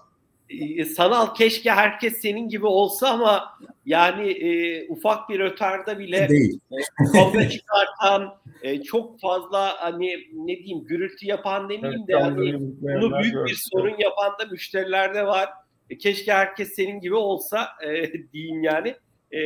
E, 0.51 0.85
sanal 0.85 1.35
keşke 1.35 1.71
herkes 1.71 2.21
senin 2.21 2.49
gibi 2.49 2.67
olsa 2.67 3.09
ama 3.09 3.59
yani 3.87 4.31
e, 4.31 4.89
ufak 4.89 5.29
bir 5.29 5.39
rötarda 5.39 5.99
bile 5.99 6.29
Değil. 6.29 6.61
E, 6.73 7.07
kavga 7.13 7.49
çıkartan 7.49 8.35
e, 8.63 8.83
çok 8.83 9.21
fazla 9.21 9.75
hani 9.79 10.17
ne 10.35 10.57
diyeyim 10.57 10.85
gürültü 10.85 11.27
yapan 11.27 11.69
demeyeyim 11.69 12.07
de 12.07 12.15
hani 12.15 12.61
bunu 12.81 13.19
büyük 13.23 13.47
bir 13.47 13.61
sorun 13.73 13.97
yapan 13.99 14.33
da 14.41 14.45
müşterilerde 14.51 15.27
var. 15.27 15.49
E, 15.91 15.99
keşke 15.99 16.33
herkes 16.33 16.75
senin 16.75 17.01
gibi 17.01 17.15
olsa 17.15 17.69
e, 17.87 18.13
diyeyim 18.33 18.63
yani. 18.63 18.97
E, 19.33 19.41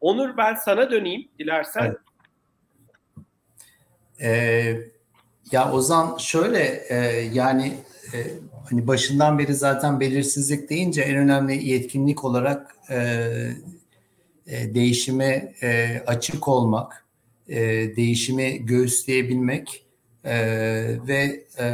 Onur 0.00 0.36
ben 0.36 0.54
sana 0.54 0.90
döneyim 0.90 1.28
dilersen. 1.38 1.84
Evet. 1.84 1.96
Ee, 4.20 4.76
ya 5.52 5.72
Ozan 5.72 6.16
şöyle 6.18 6.84
e, 6.88 6.96
yani 7.32 7.72
e, 8.14 8.18
hani 8.70 8.86
başından 8.86 9.38
beri 9.38 9.54
zaten 9.54 10.00
belirsizlik 10.00 10.70
deyince 10.70 11.02
en 11.02 11.16
önemli 11.16 11.68
yetkinlik 11.68 12.24
olarak 12.24 12.76
e, 12.90 12.96
e, 14.46 14.74
değişime 14.74 15.54
e, 15.62 16.02
açık 16.06 16.48
olmak, 16.48 17.04
e, 17.48 17.56
değişimi 17.96 18.66
göğüsleyebilmek 18.66 19.86
e, 20.24 20.36
ve 21.08 21.44
e, 21.58 21.66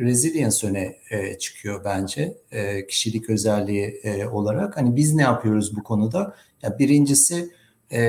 resilience 0.00 0.66
öne 0.66 0.96
e, 1.10 1.38
çıkıyor 1.38 1.84
bence 1.84 2.34
e, 2.52 2.86
kişilik 2.86 3.30
özelliği 3.30 3.86
e, 3.86 4.26
olarak. 4.26 4.76
Hani 4.76 4.96
biz 4.96 5.14
ne 5.14 5.22
yapıyoruz 5.22 5.76
bu 5.76 5.82
konuda? 5.82 6.36
Ya 6.62 6.78
birincisi 6.78 7.50
e, 7.90 8.00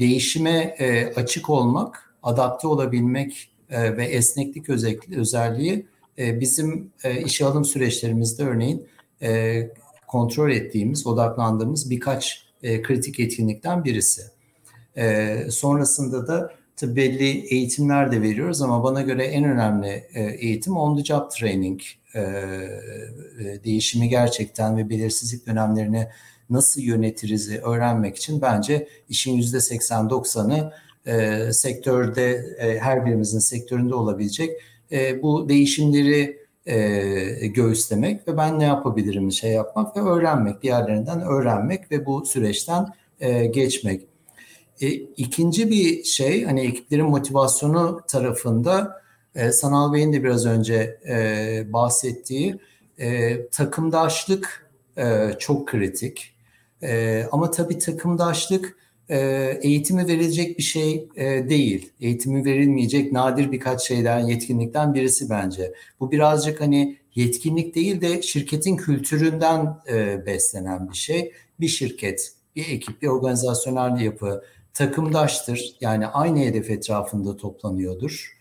değişime 0.00 0.76
e, 0.78 1.06
açık 1.06 1.50
olmak, 1.50 2.14
adapte 2.22 2.68
olabilmek 2.68 3.50
e, 3.70 3.96
ve 3.96 4.04
esneklik 4.04 4.70
özelliği 5.10 5.86
e, 6.18 6.40
bizim 6.40 6.92
e, 7.04 7.22
işe 7.22 7.44
alım 7.44 7.64
süreçlerimizde 7.64 8.44
örneğin 8.44 8.86
e, 9.22 9.60
kontrol 10.06 10.50
ettiğimiz, 10.50 11.06
odaklandığımız 11.06 11.90
birkaç 11.90 12.44
kritik 12.82 13.20
etkinlikten 13.20 13.84
birisi. 13.84 14.22
sonrasında 15.50 16.26
da 16.26 16.54
tabii 16.76 16.96
belli 16.96 17.46
eğitimler 17.54 18.12
de 18.12 18.22
veriyoruz 18.22 18.62
ama 18.62 18.84
bana 18.84 19.02
göre 19.02 19.24
en 19.24 19.44
önemli 19.44 19.88
eğitim 20.38 20.76
on 20.76 20.96
the 20.96 21.04
job 21.04 21.30
training. 21.30 21.80
değişimi 23.64 24.08
gerçekten 24.08 24.76
ve 24.76 24.90
belirsizlik 24.90 25.46
dönemlerini 25.46 26.08
nasıl 26.50 26.80
yönetiriz 26.80 27.52
öğrenmek 27.52 28.16
için 28.16 28.42
bence 28.42 28.88
işin 29.08 29.32
yüzde 29.32 29.56
80-90'ı 29.56 30.72
sektörde 31.52 32.56
her 32.80 33.06
birimizin 33.06 33.38
sektöründe 33.38 33.94
olabilecek 33.94 34.60
e, 34.92 35.22
bu 35.22 35.48
değişimleri 35.48 36.44
e, 36.66 37.46
göğüslemek 37.46 38.28
ve 38.28 38.36
ben 38.36 38.58
ne 38.58 38.64
yapabilirim 38.64 39.32
şey 39.32 39.50
yapmak 39.50 39.96
ve 39.96 40.00
öğrenmek, 40.00 40.62
diğerlerinden 40.62 41.20
öğrenmek 41.20 41.90
ve 41.90 42.06
bu 42.06 42.26
süreçten 42.26 42.86
e, 43.20 43.46
geçmek. 43.46 44.02
E, 44.80 44.88
ikinci 44.92 45.70
bir 45.70 46.04
şey 46.04 46.44
hani 46.44 46.60
ekiplerin 46.60 47.06
motivasyonu 47.06 48.00
tarafında 48.08 49.02
e, 49.34 49.52
Sanal 49.52 49.92
Bey'in 49.92 50.12
de 50.12 50.24
biraz 50.24 50.46
önce 50.46 51.00
e, 51.08 51.72
bahsettiği 51.72 52.58
e, 52.98 53.46
takımdaşlık 53.46 54.70
e, 54.98 55.30
çok 55.38 55.68
kritik. 55.68 56.34
E, 56.82 57.22
ama 57.32 57.50
tabii 57.50 57.78
takımdaşlık 57.78 58.76
eğitimi 59.62 60.08
verilecek 60.08 60.58
bir 60.58 60.62
şey 60.62 61.08
e, 61.16 61.48
değil. 61.48 61.92
Eğitimi 62.00 62.44
verilmeyecek 62.44 63.12
nadir 63.12 63.52
birkaç 63.52 63.86
şeyden, 63.86 64.20
yetkinlikten 64.20 64.94
birisi 64.94 65.30
bence. 65.30 65.72
Bu 66.00 66.12
birazcık 66.12 66.60
hani 66.60 66.98
yetkinlik 67.14 67.74
değil 67.74 68.00
de 68.00 68.22
şirketin 68.22 68.76
kültüründen 68.76 69.76
e, 69.88 70.26
beslenen 70.26 70.90
bir 70.90 70.96
şey. 70.96 71.32
Bir 71.60 71.68
şirket, 71.68 72.32
bir 72.56 72.68
ekip, 72.68 73.02
bir 73.02 73.08
organizasyonel 73.08 74.00
yapı 74.00 74.42
takımdaştır. 74.74 75.76
Yani 75.80 76.06
aynı 76.06 76.38
hedef 76.38 76.70
etrafında 76.70 77.36
toplanıyordur. 77.36 78.38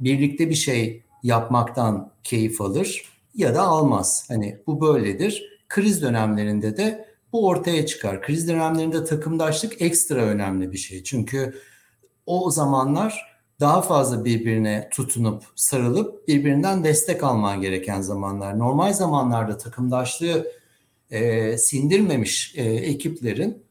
Birlikte 0.00 0.50
bir 0.50 0.54
şey 0.54 1.02
yapmaktan 1.22 2.12
keyif 2.24 2.60
alır 2.60 3.04
ya 3.34 3.54
da 3.54 3.62
almaz. 3.62 4.24
Hani 4.28 4.58
bu 4.66 4.80
böyledir. 4.80 5.60
Kriz 5.68 6.02
dönemlerinde 6.02 6.76
de 6.76 7.13
bu 7.34 7.46
ortaya 7.46 7.86
çıkar. 7.86 8.22
Kriz 8.22 8.48
dönemlerinde 8.48 9.04
takımdaşlık 9.04 9.82
ekstra 9.82 10.20
önemli 10.20 10.72
bir 10.72 10.78
şey. 10.78 11.02
Çünkü 11.02 11.54
o 12.26 12.50
zamanlar 12.50 13.34
daha 13.60 13.82
fazla 13.82 14.24
birbirine 14.24 14.88
tutunup 14.92 15.42
sarılıp 15.56 16.28
birbirinden 16.28 16.84
destek 16.84 17.24
alman 17.24 17.60
gereken 17.60 18.00
zamanlar. 18.00 18.58
Normal 18.58 18.92
zamanlarda 18.92 19.58
takımdaşlığı 19.58 20.46
e, 21.10 21.58
sindirmemiş 21.58 22.54
e, 22.56 22.62
ekiplerin 22.62 23.62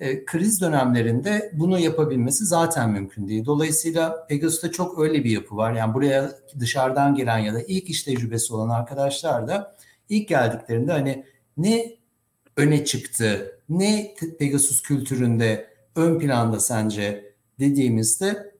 e, 0.00 0.24
kriz 0.24 0.60
dönemlerinde 0.60 1.52
bunu 1.54 1.78
yapabilmesi 1.78 2.46
zaten 2.46 2.90
mümkün 2.90 3.28
değil. 3.28 3.44
Dolayısıyla 3.44 4.26
Pegasus'ta 4.26 4.70
çok 4.70 4.98
öyle 4.98 5.24
bir 5.24 5.30
yapı 5.30 5.56
var. 5.56 5.72
Yani 5.72 5.94
buraya 5.94 6.30
dışarıdan 6.58 7.14
gelen 7.14 7.38
ya 7.38 7.54
da 7.54 7.62
ilk 7.62 7.90
iş 7.90 8.02
tecrübesi 8.02 8.54
olan 8.54 8.68
arkadaşlar 8.68 9.48
da 9.48 9.76
ilk 10.08 10.28
geldiklerinde 10.28 10.92
hani 10.92 11.24
ne 11.56 11.96
öne 12.56 12.84
çıktı? 12.84 13.60
Ne 13.68 14.14
Pegasus 14.38 14.82
kültüründe 14.82 15.70
ön 15.96 16.18
planda 16.18 16.60
sence 16.60 17.32
dediğimizde 17.60 18.52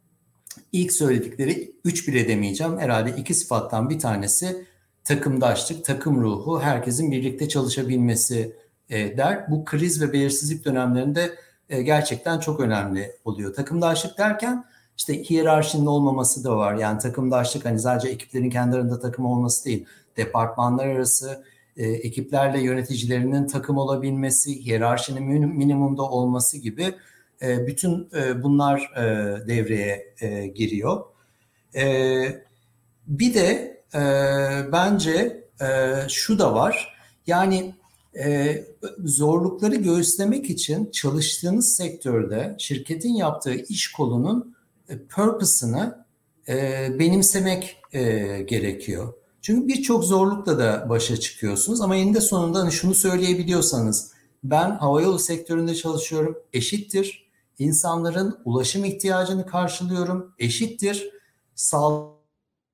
ilk 0.73 0.93
söyledikleri 0.93 1.73
üç 1.85 2.09
bile 2.09 2.29
demeyeceğim. 2.29 2.79
Herhalde 2.79 3.11
iki 3.17 3.35
sıfattan 3.35 3.91
bir 3.91 3.99
tanesi 3.99 4.67
takımdaşlık, 5.05 5.85
takım 5.85 6.23
ruhu, 6.23 6.61
herkesin 6.61 7.11
birlikte 7.13 7.49
çalışabilmesi 7.49 8.57
e, 8.91 9.17
der. 9.17 9.51
Bu 9.51 9.65
kriz 9.65 10.03
ve 10.03 10.13
belirsizlik 10.13 10.65
dönemlerinde 10.65 11.35
e, 11.69 11.83
gerçekten 11.83 12.41
çok 12.41 12.61
önemli 12.61 13.13
oluyor. 13.25 13.55
Takımdaşlık 13.55 14.19
derken 14.19 14.65
işte 14.97 15.23
hiyerarşinin 15.23 15.87
olmaması 15.87 16.45
da 16.45 16.57
var. 16.57 16.75
Yani 16.75 16.99
takımdaşlık 16.99 17.65
hani 17.65 17.79
sadece 17.79 18.09
ekiplerin 18.09 18.51
kendi 18.51 18.77
arasında 18.77 19.01
takım 19.01 19.27
olması 19.27 19.65
değil. 19.65 19.87
Departmanlar 20.17 20.87
arası, 20.87 21.45
e, 21.77 21.87
ekiplerle 21.87 22.61
yöneticilerinin 22.61 23.47
takım 23.47 23.79
olabilmesi, 23.79 24.65
hiyerarşinin 24.65 25.49
minimumda 25.57 26.03
olması 26.03 26.59
gibi 26.59 26.95
e, 27.43 27.67
bütün 27.67 28.09
e, 28.15 28.43
bunlar 28.43 28.81
e, 28.97 29.03
devreye 29.47 30.15
e, 30.21 30.47
giriyor. 30.47 31.05
E, 31.75 32.43
bir 33.07 33.35
de 33.35 33.83
e, 33.95 34.01
bence 34.73 35.45
e, 35.61 35.67
şu 36.09 36.39
da 36.39 36.55
var. 36.55 36.97
Yani 37.27 37.75
e, 38.19 38.65
zorlukları 39.05 39.77
göğüslemek 39.77 40.51
için 40.51 40.91
çalıştığınız 40.91 41.77
sektörde 41.77 42.57
şirketin 42.59 43.15
yaptığı 43.15 43.55
iş 43.55 43.93
kolunun 43.93 44.57
e, 44.89 44.99
purpose'ını 44.99 46.05
e, 46.49 46.89
benimsemek 46.99 47.77
e, 47.93 48.03
gerekiyor. 48.43 49.13
Çünkü 49.47 49.69
birçok 49.69 50.05
zorlukla 50.05 50.59
da 50.59 50.87
başa 50.89 51.17
çıkıyorsunuz 51.17 51.81
ama 51.81 51.97
eninde 51.97 52.21
sonunda 52.21 52.59
hani 52.59 52.73
şunu 52.73 52.95
söyleyebiliyorsanız 52.95 54.13
ben 54.45 54.71
havayolu 54.71 55.19
sektöründe 55.19 55.75
çalışıyorum 55.75 56.39
eşittir. 56.53 57.31
İnsanların 57.59 58.39
ulaşım 58.45 58.85
ihtiyacını 58.85 59.47
karşılıyorum 59.47 60.35
eşittir. 60.39 61.11
Sağlık 61.55 62.15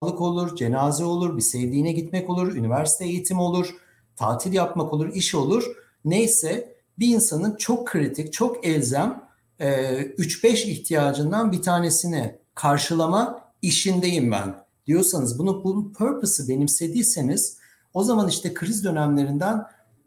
olur, 0.03 0.57
cenaze 0.57 1.05
olur, 1.05 1.37
bir 1.37 1.43
sevdiğine 1.43 1.93
gitmek 1.93 2.31
olur, 2.31 2.55
üniversite 2.55 3.05
eğitimi 3.05 3.41
olur, 3.41 3.75
tatil 4.17 4.53
yapmak 4.53 4.93
olur, 4.93 5.15
iş 5.15 5.35
olur. 5.35 5.65
Neyse 6.05 6.77
bir 6.99 7.15
insanın 7.15 7.57
çok 7.57 7.87
kritik, 7.89 8.33
çok 8.33 8.67
elzem 8.67 9.25
3-5 9.61 10.47
e, 10.47 10.71
ihtiyacından 10.71 11.53
bir 11.53 11.63
tanesini 11.63 12.39
karşılama 12.55 13.53
işindeyim 13.63 14.33
ben 14.33 14.62
diyorsanız 14.87 15.39
bunu 15.39 15.65
bunun 15.65 15.93
purpose'ı 15.93 16.49
benimsediyseniz 16.49 17.59
o 17.95 18.05
zaman 18.05 18.29
işte 18.29 18.55
kriz 18.55 18.85
dönemlerinden 18.85 19.63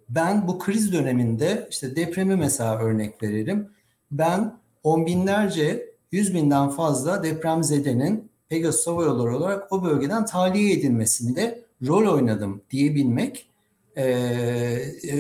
ben 0.10 0.48
bu 0.48 0.60
kriz 0.60 0.94
döneminde 0.94 1.68
işte 1.72 1.96
depremi 1.96 2.36
mesela 2.36 2.80
örnek 2.80 3.24
verelim. 3.24 3.70
Ben 4.12 4.54
on 4.84 5.06
binlerce, 5.06 5.90
yüz 6.12 6.34
binden 6.34 6.70
fazla 6.70 7.24
depremzedenin 7.24 8.30
Pegasus 8.50 8.88
Hava 8.88 9.10
olarak 9.10 9.74
o 9.74 9.84
bölgeden 9.84 10.26
tahliye 10.26 10.74
edilmesinde 10.74 11.64
rol 11.88 12.14
oynadım 12.14 12.62
diyebilmek 12.72 13.50
e, 13.98 14.06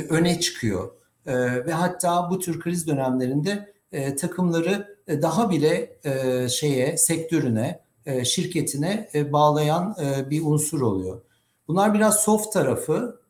öne 0.10 0.40
çıkıyor. 0.40 0.92
E, 1.26 1.36
ve 1.66 1.72
hatta 1.72 2.30
bu 2.30 2.40
tür 2.40 2.60
kriz 2.60 2.88
dönemlerinde 2.88 3.74
e, 3.92 4.16
takımları 4.16 4.98
daha 5.08 5.50
bile 5.50 5.98
e, 6.04 6.50
şeye 6.50 6.98
sektörüne 6.98 7.80
e, 8.06 8.26
şirketine 8.26 9.10
e, 9.14 9.34
bağlayan 9.34 9.96
e, 10.02 10.30
bir 10.30 10.42
unsur 10.46 10.82
oluyor. 10.82 11.22
Bunlar 11.68 11.94
biraz 11.94 12.20
soft 12.20 12.54
tarafı 12.54 13.22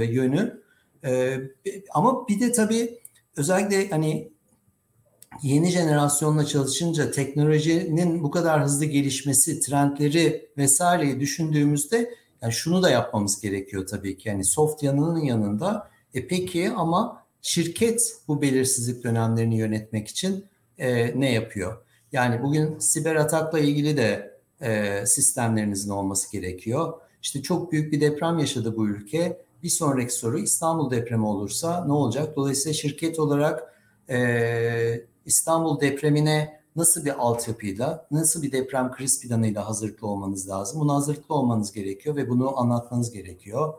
yönü. 0.00 0.62
Ama 1.94 2.28
bir 2.28 2.40
de 2.40 2.52
tabii 2.52 2.98
özellikle 3.36 3.90
hani 3.90 4.32
yeni 5.42 5.70
jenerasyonla 5.70 6.46
çalışınca 6.46 7.10
teknolojinin 7.10 8.22
bu 8.22 8.30
kadar 8.30 8.64
hızlı 8.64 8.84
gelişmesi, 8.84 9.60
trendleri 9.60 10.48
vesaireyi 10.58 11.20
düşündüğümüzde 11.20 12.14
yani 12.42 12.52
şunu 12.52 12.82
da 12.82 12.90
yapmamız 12.90 13.40
gerekiyor 13.40 13.86
tabii 13.86 14.18
ki. 14.18 14.28
Yani 14.28 14.44
soft 14.44 14.82
yanının 14.82 15.20
yanında 15.20 15.90
e 16.14 16.26
peki 16.26 16.70
ama 16.70 17.24
şirket 17.42 18.16
bu 18.28 18.42
belirsizlik 18.42 19.04
dönemlerini 19.04 19.56
yönetmek 19.58 20.08
için 20.08 20.44
e, 20.78 21.20
ne 21.20 21.32
yapıyor? 21.32 21.84
Yani 22.12 22.42
bugün 22.42 22.78
siber 22.78 23.16
atakla 23.16 23.58
ilgili 23.58 23.96
de 23.96 24.38
e, 24.60 25.02
sistemlerinizin 25.06 25.90
olması 25.90 26.32
gerekiyor. 26.32 26.92
İşte 27.22 27.42
çok 27.42 27.72
büyük 27.72 27.92
bir 27.92 28.00
deprem 28.00 28.38
yaşadı 28.38 28.76
bu 28.76 28.88
ülke. 28.88 29.44
Bir 29.62 29.68
sonraki 29.68 30.14
soru 30.14 30.38
İstanbul 30.38 30.90
depremi 30.90 31.26
olursa 31.26 31.84
ne 31.84 31.92
olacak? 31.92 32.36
Dolayısıyla 32.36 32.74
şirket 32.74 33.18
olarak 33.18 33.74
e, 34.10 35.04
İstanbul 35.26 35.80
depremine 35.80 36.60
nasıl 36.76 37.04
bir 37.04 37.22
altyapıyla, 37.22 38.06
nasıl 38.10 38.42
bir 38.42 38.52
deprem 38.52 38.92
kriz 38.92 39.20
planıyla 39.20 39.68
hazırlıklı 39.68 40.06
olmanız 40.06 40.48
lazım? 40.48 40.80
Buna 40.80 40.94
hazırlıklı 40.94 41.34
olmanız 41.34 41.72
gerekiyor 41.72 42.16
ve 42.16 42.28
bunu 42.28 42.58
anlatmanız 42.60 43.10
gerekiyor. 43.10 43.74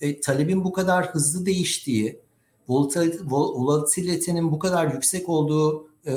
E, 0.00 0.20
talebin 0.20 0.64
bu 0.64 0.72
kadar 0.72 1.06
hızlı 1.06 1.46
değiştiği, 1.46 2.20
volatilitenin 2.68 4.52
bu 4.52 4.58
kadar 4.58 4.92
yüksek 4.92 5.28
olduğu 5.28 5.88
e, 6.06 6.12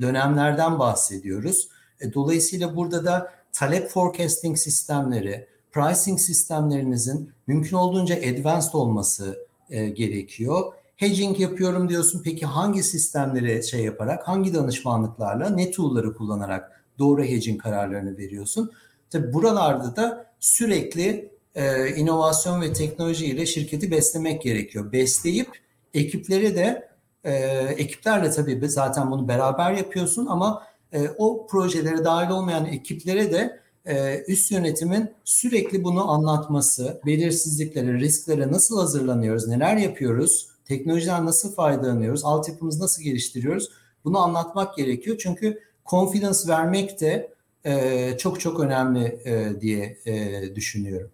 dönemlerden 0.00 0.78
bahsediyoruz. 0.78 1.68
E, 2.00 2.14
dolayısıyla 2.14 2.76
burada 2.76 3.04
da 3.04 3.32
talep 3.52 3.88
forecasting 3.88 4.58
sistemleri, 4.58 5.46
pricing 5.72 6.20
sistemlerinizin 6.20 7.32
mümkün 7.46 7.76
olduğunca 7.76 8.16
advanced 8.16 8.72
olması 8.72 9.46
e, 9.70 9.88
gerekiyor. 9.88 10.72
Hedging 10.96 11.40
yapıyorum 11.40 11.88
diyorsun. 11.88 12.22
Peki 12.24 12.46
hangi 12.46 12.82
sistemleri 12.82 13.64
şey 13.64 13.84
yaparak, 13.84 14.28
hangi 14.28 14.54
danışmanlıklarla, 14.54 15.50
ne 15.50 15.70
tool'ları 15.70 16.14
kullanarak 16.14 16.82
doğru 16.98 17.24
hedging 17.24 17.62
kararlarını 17.62 18.18
veriyorsun? 18.18 18.72
Tabi 19.10 19.32
buralarda 19.32 19.96
da 19.96 20.26
sürekli 20.40 21.32
e, 21.54 21.94
inovasyon 21.94 22.60
ve 22.60 22.72
teknoloji 22.72 23.26
ile 23.26 23.46
şirketi 23.46 23.90
beslemek 23.90 24.42
gerekiyor. 24.42 24.92
Besleyip 24.92 25.48
ekiplere 25.94 26.56
de 26.56 26.91
e, 27.24 27.34
ekiplerle 27.76 28.30
tabii 28.30 28.68
zaten 28.68 29.10
bunu 29.10 29.28
beraber 29.28 29.72
yapıyorsun 29.72 30.26
ama 30.26 30.62
e, 30.92 31.08
o 31.18 31.46
projelere 31.46 32.04
dahil 32.04 32.30
olmayan 32.30 32.66
ekiplere 32.66 33.32
de 33.32 33.60
e, 33.86 34.24
üst 34.28 34.52
yönetimin 34.52 35.10
sürekli 35.24 35.84
bunu 35.84 36.10
anlatması, 36.10 37.00
belirsizliklere, 37.06 37.94
risklere 37.94 38.52
nasıl 38.52 38.80
hazırlanıyoruz, 38.80 39.48
neler 39.48 39.76
yapıyoruz, 39.76 40.48
teknolojiden 40.64 41.26
nasıl 41.26 41.54
faydalanıyoruz, 41.54 42.24
altyapımızı 42.24 42.82
nasıl 42.82 43.02
geliştiriyoruz 43.02 43.68
bunu 44.04 44.18
anlatmak 44.18 44.76
gerekiyor. 44.76 45.16
Çünkü 45.22 45.60
confidence 45.86 46.48
vermek 46.48 47.00
de 47.00 47.32
e, 47.64 48.16
çok 48.18 48.40
çok 48.40 48.60
önemli 48.60 49.20
e, 49.24 49.60
diye 49.60 49.98
e, 50.06 50.42
düşünüyorum. 50.54 51.10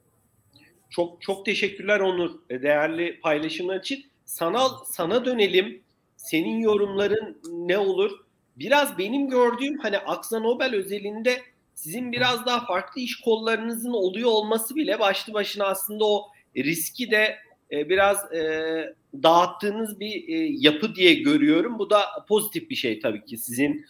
Çok 0.91 1.23
çok 1.23 1.45
teşekkürler 1.45 2.01
Onur 2.01 2.31
e, 2.51 2.63
değerli 2.63 3.21
paylaşımlar 3.21 3.81
için. 3.81 4.05
Sana 4.25 4.69
sana 4.91 5.25
dönelim 5.25 5.83
senin 6.29 6.61
yorumların 6.61 7.41
ne 7.53 7.79
olur? 7.79 8.11
Biraz 8.57 8.99
benim 8.99 9.29
gördüğüm 9.29 9.79
hani 9.79 9.99
Aksa 9.99 10.39
Nobel 10.39 10.75
özelinde 10.75 11.43
sizin 11.75 12.13
biraz 12.13 12.47
daha 12.47 12.67
farklı 12.67 13.01
iş 13.01 13.21
kollarınızın 13.21 13.93
oluyor 13.93 14.31
olması 14.31 14.77
bile 14.77 14.99
başlı 14.99 15.35
başına 15.35 15.67
aslında 15.67 16.05
o 16.05 16.27
riski 16.57 17.11
de 17.11 17.37
e, 17.73 17.89
biraz 17.89 18.33
e, 18.33 18.95
dağıttığınız 19.23 20.01
bir 20.01 20.29
e, 20.29 20.49
yapı 20.59 20.95
diye 20.95 21.15
görüyorum. 21.15 21.79
Bu 21.79 21.91
da 21.91 22.01
pozitif 22.29 22.71
bir 22.71 22.75
şey 22.75 23.01
tabii 23.01 23.25
ki 23.25 23.39
sizin 23.39 23.87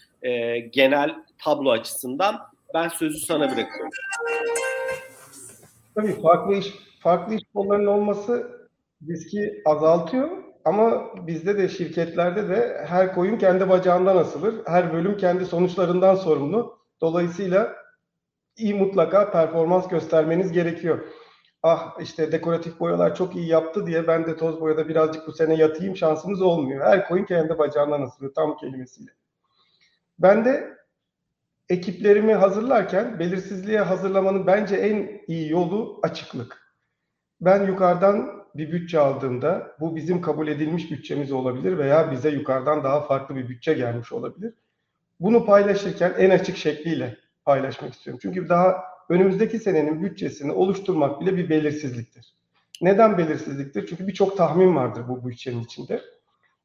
genel 0.73 1.15
tablo 1.45 1.71
açısından. 1.71 2.37
Ben 2.75 2.89
sözü 2.89 3.19
sana 3.19 3.45
bırakıyorum. 3.45 3.91
Tabii 5.95 6.21
farklı 6.23 6.55
iş 6.55 6.67
farklı 7.01 7.35
iş 7.35 7.43
kollarının 7.55 7.87
olması 7.87 8.59
riski 9.09 9.63
azaltıyor 9.65 10.48
ama 10.69 11.05
bizde 11.27 11.59
de 11.59 11.69
şirketlerde 11.69 12.49
de 12.49 12.85
her 12.87 13.15
koyun 13.15 13.39
kendi 13.39 13.69
bacağından 13.69 14.17
asılır. 14.17 14.55
Her 14.67 14.93
bölüm 14.93 15.17
kendi 15.17 15.47
sonuçlarından 15.47 16.15
sorumlu. 16.15 16.79
Dolayısıyla 17.01 17.77
iyi 18.57 18.75
mutlaka 18.75 19.31
performans 19.31 19.89
göstermeniz 19.89 20.53
gerekiyor. 20.53 20.99
Ah 21.63 22.01
işte 22.01 22.33
dekoratif 22.33 22.81
boyalar 22.81 23.15
çok 23.15 23.37
iyi 23.37 23.49
yaptı 23.49 23.87
diye 23.87 24.07
ben 24.07 24.27
de 24.27 24.37
toz 24.37 24.61
boyada 24.61 24.89
birazcık 24.89 25.27
bu 25.27 25.33
sene 25.33 25.55
yatayım 25.55 25.97
şansımız 25.97 26.43
olmuyor. 26.43 26.85
Her 26.85 27.09
koyun 27.09 27.25
kendi 27.25 27.59
bacağından 27.59 28.03
asılıyor 28.03 28.35
tam 28.35 28.57
kelimesiyle. 28.57 29.11
Ben 30.19 30.45
de 30.45 30.79
ekiplerimi 31.69 32.35
hazırlarken 32.35 33.19
belirsizliğe 33.19 33.81
hazırlamanın 33.81 34.47
bence 34.47 34.77
en 34.77 35.21
iyi 35.27 35.51
yolu 35.51 36.01
açıklık. 36.03 36.75
Ben 37.41 37.67
yukarıdan 37.67 38.38
bir 38.59 38.73
bütçe 38.73 38.99
aldığımda 38.99 39.77
bu 39.81 39.97
bizim 39.97 40.21
kabul 40.21 40.49
edilmiş 40.49 40.91
bütçemiz 40.91 41.33
olabilir 41.33 41.79
veya 41.79 42.13
bize 42.13 42.31
yukarıdan 42.31 42.85
daha 42.85 43.01
farklı 43.01 43.37
bir 43.37 43.49
bütçe 43.49 43.75
gelmiş 43.75 44.13
olabilir. 44.13 44.55
Bunu 45.21 45.47
paylaşırken 45.47 46.15
en 46.19 46.31
açık 46.31 46.57
şekliyle 46.57 47.17
paylaşmak 47.45 47.95
istiyorum. 47.95 48.21
Çünkü 48.23 48.49
daha 48.49 48.85
önümüzdeki 49.09 49.59
senenin 49.59 50.03
bütçesini 50.03 50.53
oluşturmak 50.53 51.21
bile 51.21 51.37
bir 51.37 51.49
belirsizliktir. 51.49 52.35
Neden 52.83 53.19
belirsizliktir? 53.19 53.87
Çünkü 53.87 54.07
birçok 54.07 54.37
tahmin 54.37 54.77
vardır 54.77 55.05
bu 55.09 55.29
bütçenin 55.29 55.63
içinde. 55.63 56.03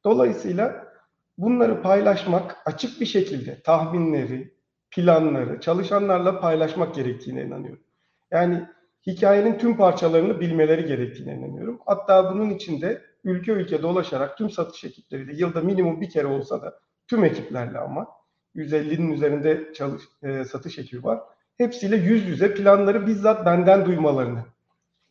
Dolayısıyla 0.04 0.92
bunları 1.38 1.82
paylaşmak 1.82 2.56
açık 2.66 3.00
bir 3.00 3.06
şekilde 3.06 3.62
tahminleri, 3.62 4.54
planları 4.90 5.60
çalışanlarla 5.60 6.40
paylaşmak 6.40 6.94
gerektiğine 6.94 7.42
inanıyorum. 7.42 7.82
Yani 8.30 8.68
hikayenin 9.06 9.58
tüm 9.58 9.76
parçalarını 9.76 10.40
bilmeleri 10.40 10.86
gerektiğine 10.86 11.34
inanıyorum. 11.34 11.80
Hatta 11.86 12.34
bunun 12.34 12.50
içinde 12.50 13.02
ülke 13.24 13.52
ülke 13.52 13.82
dolaşarak 13.82 14.38
tüm 14.38 14.50
satış 14.50 14.84
ekipleriyle 14.84 15.32
yılda 15.36 15.60
minimum 15.60 16.00
bir 16.00 16.10
kere 16.10 16.26
olsa 16.26 16.62
da 16.62 16.80
tüm 17.08 17.24
ekiplerle 17.24 17.78
ama 17.78 18.06
150'nin 18.56 19.12
üzerinde 19.12 19.72
çalış, 19.74 20.02
e, 20.22 20.44
satış 20.44 20.78
ekibi 20.78 21.04
var. 21.04 21.20
Hepsiyle 21.58 21.96
yüz 21.96 22.28
yüze 22.28 22.54
planları 22.54 23.06
bizzat 23.06 23.46
benden 23.46 23.86
duymalarını 23.86 24.44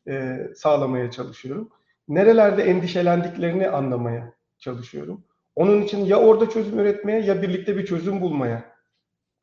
e, 0.08 0.48
sağlamaya 0.56 1.12
çalışıyorum. 1.12 1.70
Nerelerde 2.08 2.64
endişelendiklerini 2.64 3.70
anlamaya 3.70 4.34
çalışıyorum. 4.60 5.24
Onun 5.56 5.82
için 5.82 6.06
ya 6.06 6.20
orada 6.20 6.50
çözüm 6.50 6.80
üretmeye 6.80 7.22
ya 7.22 7.42
birlikte 7.42 7.78
bir 7.78 7.86
çözüm 7.86 8.22
bulmaya 8.22 8.64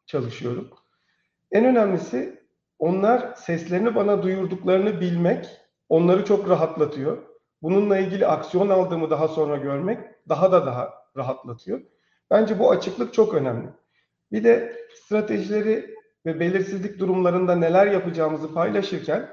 çalışıyorum. 0.07 0.71
En 1.53 1.65
önemlisi 1.65 2.40
onlar 2.81 3.35
seslerini 3.35 3.95
bana 3.95 4.23
duyurduklarını 4.23 5.01
bilmek 5.01 5.49
onları 5.89 6.25
çok 6.25 6.49
rahatlatıyor. 6.49 7.19
bununla 7.63 7.99
ilgili 7.99 8.27
aksiyon 8.27 8.69
aldığımı 8.69 9.11
daha 9.11 9.29
sonra 9.29 9.57
görmek 9.57 9.99
daha 10.29 10.53
da 10.53 10.67
daha 10.67 10.95
rahatlatıyor. 11.17 11.81
Bence 12.31 12.59
bu 12.59 12.71
açıklık 12.71 13.15
çok 13.15 13.35
önemli. 13.35 13.69
Bir 14.33 14.45
de 14.45 14.77
stratejileri 14.95 15.95
ve 16.27 16.41
belirsizlik 16.41 16.99
durumlarında 16.99 17.55
neler 17.55 17.87
yapacağımızı 17.87 18.55
paylaşırken 18.55 19.29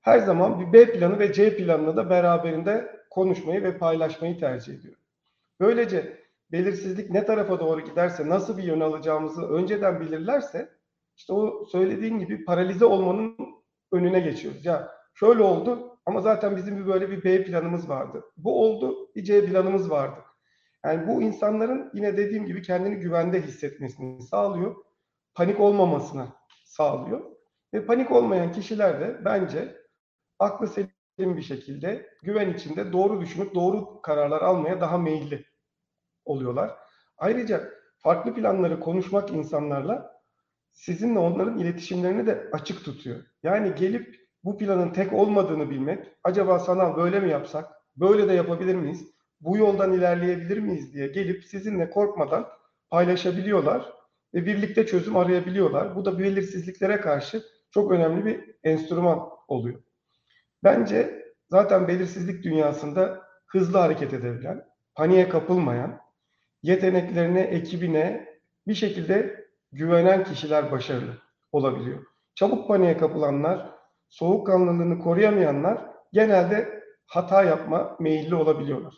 her 0.00 0.18
zaman 0.18 0.60
bir 0.60 0.72
B 0.72 0.92
planı 0.92 1.18
ve 1.18 1.32
C 1.32 1.56
planını 1.56 1.96
da 1.96 2.10
beraberinde 2.10 2.96
konuşmayı 3.10 3.62
ve 3.62 3.78
paylaşmayı 3.78 4.38
tercih 4.40 4.74
ediyorum. 4.74 5.00
Böylece 5.60 6.16
belirsizlik 6.52 7.10
ne 7.10 7.24
tarafa 7.24 7.60
doğru 7.60 7.80
giderse, 7.80 8.28
nasıl 8.28 8.58
bir 8.58 8.62
yön 8.62 8.80
alacağımızı 8.80 9.48
önceden 9.48 10.00
bilirlerse 10.00 10.75
işte 11.16 11.32
o 11.32 11.64
söylediğin 11.64 12.18
gibi 12.18 12.44
paralize 12.44 12.84
olmanın 12.84 13.36
önüne 13.92 14.20
geçiyoruz. 14.20 14.64
Ya 14.64 14.92
şöyle 15.14 15.42
oldu 15.42 15.98
ama 16.06 16.20
zaten 16.20 16.56
bizim 16.56 16.76
bir 16.76 16.86
böyle 16.86 17.10
bir 17.10 17.24
B 17.24 17.44
planımız 17.44 17.88
vardı. 17.88 18.24
Bu 18.36 18.62
oldu, 18.64 19.14
bir 19.14 19.24
C 19.24 19.46
planımız 19.46 19.90
vardı. 19.90 20.20
Yani 20.84 21.08
bu 21.08 21.22
insanların 21.22 21.90
yine 21.94 22.16
dediğim 22.16 22.46
gibi 22.46 22.62
kendini 22.62 22.96
güvende 22.96 23.42
hissetmesini 23.42 24.22
sağlıyor. 24.22 24.76
Panik 25.34 25.60
olmamasına 25.60 26.28
sağlıyor. 26.64 27.20
Ve 27.74 27.86
panik 27.86 28.12
olmayan 28.12 28.52
kişiler 28.52 29.00
de 29.00 29.24
bence 29.24 29.76
aklı 30.38 30.68
selim 30.68 31.36
bir 31.36 31.42
şekilde 31.42 32.10
güven 32.22 32.52
içinde 32.52 32.92
doğru 32.92 33.20
düşünüp 33.20 33.54
doğru 33.54 34.02
kararlar 34.02 34.42
almaya 34.42 34.80
daha 34.80 34.98
meyilli 34.98 35.44
oluyorlar. 36.24 36.78
Ayrıca 37.18 37.70
farklı 37.98 38.34
planları 38.34 38.80
konuşmak 38.80 39.30
insanlarla 39.30 40.15
sizinle 40.76 41.18
onların 41.18 41.58
iletişimlerini 41.58 42.26
de 42.26 42.48
açık 42.52 42.84
tutuyor. 42.84 43.16
Yani 43.42 43.74
gelip 43.74 44.16
bu 44.44 44.58
planın 44.58 44.92
tek 44.92 45.12
olmadığını 45.12 45.70
bilmek, 45.70 46.06
acaba 46.24 46.58
sana 46.58 46.96
böyle 46.96 47.20
mi 47.20 47.30
yapsak, 47.30 47.72
böyle 47.96 48.28
de 48.28 48.32
yapabilir 48.32 48.74
miyiz, 48.74 49.06
bu 49.40 49.56
yoldan 49.56 49.92
ilerleyebilir 49.92 50.58
miyiz 50.58 50.94
diye 50.94 51.06
gelip 51.08 51.44
sizinle 51.44 51.90
korkmadan 51.90 52.48
paylaşabiliyorlar 52.90 53.92
ve 54.34 54.46
birlikte 54.46 54.86
çözüm 54.86 55.16
arayabiliyorlar. 55.16 55.96
Bu 55.96 56.04
da 56.04 56.18
belirsizliklere 56.18 57.00
karşı 57.00 57.42
çok 57.70 57.92
önemli 57.92 58.24
bir 58.24 58.40
enstrüman 58.64 59.28
oluyor. 59.48 59.82
Bence 60.64 61.24
zaten 61.50 61.88
belirsizlik 61.88 62.44
dünyasında 62.44 63.22
hızlı 63.46 63.78
hareket 63.78 64.14
edebilen, 64.14 64.64
paniğe 64.94 65.28
kapılmayan, 65.28 66.00
yeteneklerine, 66.62 67.40
ekibine 67.40 68.28
bir 68.66 68.74
şekilde 68.74 69.45
güvenen 69.76 70.24
kişiler 70.24 70.72
başarılı 70.72 71.12
olabiliyor. 71.52 72.04
Çabuk 72.34 72.68
paniğe 72.68 72.96
kapılanlar, 72.96 73.70
soğukkanlılığını 74.08 74.98
koruyamayanlar 74.98 75.78
genelde 76.12 76.82
hata 77.06 77.42
yapma 77.42 77.96
meyilli 78.00 78.34
olabiliyorlar. 78.34 78.94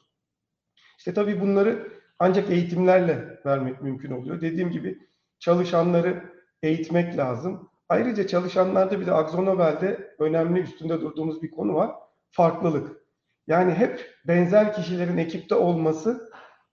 İşte 0.99 1.15
tabii 1.15 1.41
bunları 1.41 1.93
ancak 2.19 2.51
eğitimlerle 2.51 3.41
vermek 3.47 3.83
mümkün 3.83 4.11
oluyor. 4.11 4.41
Dediğim 4.41 4.71
gibi 4.71 5.09
çalışanları 5.39 6.33
eğitmek 6.63 7.17
lazım. 7.17 7.71
Ayrıca 7.89 8.27
çalışanlarda 8.27 9.01
bir 9.01 9.07
de 9.07 9.13
Akzo 9.13 9.59
önemli 10.19 10.61
üstünde 10.61 11.01
durduğumuz 11.01 11.43
bir 11.43 11.51
konu 11.51 11.75
var. 11.75 11.91
Farklılık. 12.31 12.97
Yani 13.47 13.75
hep 13.75 14.15
benzer 14.27 14.73
kişilerin 14.73 15.17
ekipte 15.17 15.55
olması 15.55 16.31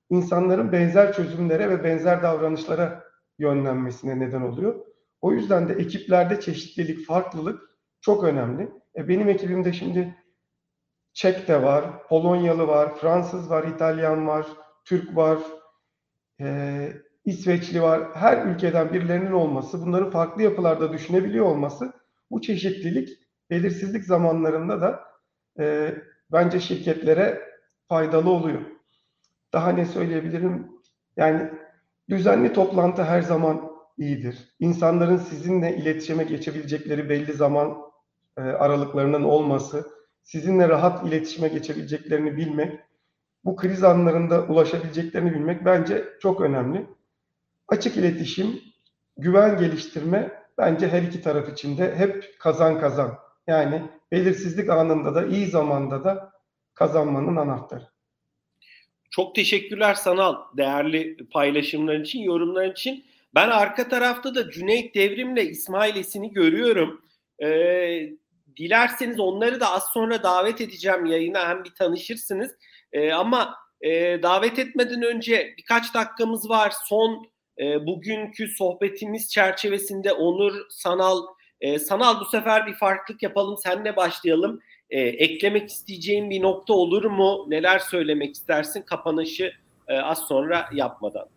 insanların 0.10 0.72
benzer 0.72 1.14
çözümlere 1.14 1.70
ve 1.70 1.84
benzer 1.84 2.24
davranışlara 2.24 3.05
yönlenmesine 3.39 4.19
neden 4.19 4.41
oluyor. 4.41 4.86
O 5.21 5.33
yüzden 5.33 5.69
de 5.69 5.73
ekiplerde 5.73 6.39
çeşitlilik, 6.41 7.05
farklılık 7.07 7.61
çok 8.01 8.23
önemli. 8.23 8.69
E 8.95 9.07
benim 9.07 9.29
ekibimde 9.29 9.73
şimdi 9.73 10.15
Çek 11.15 11.47
de 11.47 11.63
var, 11.63 12.07
Polonyalı 12.07 12.67
var, 12.67 12.95
Fransız 12.95 13.49
var, 13.49 13.63
İtalyan 13.63 14.27
var, 14.27 14.45
Türk 14.86 15.15
var, 15.15 15.39
e, 16.41 16.89
İsveçli 17.25 17.81
var. 17.81 18.01
Her 18.13 18.45
ülkeden 18.45 18.93
birilerinin 18.93 19.31
olması, 19.31 19.81
bunların 19.81 20.11
farklı 20.11 20.43
yapılarda 20.43 20.93
düşünebiliyor 20.93 21.45
olması 21.45 21.93
bu 22.31 22.41
çeşitlilik 22.41 23.09
belirsizlik 23.49 24.03
zamanlarında 24.03 24.81
da 24.81 25.03
e, 25.59 25.95
bence 26.31 26.59
şirketlere 26.59 27.41
faydalı 27.89 28.29
oluyor. 28.29 28.61
Daha 29.53 29.69
ne 29.69 29.86
söyleyebilirim? 29.86 30.67
Yani 31.17 31.51
düzenli 32.10 32.53
toplantı 32.53 33.03
her 33.03 33.22
zaman 33.22 33.72
iyidir. 33.97 34.56
İnsanların 34.60 35.18
sizinle 35.18 35.78
iletişime 35.78 36.24
geçebilecekleri 36.24 37.10
belli 37.10 37.34
zaman 37.34 37.78
e, 38.38 38.41
aralıklarının 38.41 39.24
olması, 39.24 39.91
sizinle 40.24 40.70
rahat 40.70 41.08
iletişime 41.08 41.47
geçebileceklerini 41.47 42.38
bilmek, 42.38 42.80
bu 43.45 43.56
kriz 43.56 43.84
anlarında 43.84 44.43
ulaşabileceklerini 44.43 45.34
bilmek 45.34 45.66
bence 45.66 46.06
çok 46.22 46.41
önemli. 46.41 46.88
Açık 47.68 47.97
iletişim, 47.97 48.60
güven 49.18 49.58
geliştirme 49.58 50.32
bence 50.58 50.88
her 50.88 51.01
iki 51.01 51.22
taraf 51.22 51.49
için 51.49 51.78
de 51.78 51.95
hep 51.95 52.36
kazan 52.39 52.80
kazan. 52.80 53.18
Yani 53.47 53.82
belirsizlik 54.12 54.70
anında 54.70 55.16
da 55.16 55.26
iyi 55.26 55.47
zamanda 55.47 56.03
da 56.03 56.32
kazanmanın 56.74 57.36
anahtarı. 57.36 57.94
Çok 59.16 59.36
teşekkürler 59.36 59.93
Sanal 59.93 60.36
değerli 60.57 61.18
paylaşımların 61.32 62.03
için, 62.03 62.20
yorumların 62.20 62.72
için. 62.72 63.05
Ben 63.36 63.49
arka 63.49 63.89
tarafta 63.89 64.36
da 64.36 64.51
Cüneyt 64.51 64.95
Devrim'le 64.95 65.49
İsmail 65.49 65.95
Esin'i 65.95 66.34
görüyorum. 66.34 67.01
Ee, 67.43 68.09
dilerseniz 68.57 69.20
onları 69.20 69.59
da 69.59 69.72
az 69.72 69.84
sonra 69.93 70.24
davet 70.24 70.61
edeceğim 70.61 71.05
yayına 71.05 71.49
hem 71.49 71.63
bir 71.63 71.70
tanışırsınız. 71.70 72.51
Ee, 72.93 73.11
ama 73.11 73.55
e, 73.82 74.24
davet 74.24 74.59
etmeden 74.59 75.01
önce 75.01 75.53
birkaç 75.57 75.93
dakikamız 75.93 76.49
var. 76.49 76.74
Son 76.86 77.28
e, 77.59 77.86
bugünkü 77.86 78.47
sohbetimiz 78.47 79.32
çerçevesinde 79.32 80.13
Onur, 80.13 80.53
Sanal, 80.70 81.22
e, 81.61 81.80
Sanal 81.80 82.20
bu 82.20 82.26
sefer 82.26 82.68
bir 82.68 82.74
farklılık 82.74 83.24
yapalım. 83.24 83.57
Senle 83.57 83.95
başlayalım. 83.95 84.61
E, 84.89 84.99
eklemek 85.01 85.69
isteyeceğin 85.69 86.29
bir 86.29 86.41
nokta 86.41 86.73
olur 86.73 87.05
mu? 87.05 87.45
Neler 87.47 87.79
söylemek 87.79 88.36
istersin 88.36 88.81
kapanışı 88.81 89.51
e, 89.88 89.97
az 89.97 90.19
sonra 90.19 90.69
yapmadan? 90.73 91.27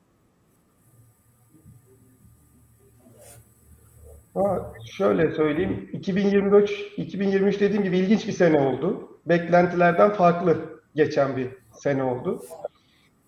Ha, 4.35 4.73
şöyle 4.97 5.31
söyleyeyim. 5.31 5.91
2023 5.93 6.85
2023 6.97 7.61
dediğim 7.61 7.83
gibi 7.85 7.99
ilginç 7.99 8.27
bir 8.27 8.33
sene 8.33 8.61
oldu. 8.61 9.19
Beklentilerden 9.27 10.11
farklı 10.11 10.81
geçen 10.95 11.37
bir 11.37 11.49
sene 11.73 12.03
oldu. 12.03 12.43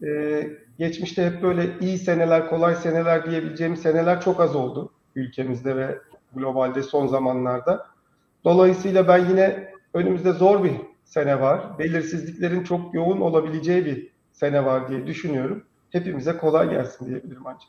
Ee, 0.06 0.50
geçmişte 0.78 1.26
hep 1.26 1.42
böyle 1.42 1.66
iyi 1.80 1.98
seneler, 1.98 2.50
kolay 2.50 2.74
seneler 2.76 3.30
diyebileceğim 3.30 3.76
seneler 3.76 4.20
çok 4.20 4.40
az 4.40 4.56
oldu 4.56 4.92
ülkemizde 5.14 5.76
ve 5.76 5.98
globalde 6.34 6.82
son 6.82 7.06
zamanlarda. 7.06 7.86
Dolayısıyla 8.44 9.08
ben 9.08 9.28
yine 9.28 9.70
önümüzde 9.94 10.32
zor 10.32 10.64
bir 10.64 10.72
sene 11.04 11.40
var. 11.40 11.78
Belirsizliklerin 11.78 12.64
çok 12.64 12.94
yoğun 12.94 13.20
olabileceği 13.20 13.84
bir 13.84 14.08
sene 14.32 14.64
var 14.64 14.88
diye 14.88 15.06
düşünüyorum. 15.06 15.64
Hepimize 15.90 16.36
kolay 16.36 16.70
gelsin 16.70 17.06
diyebilirim 17.06 17.46
ancak. 17.46 17.68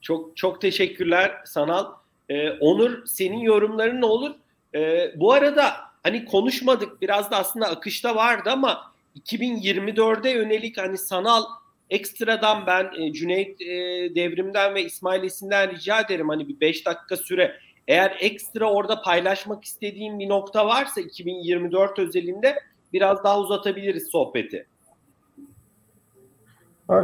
Çok 0.00 0.36
çok 0.36 0.60
teşekkürler 0.60 1.42
Sanal. 1.44 1.86
Ee, 2.28 2.50
Onur 2.50 3.06
senin 3.06 3.38
yorumların 3.38 4.00
ne 4.00 4.06
olur? 4.06 4.30
Ee, 4.74 5.12
bu 5.16 5.32
arada 5.32 5.72
hani 6.02 6.24
konuşmadık 6.24 7.02
biraz 7.02 7.30
da 7.30 7.36
aslında 7.36 7.66
akışta 7.66 8.16
vardı 8.16 8.50
ama 8.52 8.92
2024'e 9.24 10.30
yönelik 10.30 10.78
hani 10.78 10.98
sanal 10.98 11.44
ekstradan 11.90 12.66
ben 12.66 12.90
e, 12.98 13.12
Cüneyt 13.12 13.60
e, 13.60 13.66
Devrim'den 14.14 14.74
ve 14.74 14.84
İsmail 14.84 15.24
Esin'den 15.24 15.70
rica 15.70 16.00
ederim 16.00 16.28
hani 16.28 16.48
bir 16.48 16.60
5 16.60 16.86
dakika 16.86 17.16
süre 17.16 17.60
eğer 17.88 18.16
ekstra 18.20 18.70
orada 18.70 19.02
paylaşmak 19.02 19.64
istediğim 19.64 20.18
bir 20.18 20.28
nokta 20.28 20.66
varsa 20.66 21.00
2024 21.00 21.98
özelinde 21.98 22.58
biraz 22.92 23.24
daha 23.24 23.40
uzatabiliriz 23.40 24.08
sohbeti. 24.12 24.66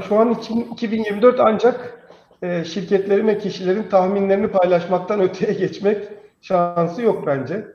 Şu 0.09 0.17
an 0.17 0.31
için 0.31 0.61
2024 0.73 1.41
ancak 1.41 2.03
e, 2.43 2.65
şirketlerin 2.65 3.27
ve 3.27 3.39
kişilerin 3.39 3.83
tahminlerini 3.83 4.49
paylaşmaktan 4.49 5.21
öteye 5.21 5.53
geçmek 5.53 6.09
şansı 6.41 7.03
yok 7.03 7.27
bence. 7.27 7.67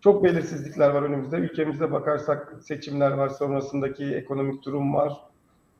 Çok 0.00 0.24
belirsizlikler 0.24 0.90
var 0.90 1.02
önümüzde. 1.02 1.36
Ülkemizde 1.36 1.92
bakarsak 1.92 2.54
seçimler 2.62 3.10
var, 3.10 3.28
sonrasındaki 3.28 4.04
ekonomik 4.04 4.64
durum 4.64 4.94
var. 4.94 5.12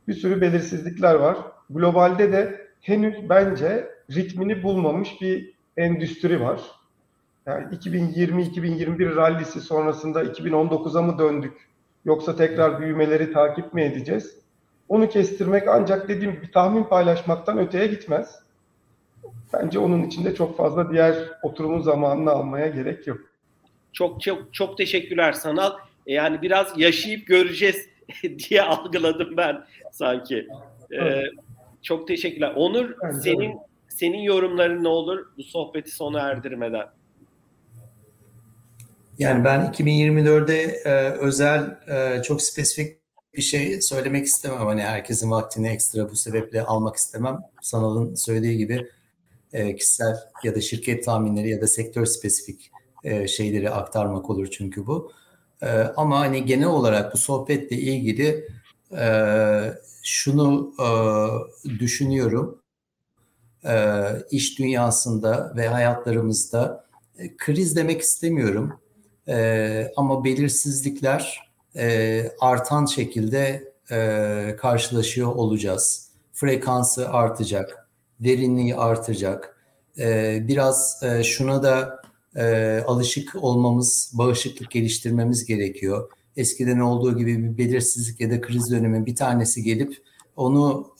Bir 0.09 0.15
sürü 0.15 0.41
belirsizlikler 0.41 1.15
var. 1.15 1.37
Globalde 1.71 2.33
de 2.33 2.69
henüz 2.81 3.29
bence 3.29 3.89
ritmini 4.11 4.63
bulmamış 4.63 5.21
bir 5.21 5.54
endüstri 5.77 6.41
var. 6.41 6.61
Yani 7.47 7.77
2020-2021 7.77 9.17
rallisi 9.17 9.61
sonrasında 9.61 10.25
2019'a 10.25 11.03
mı 11.03 11.19
döndük? 11.19 11.53
Yoksa 12.05 12.37
tekrar 12.37 12.81
büyümeleri 12.81 13.33
takip 13.33 13.75
mi 13.75 13.83
edeceğiz? 13.83 14.39
Onu 14.89 15.09
kestirmek 15.09 15.69
ancak 15.69 16.09
dediğim 16.09 16.33
gibi 16.35 16.51
tahmin 16.51 16.85
paylaşmaktan 16.85 17.59
öteye 17.59 17.87
gitmez. 17.87 18.39
Bence 19.53 19.79
onun 19.79 20.03
içinde 20.03 20.35
çok 20.35 20.57
fazla 20.57 20.93
diğer 20.93 21.15
oturumun 21.43 21.81
zamanını 21.81 22.31
almaya 22.31 22.67
gerek 22.67 23.07
yok. 23.07 23.19
Çok 23.93 24.23
çok 24.23 24.55
çok 24.55 24.79
teşekkürler 24.79 25.33
Sanal. 25.33 25.73
yani 26.07 26.43
biraz 26.43 26.73
yaşayıp 26.77 27.27
göreceğiz 27.27 27.89
diye 28.23 28.63
algıladım 28.63 29.37
ben 29.37 29.65
sanki. 29.93 30.49
Ee, 31.01 31.23
çok 31.83 32.09
teşekkürler. 32.09 32.53
Onur 32.57 32.95
Bence 33.03 33.21
senin 33.21 33.41
öyle. 33.41 33.59
Senin 33.95 34.19
yorumların 34.19 34.85
ne 34.85 34.89
olur 34.89 35.27
bu 35.39 35.43
sohbeti 35.43 35.91
sona 35.91 36.21
erdirmeden? 36.21 36.87
Yani 39.19 39.45
ben 39.45 39.61
2024'de 39.61 40.63
e, 40.63 41.11
özel 41.11 41.79
e, 41.89 42.23
çok 42.23 42.43
spesifik 42.43 42.99
bir 43.35 43.43
şey 43.43 43.81
söylemek 43.81 44.27
istemem. 44.27 44.67
Hani 44.67 44.83
herkesin 44.83 45.31
vaktini 45.31 45.69
ekstra 45.69 46.11
bu 46.11 46.17
sebeple 46.17 46.63
almak 46.63 46.97
istemem. 46.97 47.39
Sanal'ın 47.63 48.15
söylediği 48.15 48.59
gibi 48.59 48.89
e, 49.53 49.77
kişisel 49.77 50.17
ya 50.45 50.55
da 50.55 50.61
şirket 50.61 51.05
tahminleri 51.05 51.51
ya 51.51 51.61
da 51.61 51.67
sektör 51.67 52.07
spesifik 52.07 52.71
e, 53.05 53.29
şeyleri 53.29 53.71
aktarmak 53.71 54.31
olur 54.31 54.49
çünkü 54.51 54.87
bu. 54.87 55.13
E, 55.63 55.69
ama 55.97 56.21
hani 56.21 56.45
genel 56.45 56.69
olarak 56.69 57.15
bu 57.15 57.19
sohbetle 57.19 57.77
ilgili 57.77 58.49
e, 58.93 59.07
şunu 60.03 60.75
e, 60.81 60.89
düşünüyorum. 61.69 62.64
E, 63.65 64.05
iş 64.31 64.59
dünyasında 64.59 65.53
ve 65.57 65.69
hayatlarımızda 65.69 66.85
e, 67.19 67.37
kriz 67.37 67.77
demek 67.77 68.01
istemiyorum. 68.01 68.81
E, 69.29 69.93
ama 69.97 70.25
belirsizlikler 70.25 71.45
artan 72.41 72.87
şekilde 72.87 73.75
karşılaşıyor 74.59 75.35
olacağız. 75.35 76.09
Frekansı 76.33 77.09
artacak, 77.09 77.89
derinliği 78.21 78.77
artacak. 78.77 79.57
Biraz 80.49 81.05
şuna 81.25 81.63
da 81.63 82.03
alışık 82.87 83.45
olmamız, 83.45 84.13
bağışıklık 84.15 84.71
geliştirmemiz 84.71 85.45
gerekiyor. 85.45 86.11
Eskiden 86.37 86.79
olduğu 86.79 87.19
gibi 87.19 87.45
bir 87.45 87.59
belirsizlik 87.59 88.21
ya 88.21 88.31
da 88.31 88.41
kriz 88.41 88.71
dönemi 88.71 89.07
bir 89.07 89.17
tanesi 89.17 89.63
gelip 89.63 89.97
onu 90.37 90.91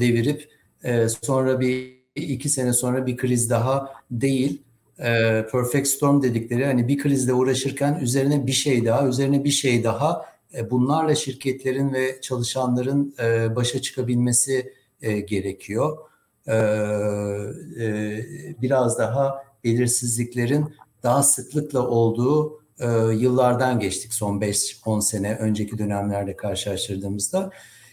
devirip 0.00 0.48
e, 0.84 1.08
sonra 1.08 1.60
bir 1.60 2.02
iki 2.16 2.48
sene 2.48 2.72
sonra 2.72 3.06
bir 3.06 3.16
kriz 3.16 3.50
daha 3.50 3.92
değil 4.10 4.62
e, 4.98 5.46
perfect 5.52 5.88
storm 5.88 6.22
dedikleri 6.22 6.66
hani 6.66 6.88
bir 6.88 6.98
krizle 6.98 7.32
uğraşırken 7.32 7.98
üzerine 8.02 8.46
bir 8.46 8.52
şey 8.52 8.84
daha, 8.84 9.08
üzerine 9.08 9.44
bir 9.44 9.50
şey 9.50 9.84
daha 9.84 10.26
e, 10.54 10.70
bunlarla 10.70 11.14
şirketlerin 11.14 11.92
ve 11.92 12.20
çalışanların 12.20 13.14
e, 13.22 13.56
başa 13.56 13.82
çıkabilmesi 13.82 14.72
e, 15.02 15.20
gerekiyor. 15.20 15.98
E, 16.46 16.56
e, 17.80 18.26
biraz 18.62 18.98
daha 18.98 19.44
belirsizliklerin 19.64 20.74
daha 21.02 21.22
sıklıkla 21.22 21.88
olduğu 21.88 22.62
e, 22.78 22.86
yıllardan 23.14 23.80
geçtik 23.80 24.14
son 24.14 24.40
5-10 24.40 25.02
sene 25.02 25.36
önceki 25.36 25.78
dönemlerle 25.78 26.36
karşılaştırdığımızda. 26.36 27.50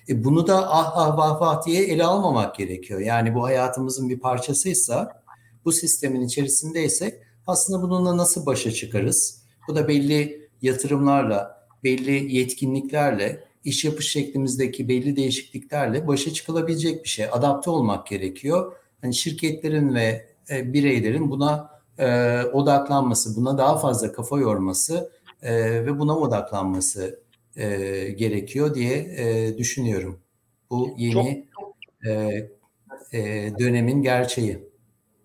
E, 0.09 0.23
bunu 0.23 0.47
da 0.47 0.69
ah 0.69 0.91
ah 0.95 1.17
vah 1.17 1.41
vah 1.41 1.65
diye 1.65 1.83
ele 1.83 2.03
almamak 2.03 2.55
gerekiyor. 2.55 2.99
Yani 2.99 3.35
bu 3.35 3.43
hayatımızın 3.43 4.09
bir 4.09 4.19
parçasıysa 4.19 5.23
bu 5.65 5.71
sistemin 5.71 6.21
içerisindeysek 6.21 7.13
aslında 7.47 7.81
bununla 7.81 8.17
nasıl 8.17 8.45
başa 8.45 8.71
çıkarız? 8.71 9.43
Bu 9.67 9.75
da 9.75 9.87
belli 9.87 10.49
yatırımlarla, 10.61 11.67
belli 11.83 12.35
yetkinliklerle, 12.35 13.43
iş 13.63 13.85
yapış 13.85 14.11
şeklimizdeki 14.11 14.87
belli 14.87 15.15
değişikliklerle 15.15 16.07
başa 16.07 16.33
çıkılabilecek 16.33 17.03
bir 17.03 17.09
şey. 17.09 17.25
Adapte 17.31 17.69
olmak 17.69 18.07
gerekiyor. 18.07 18.73
Hani 19.01 19.15
şirketlerin 19.15 19.95
ve 19.95 20.25
e, 20.49 20.73
bireylerin 20.73 21.31
buna 21.31 21.69
e, 21.97 22.41
odaklanması, 22.43 23.35
buna 23.35 23.57
daha 23.57 23.77
fazla 23.77 24.11
kafa 24.11 24.39
yorması 24.39 25.11
e, 25.41 25.85
ve 25.85 25.99
buna 25.99 26.17
odaklanması 26.17 27.19
e, 27.59 28.09
gerekiyor 28.09 28.75
diye 28.75 28.97
e, 28.97 29.57
düşünüyorum. 29.57 30.19
Bu 30.69 30.95
yeni 30.97 31.47
e, 32.05 32.11
e, 33.13 33.51
dönemin 33.59 34.01
gerçeği 34.01 34.69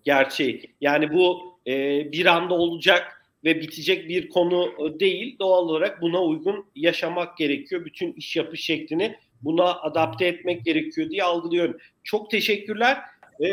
gerçeği. 0.05 0.61
Yani 0.81 1.13
bu 1.13 1.59
e, 1.67 1.71
bir 2.11 2.25
anda 2.25 2.53
olacak 2.53 3.21
ve 3.43 3.61
bitecek 3.61 4.09
bir 4.09 4.29
konu 4.29 4.73
değil. 4.99 5.39
Doğal 5.39 5.69
olarak 5.69 6.01
buna 6.01 6.23
uygun 6.23 6.65
yaşamak 6.75 7.37
gerekiyor. 7.37 7.85
Bütün 7.85 8.13
iş 8.13 8.35
yapış 8.35 8.61
şeklini 8.61 9.15
buna 9.41 9.73
adapte 9.73 10.27
etmek 10.27 10.65
gerekiyor 10.65 11.09
diye 11.09 11.23
algılıyorum. 11.23 11.77
Çok 12.03 12.31
teşekkürler. 12.31 12.97
E, 13.39 13.47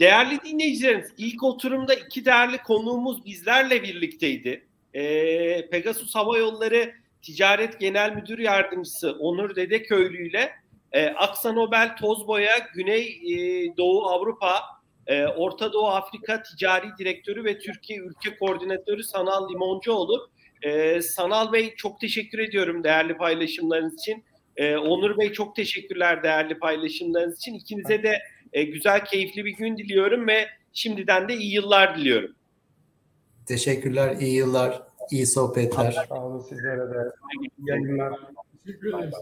değerli 0.00 0.38
dinleyicilerimiz, 0.44 1.12
ilk 1.18 1.42
oturumda 1.42 1.94
iki 1.94 2.24
değerli 2.24 2.58
konuğumuz 2.58 3.24
bizlerle 3.26 3.82
birlikteydi. 3.82 4.64
E, 4.94 5.68
Pegasus 5.70 6.14
Hava 6.14 6.38
Yolları 6.38 6.94
Ticaret 7.22 7.80
Genel 7.80 8.12
Müdür 8.14 8.38
Yardımcısı 8.38 9.12
Onur 9.12 9.56
Dedeköylü 9.56 10.28
ile 10.28 10.52
e, 10.92 11.06
Aksa 11.06 11.52
Nobel 11.52 11.96
Tozboya 11.96 12.58
Güney 12.74 13.06
e, 13.06 13.76
Doğu 13.76 14.06
Avrupa 14.06 14.78
ee, 15.08 15.26
Orta 15.26 15.72
Doğu 15.72 15.86
Afrika 15.86 16.42
Ticari 16.42 16.86
Direktörü 16.98 17.44
ve 17.44 17.58
Türkiye 17.58 17.98
Ülke 17.98 18.36
Koordinatörü 18.36 19.02
Sanal 19.02 19.50
Limoncuoğlu. 19.50 20.30
Ee, 20.62 21.02
Sanal 21.02 21.52
Bey 21.52 21.74
çok 21.76 22.00
teşekkür 22.00 22.38
ediyorum 22.38 22.84
değerli 22.84 23.16
paylaşımlarınız 23.16 23.94
için. 23.94 24.24
Ee, 24.56 24.76
Onur 24.76 25.18
Bey 25.18 25.32
çok 25.32 25.56
teşekkürler 25.56 26.22
değerli 26.22 26.58
paylaşımlarınız 26.58 27.36
için. 27.36 27.54
İkinize 27.54 28.02
de 28.02 28.18
e, 28.52 28.62
güzel, 28.62 29.04
keyifli 29.04 29.44
bir 29.44 29.56
gün 29.56 29.76
diliyorum 29.76 30.28
ve 30.28 30.48
şimdiden 30.72 31.28
de 31.28 31.36
iyi 31.36 31.54
yıllar 31.54 31.98
diliyorum. 31.98 32.34
Teşekkürler, 33.46 34.16
iyi 34.20 34.34
yıllar, 34.34 34.82
iyi 35.10 35.26
sohbetler. 35.26 36.06
Sağ 36.08 36.24
olun 36.24 36.40
sizlere 36.40 36.90
de. 36.90 37.10
İyi 37.40 37.50
yayınlar. 37.70 38.12
Teşekkür 38.66 38.88
ederiz. 38.98 39.14